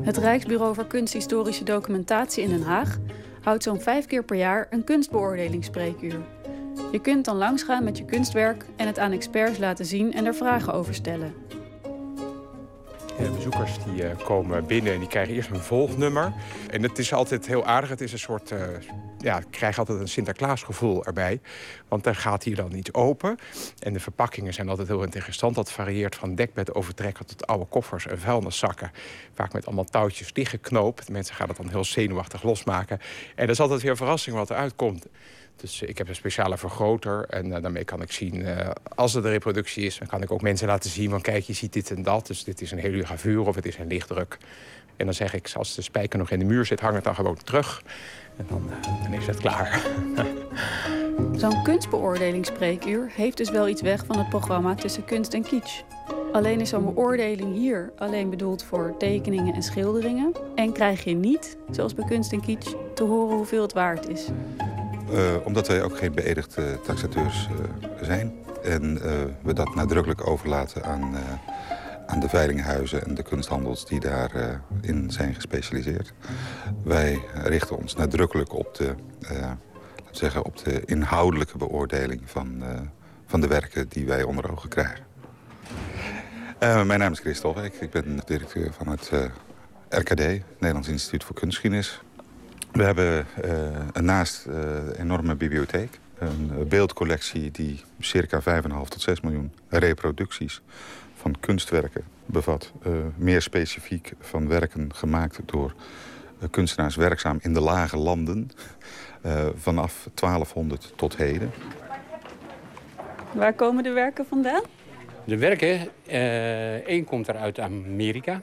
[0.10, 2.98] Het Rijksbureau voor Kunsthistorische Documentatie in Den Haag
[3.42, 6.20] houdt zo'n vijf keer per jaar een kunstbeoordelingsspreekuur.
[6.92, 10.36] Je kunt dan langsgaan met je kunstwerk en het aan experts laten zien en er
[10.36, 11.34] vragen over stellen.
[13.36, 16.34] Bezoekers die eh, komen binnen en die krijgen eerst een volgnummer.
[16.70, 17.90] En het is altijd heel aardig.
[17.90, 18.60] Het is een soort, eh,
[19.18, 21.42] ja, krijg altijd een Sinterklaasgevoel erbij.
[21.88, 23.38] Want dan gaat hier dan iets open.
[23.80, 25.56] En de verpakkingen zijn altijd heel interessant.
[25.56, 28.92] Dat varieert van dekbed overtrekken tot oude koffers en vuilniszakken.
[29.34, 31.10] Vaak met allemaal touwtjes dichtgeknoopt.
[31.10, 33.00] Mensen gaan het dan heel zenuwachtig losmaken.
[33.36, 35.06] En dat is altijd weer verrassing wat eruit komt.
[35.62, 39.16] Dus eh, ik heb een speciale vergroter en eh, daarmee kan ik zien, eh, als
[39.16, 41.74] er de reproductie is, dan kan ik ook mensen laten zien van kijk, je ziet
[41.74, 42.28] dit en dat.
[42.28, 44.38] Dus dit is een hele gravure of het is een lichtdruk.
[44.98, 47.16] En dan zeg ik, als de spijker nog in de muur zit, hang het dan
[47.16, 47.84] gewoon terug.
[48.38, 48.70] En dan,
[49.04, 49.82] dan is het klaar.
[51.42, 55.82] Zo'n kunstbeoordelingsspreekuur heeft dus wel iets weg van het programma tussen kunst en kitsch.
[56.32, 60.32] Alleen is zo'n beoordeling hier alleen bedoeld voor tekeningen en schilderingen.
[60.56, 64.28] En krijg je niet, zoals bij kunst en kitsch, te horen hoeveel het waard is.
[65.14, 68.34] Eh, omdat wij ook geen beëdigde taxateurs eh, zijn.
[68.64, 69.12] En eh,
[69.44, 71.16] we dat nadrukkelijk overlaten aan,
[72.06, 76.14] aan de veilinghuizen en de kunsthandels die daarin in zijn gespecialiseerd.
[76.84, 78.96] Wij richten ons nadrukkelijk op de,
[80.12, 82.64] zeggen, op de inhoudelijke beoordeling van,
[83.26, 85.08] van de werken die wij onder ogen krijgen.
[86.60, 87.74] Mijn naam is Chris Tolwijk.
[87.74, 89.10] Ik ben directeur van het
[89.90, 90.20] eh, RKD,
[90.60, 92.02] Nederlands Instituut voor Kunstgeschiedenis.
[92.72, 93.52] We hebben eh,
[93.94, 96.00] een naast eh, een enorme bibliotheek.
[96.18, 98.48] Een beeldcollectie die circa 5,5
[98.88, 100.62] tot 6 miljoen reproducties
[101.16, 102.72] van kunstwerken bevat.
[102.84, 105.74] Eh, meer specifiek van werken gemaakt door
[106.52, 108.50] kunstenaars werkzaam in de lage landen.
[109.22, 111.52] eh, vanaf 1200 tot heden.
[113.32, 114.62] Waar komen de werken vandaan?
[115.24, 118.42] De werken, eh één komt er uit Amerika.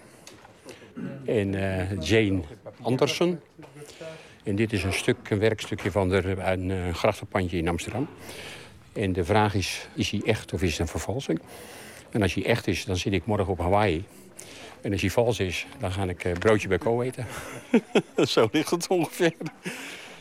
[1.27, 2.41] En eh, Jane
[2.83, 3.41] Anderson.
[4.47, 8.09] En dit is een stuk, een werkstukje van de, een eh, grachtenpandje in Amsterdam.
[8.93, 11.41] En de vraag is, is hij echt of is het een vervalsing?
[12.11, 14.05] En als hij echt is, dan zit ik morgen op Hawaii.
[14.81, 17.27] En als hij vals is, dan ga ik eh, broodje bij Co eten.
[18.17, 19.35] Zo ligt het ongeveer.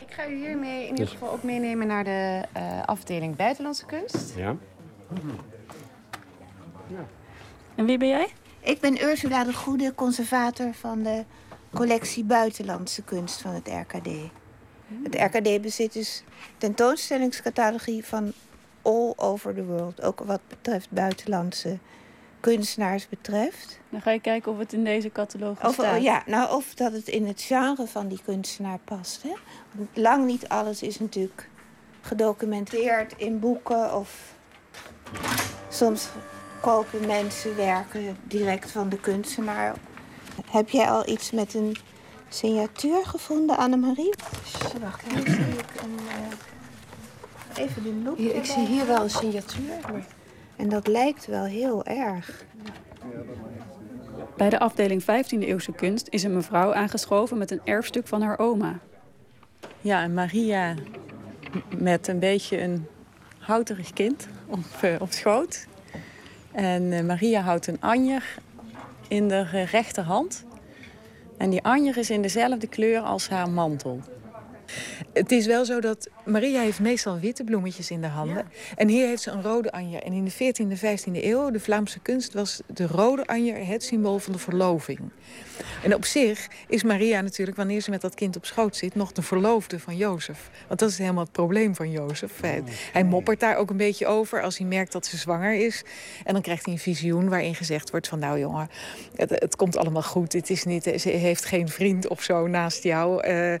[0.06, 4.34] Ik ga u hiermee in ieder geval ook meenemen naar de eh, afdeling buitenlandse kunst.
[4.36, 4.56] Ja.
[7.74, 8.28] En wie ben jij?
[8.60, 11.24] Ik ben Ursula de Goede, conservator van de
[11.76, 14.08] collectie Buitenlandse Kunst van het RKD.
[15.02, 16.22] Het RKD bezit dus
[16.58, 18.32] tentoonstellingscatalogie van
[18.82, 20.02] all over the world.
[20.02, 21.78] Ook wat betreft buitenlandse
[22.40, 23.78] kunstenaars betreft.
[23.90, 26.02] Dan ga je kijken of het in deze catalogus Of, staat.
[26.02, 29.22] ja, nou, of dat het in het genre van die kunstenaar past.
[29.22, 29.32] Hè?
[29.92, 31.48] Lang niet alles is natuurlijk
[32.00, 34.34] gedocumenteerd in boeken of
[35.68, 36.08] soms
[36.60, 39.74] kopen mensen werken direct van de kunstenaar.
[40.50, 41.76] Heb jij al iets met een
[42.28, 44.14] signatuur gevonden, Annemarie?
[44.80, 45.98] Wacht, hier zie ik een...
[47.54, 48.16] eh, even de loop.
[48.16, 49.72] Hier, ik zie hier wel een signatuur.
[49.82, 50.06] Maar...
[50.56, 52.44] En dat lijkt wel heel erg.
[54.36, 58.38] Bij de afdeling 15e eeuwse kunst is een mevrouw aangeschoven met een erfstuk van haar
[58.38, 58.78] oma.
[59.80, 60.74] Ja, en Maria
[61.78, 62.86] met een beetje een
[63.38, 65.66] houterig kind op, eh, op schoot.
[66.52, 68.38] En eh, Maria houdt een anjer
[69.08, 70.44] in de rechterhand.
[71.38, 74.00] En die anjer is in dezelfde kleur als haar mantel.
[75.12, 78.46] Het is wel zo dat Maria heeft meestal witte bloemetjes in de handen.
[78.76, 80.02] En hier heeft ze een rode anjer.
[80.02, 84.18] En in de 14e, 15e eeuw, de Vlaamse kunst, was de rode anjer het symbool
[84.18, 85.00] van de verloving.
[85.82, 89.12] En op zich is Maria natuurlijk, wanneer ze met dat kind op schoot zit, nog
[89.12, 90.50] de verloofde van Jozef.
[90.68, 92.40] Want dat is helemaal het probleem van Jozef.
[92.40, 92.62] Hij,
[92.92, 95.84] hij moppert daar ook een beetje over als hij merkt dat ze zwanger is.
[96.24, 98.68] En dan krijgt hij een visioen waarin gezegd wordt van, nou jongen,
[99.14, 100.32] het, het komt allemaal goed.
[100.32, 103.22] Het is niet, ze heeft geen vriend of zo naast jou.
[103.22, 103.60] Eh, eh,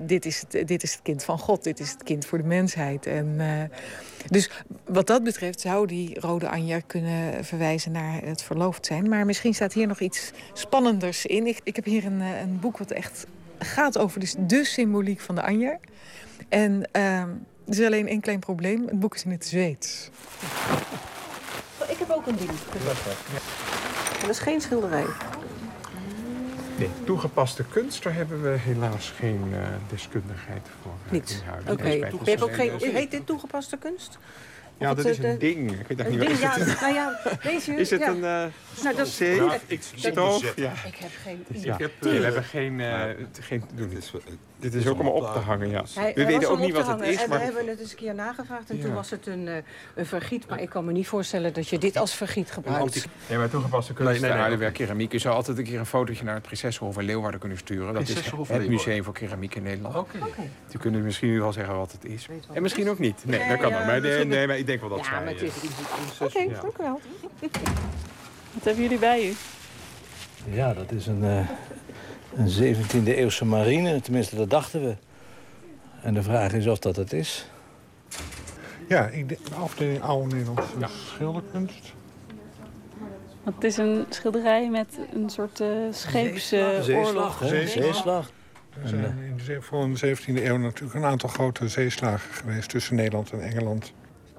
[0.00, 2.38] dit, is het, dit is is het kind van God, dit is het kind voor
[2.38, 3.06] de mensheid.
[3.06, 3.78] En, eh,
[4.26, 4.50] dus
[4.84, 9.08] wat dat betreft zou die rode Anja kunnen verwijzen naar het verloofd zijn.
[9.08, 11.46] Maar misschien staat hier nog iets spannenders in.
[11.46, 13.26] Ik, ik heb hier een, eh, een boek wat echt
[13.58, 15.78] gaat over dus de symboliek van de Anja.
[16.48, 17.28] En uh, er
[17.64, 18.86] is alleen één klein probleem.
[18.86, 20.10] Het boek is in het Zweeds.
[21.88, 22.50] Ik heb ook een ding.
[24.20, 25.04] Dat is geen schilderij.
[26.78, 29.58] Nee, toegepaste kunst, daar hebben we helaas geen uh,
[29.90, 30.92] deskundigheid voor.
[31.06, 31.42] Uh, Niet?
[31.60, 31.72] Oké.
[31.72, 32.36] Okay.
[32.40, 32.70] Ook geen...
[32.78, 34.18] Heet dit toegepaste kunst?
[34.82, 35.72] Ja, dat is een ding.
[35.72, 39.20] Ik weet niet wat ja, nou ja, deze Is het een uh, nou, dat,
[39.66, 40.56] ik, stoof?
[40.56, 40.72] Ja.
[40.86, 41.44] ik heb geen
[41.78, 42.80] heb, nee, we hebben geen...
[43.40, 43.64] Geen
[44.62, 45.84] dit is ook om op te hangen, ja.
[46.14, 47.26] We weten ook niet wat het is.
[47.26, 49.48] We hebben het eens een keer nagevraagd en toen was het een,
[49.94, 50.48] een vergiet.
[50.48, 53.06] Maar ik kan me niet voorstellen dat je dit als vergiet gebruikt.
[53.28, 55.12] Nee, maar toegepaste kunst, nee, nee, nee, aardewerk, keramiek.
[55.12, 57.94] Je zou altijd een keer een fotootje naar het Prinsessenhof in Leeuwarden kunnen sturen.
[57.94, 59.96] Dat is het museum voor keramiek in Nederland.
[59.96, 60.18] Oké.
[60.68, 62.28] Die kunnen misschien nu wel zeggen wat het is.
[62.52, 63.24] En misschien ook niet.
[63.24, 63.84] Nee, dat kan ook.
[63.84, 65.52] Maar nee, maar denk wel dat Ja, maar het is
[66.20, 67.00] Oké, dank u wel.
[68.52, 69.34] Wat hebben jullie bij u?
[70.50, 71.48] Ja, dat is een, uh,
[72.34, 74.00] een 17e eeuwse marine.
[74.00, 74.96] Tenminste, dat dachten we.
[76.02, 77.46] En de vraag is of dat het is.
[78.88, 80.86] Ja, ik denk, de afdeling Oude Nederlandse ja.
[80.86, 81.92] schilderkunst.
[83.42, 87.42] Want het is een schilderij met een soort uh, scheepsoorlog.
[87.42, 88.30] Uh, zeeslag, zeeslag.
[88.82, 92.68] Er zijn in de, voor de 17e eeuw natuurlijk een aantal grote zeeslagen geweest...
[92.68, 93.92] tussen Nederland en Engeland.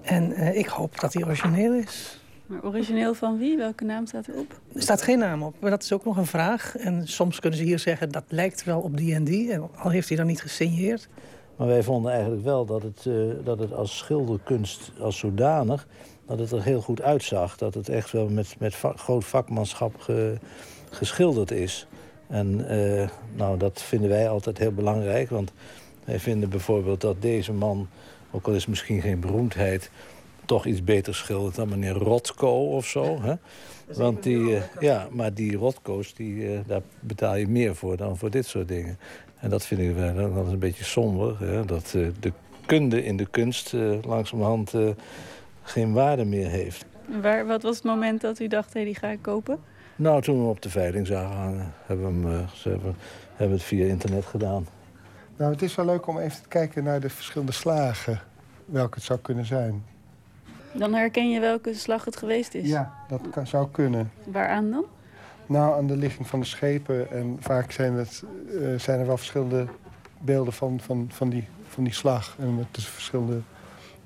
[0.03, 2.21] En uh, ik hoop dat hij origineel is.
[2.45, 3.57] Maar origineel van wie?
[3.57, 4.59] Welke naam staat erop?
[4.73, 6.77] Er staat geen naam op, maar dat is ook nog een vraag.
[6.77, 9.51] En soms kunnen ze hier zeggen dat lijkt wel op die en die.
[9.51, 11.09] En al heeft hij dan niet gesigneerd.
[11.55, 15.87] Maar wij vonden eigenlijk wel dat het, uh, dat het als schilderkunst als zodanig...
[16.25, 17.57] dat het er heel goed uitzag.
[17.57, 20.37] Dat het echt wel met, met va groot vakmanschap ge,
[20.89, 21.87] geschilderd is.
[22.27, 25.29] En uh, nou, dat vinden wij altijd heel belangrijk.
[25.29, 25.51] Want
[26.05, 27.87] wij vinden bijvoorbeeld dat deze man...
[28.33, 29.89] ook al is misschien geen beroemdheid
[30.45, 33.21] toch iets beter schildert dan meneer Rotko of zo.
[33.21, 33.33] Hè?
[33.95, 38.17] Want die, uh, ja, maar die Rotko's, die, uh, daar betaal je meer voor dan
[38.17, 38.97] voor dit soort dingen.
[39.39, 41.39] En dat vinden wij dan wel een beetje somber.
[41.39, 41.65] Hè?
[41.65, 42.31] Dat uh, de
[42.65, 43.73] kunde in de kunst
[44.05, 44.73] langzamerhand
[45.63, 46.85] geen waarde meer heeft.
[47.21, 49.59] Waar, wat was het moment dat u dacht, hé, hey, die ga ik kopen?
[49.95, 52.95] Nou, toen we hem op de veiling zagen hangen, hebben we, hem, hebben,
[53.29, 54.67] hebben we het via internet gedaan.
[55.37, 58.19] Nou, het is wel leuk om even te kijken naar de verschillende slagen.
[58.65, 59.83] Welke het zou kunnen zijn.
[60.73, 62.67] Dan herken je welke slag het geweest is?
[62.67, 64.11] Ja, dat kan, zou kunnen.
[64.23, 64.85] Waaraan dan?
[65.45, 67.11] Nou, aan de ligging van de schepen.
[67.11, 69.67] En vaak zijn, het, uh, zijn er wel verschillende
[70.19, 72.35] beelden van, van, van, die, van die slag.
[72.39, 73.41] En met dus verschillende...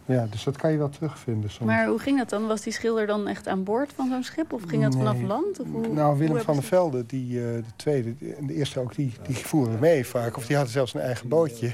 [0.08, 1.70] Ja, dus dat kan je wel terugvinden soms.
[1.70, 2.48] Maar hoe ging dat dan?
[2.48, 4.54] Was die schilder dan echt aan boord van zo'n schip?
[4.54, 5.06] Of ging dat nee.
[5.06, 5.60] vanaf land?
[5.60, 8.80] Of hoe, nou, Willem hoe van der Velde, die, uh, de tweede en de eerste
[8.80, 10.38] ook, die, die voeren mee vaak.
[10.38, 11.72] Of die hadden zelfs een eigen bootje.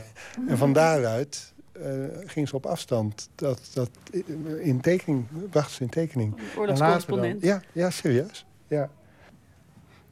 [0.48, 1.86] En van daaruit uh,
[2.26, 3.30] ging ze op afstand.
[3.36, 3.90] Dat, dat
[4.60, 6.36] in tekening, brachten ze in tekening.
[6.58, 7.42] Oorlogscorrespondent.
[7.42, 8.46] Ja, ja, serieus.
[8.68, 8.90] Ja.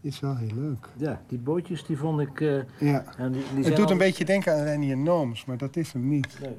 [0.02, 0.88] Is wel heel leuk.
[0.98, 2.39] Ja, die bootjes die vond ik...
[2.39, 3.06] Uh, ja.
[3.18, 3.91] die, die het doet al...
[3.91, 6.38] een beetje denken aan Renier Nooms, maar dat is hem niet.
[6.41, 6.57] Nee.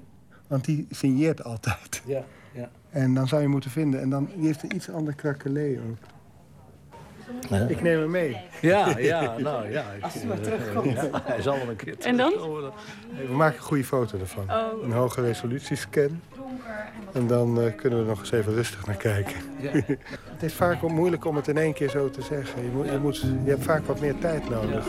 [0.53, 2.03] Want die signeert altijd.
[2.05, 2.71] Ja, ja.
[2.91, 4.01] En dan zou je moeten vinden.
[4.01, 5.97] En dan die heeft een iets ander krakelé ook.
[7.49, 7.67] Ja.
[7.69, 8.37] Ik neem hem mee.
[8.61, 9.85] Ja, ja, nou ja.
[10.01, 10.93] Als hij maar terugkomt.
[10.93, 12.33] Ja, hij zal wel een keer En dan?
[13.29, 14.45] We maken een goede foto ervan.
[14.51, 14.85] Oh.
[14.85, 16.21] Een hoge resolutiescan.
[17.13, 19.37] En dan uh, kunnen we nog eens even rustig naar kijken.
[19.61, 19.71] Ja.
[20.35, 22.63] het is vaak moeilijk om het in één keer zo te zeggen.
[22.63, 24.87] Je, moet, je, moet, je hebt vaak wat meer tijd nodig.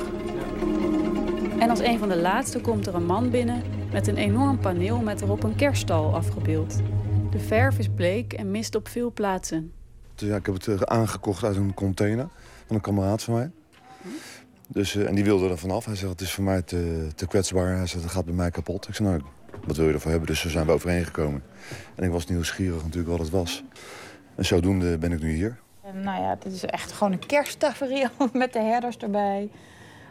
[1.59, 4.99] En als een van de laatste komt er een man binnen met een enorm paneel
[4.99, 6.81] met erop een kerststal afgebeeld.
[7.29, 9.71] De verf is bleek en mist op veel plaatsen.
[10.15, 12.27] Dus ja, ik heb het aangekocht uit een container
[12.65, 13.51] van een kameraad van mij.
[14.67, 15.85] Dus, uh, en die wilde er vanaf.
[15.85, 17.75] Hij zegt, het is voor mij te, te kwetsbaar.
[17.75, 18.87] Hij zegt, het gaat bij mij kapot.
[18.87, 19.21] Ik zei, nou,
[19.65, 20.29] wat wil je ervoor hebben?
[20.29, 21.43] Dus zo zijn we overeengekomen.
[21.95, 23.63] En ik was nieuwsgierig natuurlijk wat het was.
[24.35, 25.59] En zodoende ben ik nu hier.
[25.81, 29.49] En, nou ja, het is echt gewoon een kersttafereel met de herders erbij.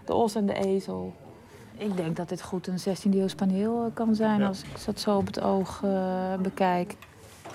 [0.04, 1.14] De os en de ezel.
[1.77, 4.47] Ik denk dat dit goed een 16e eeuws paneel kan zijn ja.
[4.47, 6.97] als ik dat zo op het oog uh, bekijk.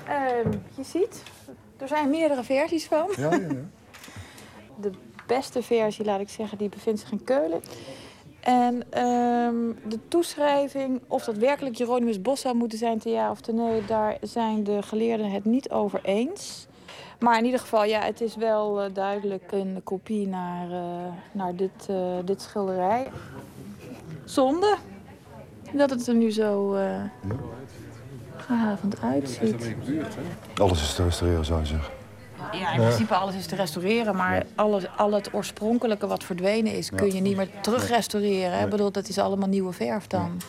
[0.08, 1.24] Uh, je ziet,
[1.78, 3.08] er zijn meerdere versies van.
[3.18, 3.48] Ja, ja, ja.
[4.82, 4.92] De
[5.28, 7.62] beste versie, laat ik zeggen, die bevindt zich in Keulen.
[8.40, 13.42] En um, de toeschrijving, of dat werkelijk Jeronimus Bos zou moeten zijn, te ja of
[13.42, 16.68] te nee, daar zijn de geleerden het niet over eens.
[17.20, 20.80] Maar in ieder geval, ja, het is wel uh, duidelijk een kopie naar, uh,
[21.32, 23.08] naar dit, uh, dit schilderij.
[24.28, 24.78] Zonde
[25.74, 26.82] dat het er nu zo uh,
[28.38, 29.76] gehavend uitziet.
[30.58, 31.94] Alles is te restaureren, zou je zeggen.
[32.52, 36.90] Ja, in principe alles is te restaureren, maar alles, al het oorspronkelijke wat verdwenen is,
[36.90, 38.62] kun je niet meer terugrestaureren.
[38.62, 40.42] Ik bedoel, dat is allemaal nieuwe verf dan.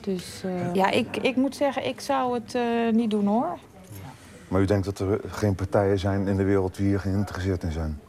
[0.00, 2.62] Dus eh, ja, ik, ik moet zeggen, ik zou het eh,
[2.92, 3.58] niet doen hoor.
[4.48, 7.72] Maar u denkt dat er geen partijen zijn in de wereld die hier geïnteresseerd in
[7.72, 8.00] zijn?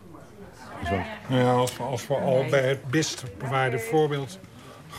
[0.86, 0.96] Zo.
[1.36, 4.40] Ja, als we, als we al bij het best bewaarde voorbeeld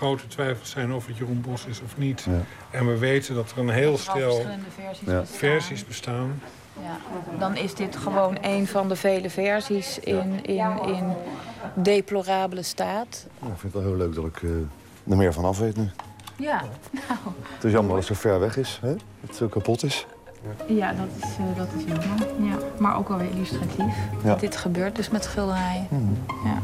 [0.00, 2.26] grote twijfels zijn of het Jeroen Bos is of niet.
[2.70, 5.20] En we weten dat er een heel stel verschillende versies ja.
[5.20, 5.38] bestaan.
[5.38, 6.40] versies bestaan.
[6.82, 6.96] Ja,
[7.38, 11.12] dan is dit gewoon een van de vele versies in, in, in
[11.74, 13.26] deplorabele staat.
[13.40, 14.50] Ja, ik vind het wel heel leuk dat ik eh,
[15.10, 15.90] er meer van af weet nu.
[16.36, 17.18] Ja, nou,
[17.54, 18.92] Het is jammer dat het zo ver weg is, hè?
[18.92, 20.06] dat het zo kapot is.
[20.66, 22.48] ja dat, is, eh, dat is jammer.
[22.50, 23.94] Ja, maar ook wel weer illustratief.
[24.22, 24.28] Ja.
[24.28, 25.86] Dat dit gebeurt dus met schilderijen.
[26.44, 26.62] Ja.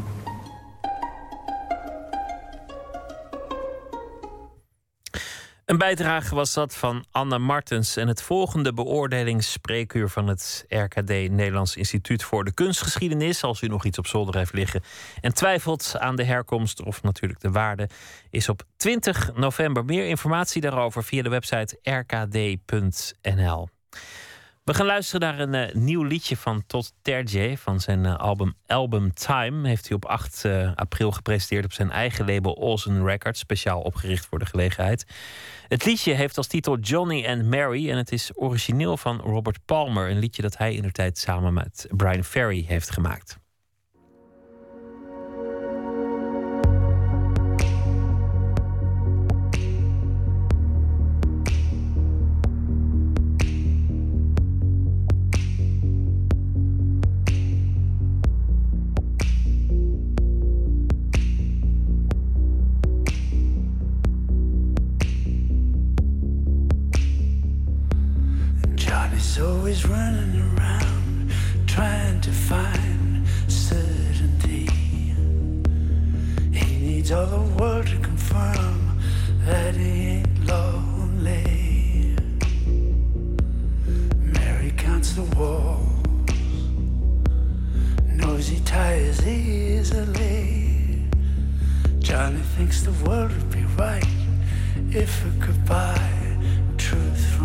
[5.67, 7.97] Een bijdrage was dat van Anna Martens.
[7.97, 13.43] En het volgende beoordelingsspreekuur van het RKD Nederlands Instituut voor de Kunstgeschiedenis.
[13.43, 14.81] Als u nog iets op zolder heeft liggen
[15.21, 17.89] en twijfelt aan de herkomst of natuurlijk de waarde,
[18.29, 19.85] is op 20 november.
[19.85, 23.67] Meer informatie daarover via de website rkd.nl.
[24.67, 28.53] We gaan luisteren naar een eh, nieuw liedje van Todd Terje van zijn eh, album
[28.65, 29.67] Album Time.
[29.67, 34.25] Heeft hij op 8 eh, april gepresenteerd op zijn eigen label Olsen Records, speciaal opgericht
[34.25, 35.05] voor de gelegenheid.
[35.67, 40.09] Het liedje heeft als titel Johnny and Mary en het is origineel van Robert Palmer,
[40.09, 43.37] een liedje dat hij in de tijd samen met Brian Ferry heeft gemaakt.
[69.37, 71.31] Johnny's always running around
[71.67, 74.67] trying to find certainty.
[76.51, 78.99] He needs all the world to confirm
[79.45, 82.15] that he ain't lonely.
[84.17, 85.87] Mary counts the walls,
[88.15, 91.05] knows he tires easily.
[91.99, 94.03] Johnny thinks the world would be right
[94.89, 95.99] if it could buy
[96.77, 97.36] truth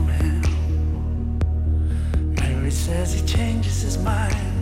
[2.63, 4.62] Mary says he changes his mind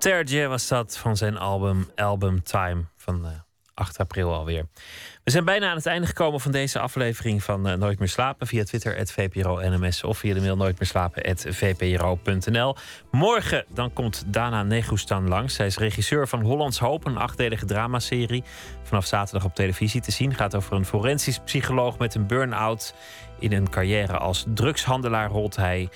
[0.00, 3.30] Terje was dat van zijn album Album Time van eh,
[3.74, 4.66] 8 april alweer.
[5.24, 8.46] We zijn bijna aan het einde gekomen van deze aflevering van eh, Nooit meer slapen.
[8.46, 12.76] Via Twitter, het VPRO NMS of via de mail nooit meer slapen, VPRO.nl.
[13.10, 15.54] Morgen dan komt Dana Negustan langs.
[15.54, 18.44] Zij is regisseur van Hollands Hoop, een achtdelige dramaserie.
[18.82, 20.34] Vanaf zaterdag op televisie te zien.
[20.34, 22.94] Gaat over een forensisch psycholoog met een burn-out.
[23.38, 25.88] In een carrière als drugshandelaar rolt hij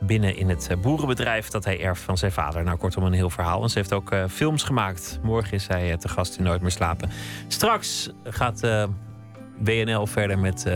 [0.00, 2.62] binnen in het eh, boerenbedrijf dat hij erft van zijn vader.
[2.64, 3.62] Nou, kortom, een heel verhaal.
[3.62, 5.18] En ze heeft ook eh, films gemaakt.
[5.22, 7.10] Morgen is zij eh, te gast in Nooit meer slapen.
[7.48, 8.84] Straks gaat eh,
[9.58, 10.66] WNL verder met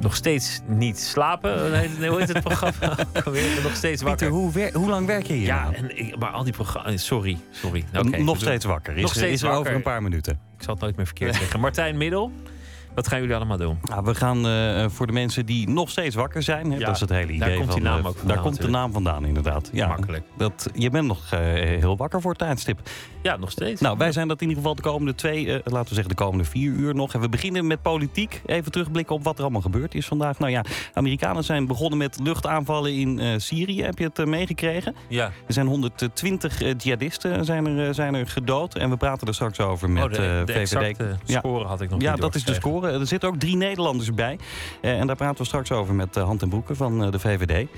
[0.00, 1.70] nog steeds niet slapen.
[1.70, 2.96] Nee, hoe heet het programma?
[3.62, 4.28] Nog steeds wakker.
[4.28, 5.46] hoe, wer- hoe lang werk je hier?
[5.46, 5.74] Ja, nou?
[5.74, 7.06] en ik, maar al die programma's.
[7.06, 7.84] Sorry, sorry.
[8.18, 8.96] Nog steeds wakker.
[8.96, 9.74] Is, Nog steeds is er over wakker.
[9.74, 10.32] een paar minuten.
[10.56, 11.60] Ik zal het nooit meer verkeerd zeggen.
[11.66, 12.32] Martijn Middel,
[12.96, 13.78] wat gaan jullie allemaal doen?
[13.82, 16.70] Nou, we gaan eh, voor de mensen die nog steeds wakker zijn.
[16.70, 17.38] Hè, Ja, dat is het hele idee.
[17.48, 19.70] daar komt die van, naam eh, ook vandaan Daar komt de naam vandaan, inderdaad.
[19.72, 20.24] Ja, Makkelijk.
[20.36, 22.80] Dat, je bent nog eh, heel wakker voor het tijdstip.
[23.26, 23.80] Ja, nog steeds.
[23.80, 26.22] Nou, wij zijn dat in ieder geval de komende twee, eh, laten we zeggen de
[26.22, 27.14] komende vier uur nog.
[27.14, 28.42] En we beginnen met politiek.
[28.46, 30.38] Even terugblikken op wat er allemaal gebeurd is vandaag.
[30.38, 33.82] Nou ja, Amerikanen zijn begonnen met luchtaanvallen in eh, Syrië.
[33.82, 34.94] Heb je het eh, meegekregen?
[35.08, 35.24] Ja.
[35.46, 38.74] Er zijn 120 eh, jihadisten zijn er, zijn er gedood.
[38.76, 40.96] En we praten er straks over met Oh, de- de VVD.
[41.24, 42.90] score had ik nog Ja, niet dat is de score.
[42.90, 44.38] Er zitten ook drie Nederlanders bij.
[44.80, 47.68] En daar praten we straks over met Hand en Broeken van de VVD.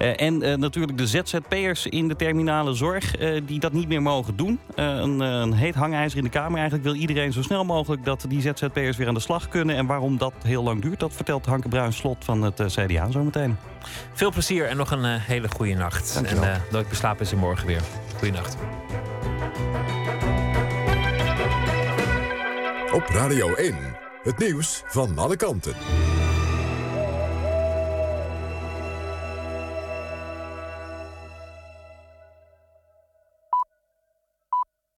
[0.00, 4.02] Eh, en eh, natuurlijk de ZZP'ers in de terminale zorg eh, die dat niet meer
[4.02, 4.58] mogen doen.
[4.74, 6.58] Eh, een, een heet hangijzer in de Kamer.
[6.58, 9.76] Eigenlijk wil iedereen zo snel mogelijk dat die ZZP'ers weer aan de slag kunnen.
[9.76, 13.10] En waarom dat heel lang duurt, dat vertelt Hanke Bruin Slot van het eh, CDA
[13.10, 13.56] zometeen.
[14.12, 16.14] Veel plezier en nog een hele goede nacht.
[16.14, 16.44] Dankjewel.
[16.44, 17.80] En eh nooit beslapen is er morgen weer.
[18.18, 18.56] Goeienacht.
[22.92, 23.74] Op Radio 1,
[24.22, 25.74] het nieuws van alle kanten.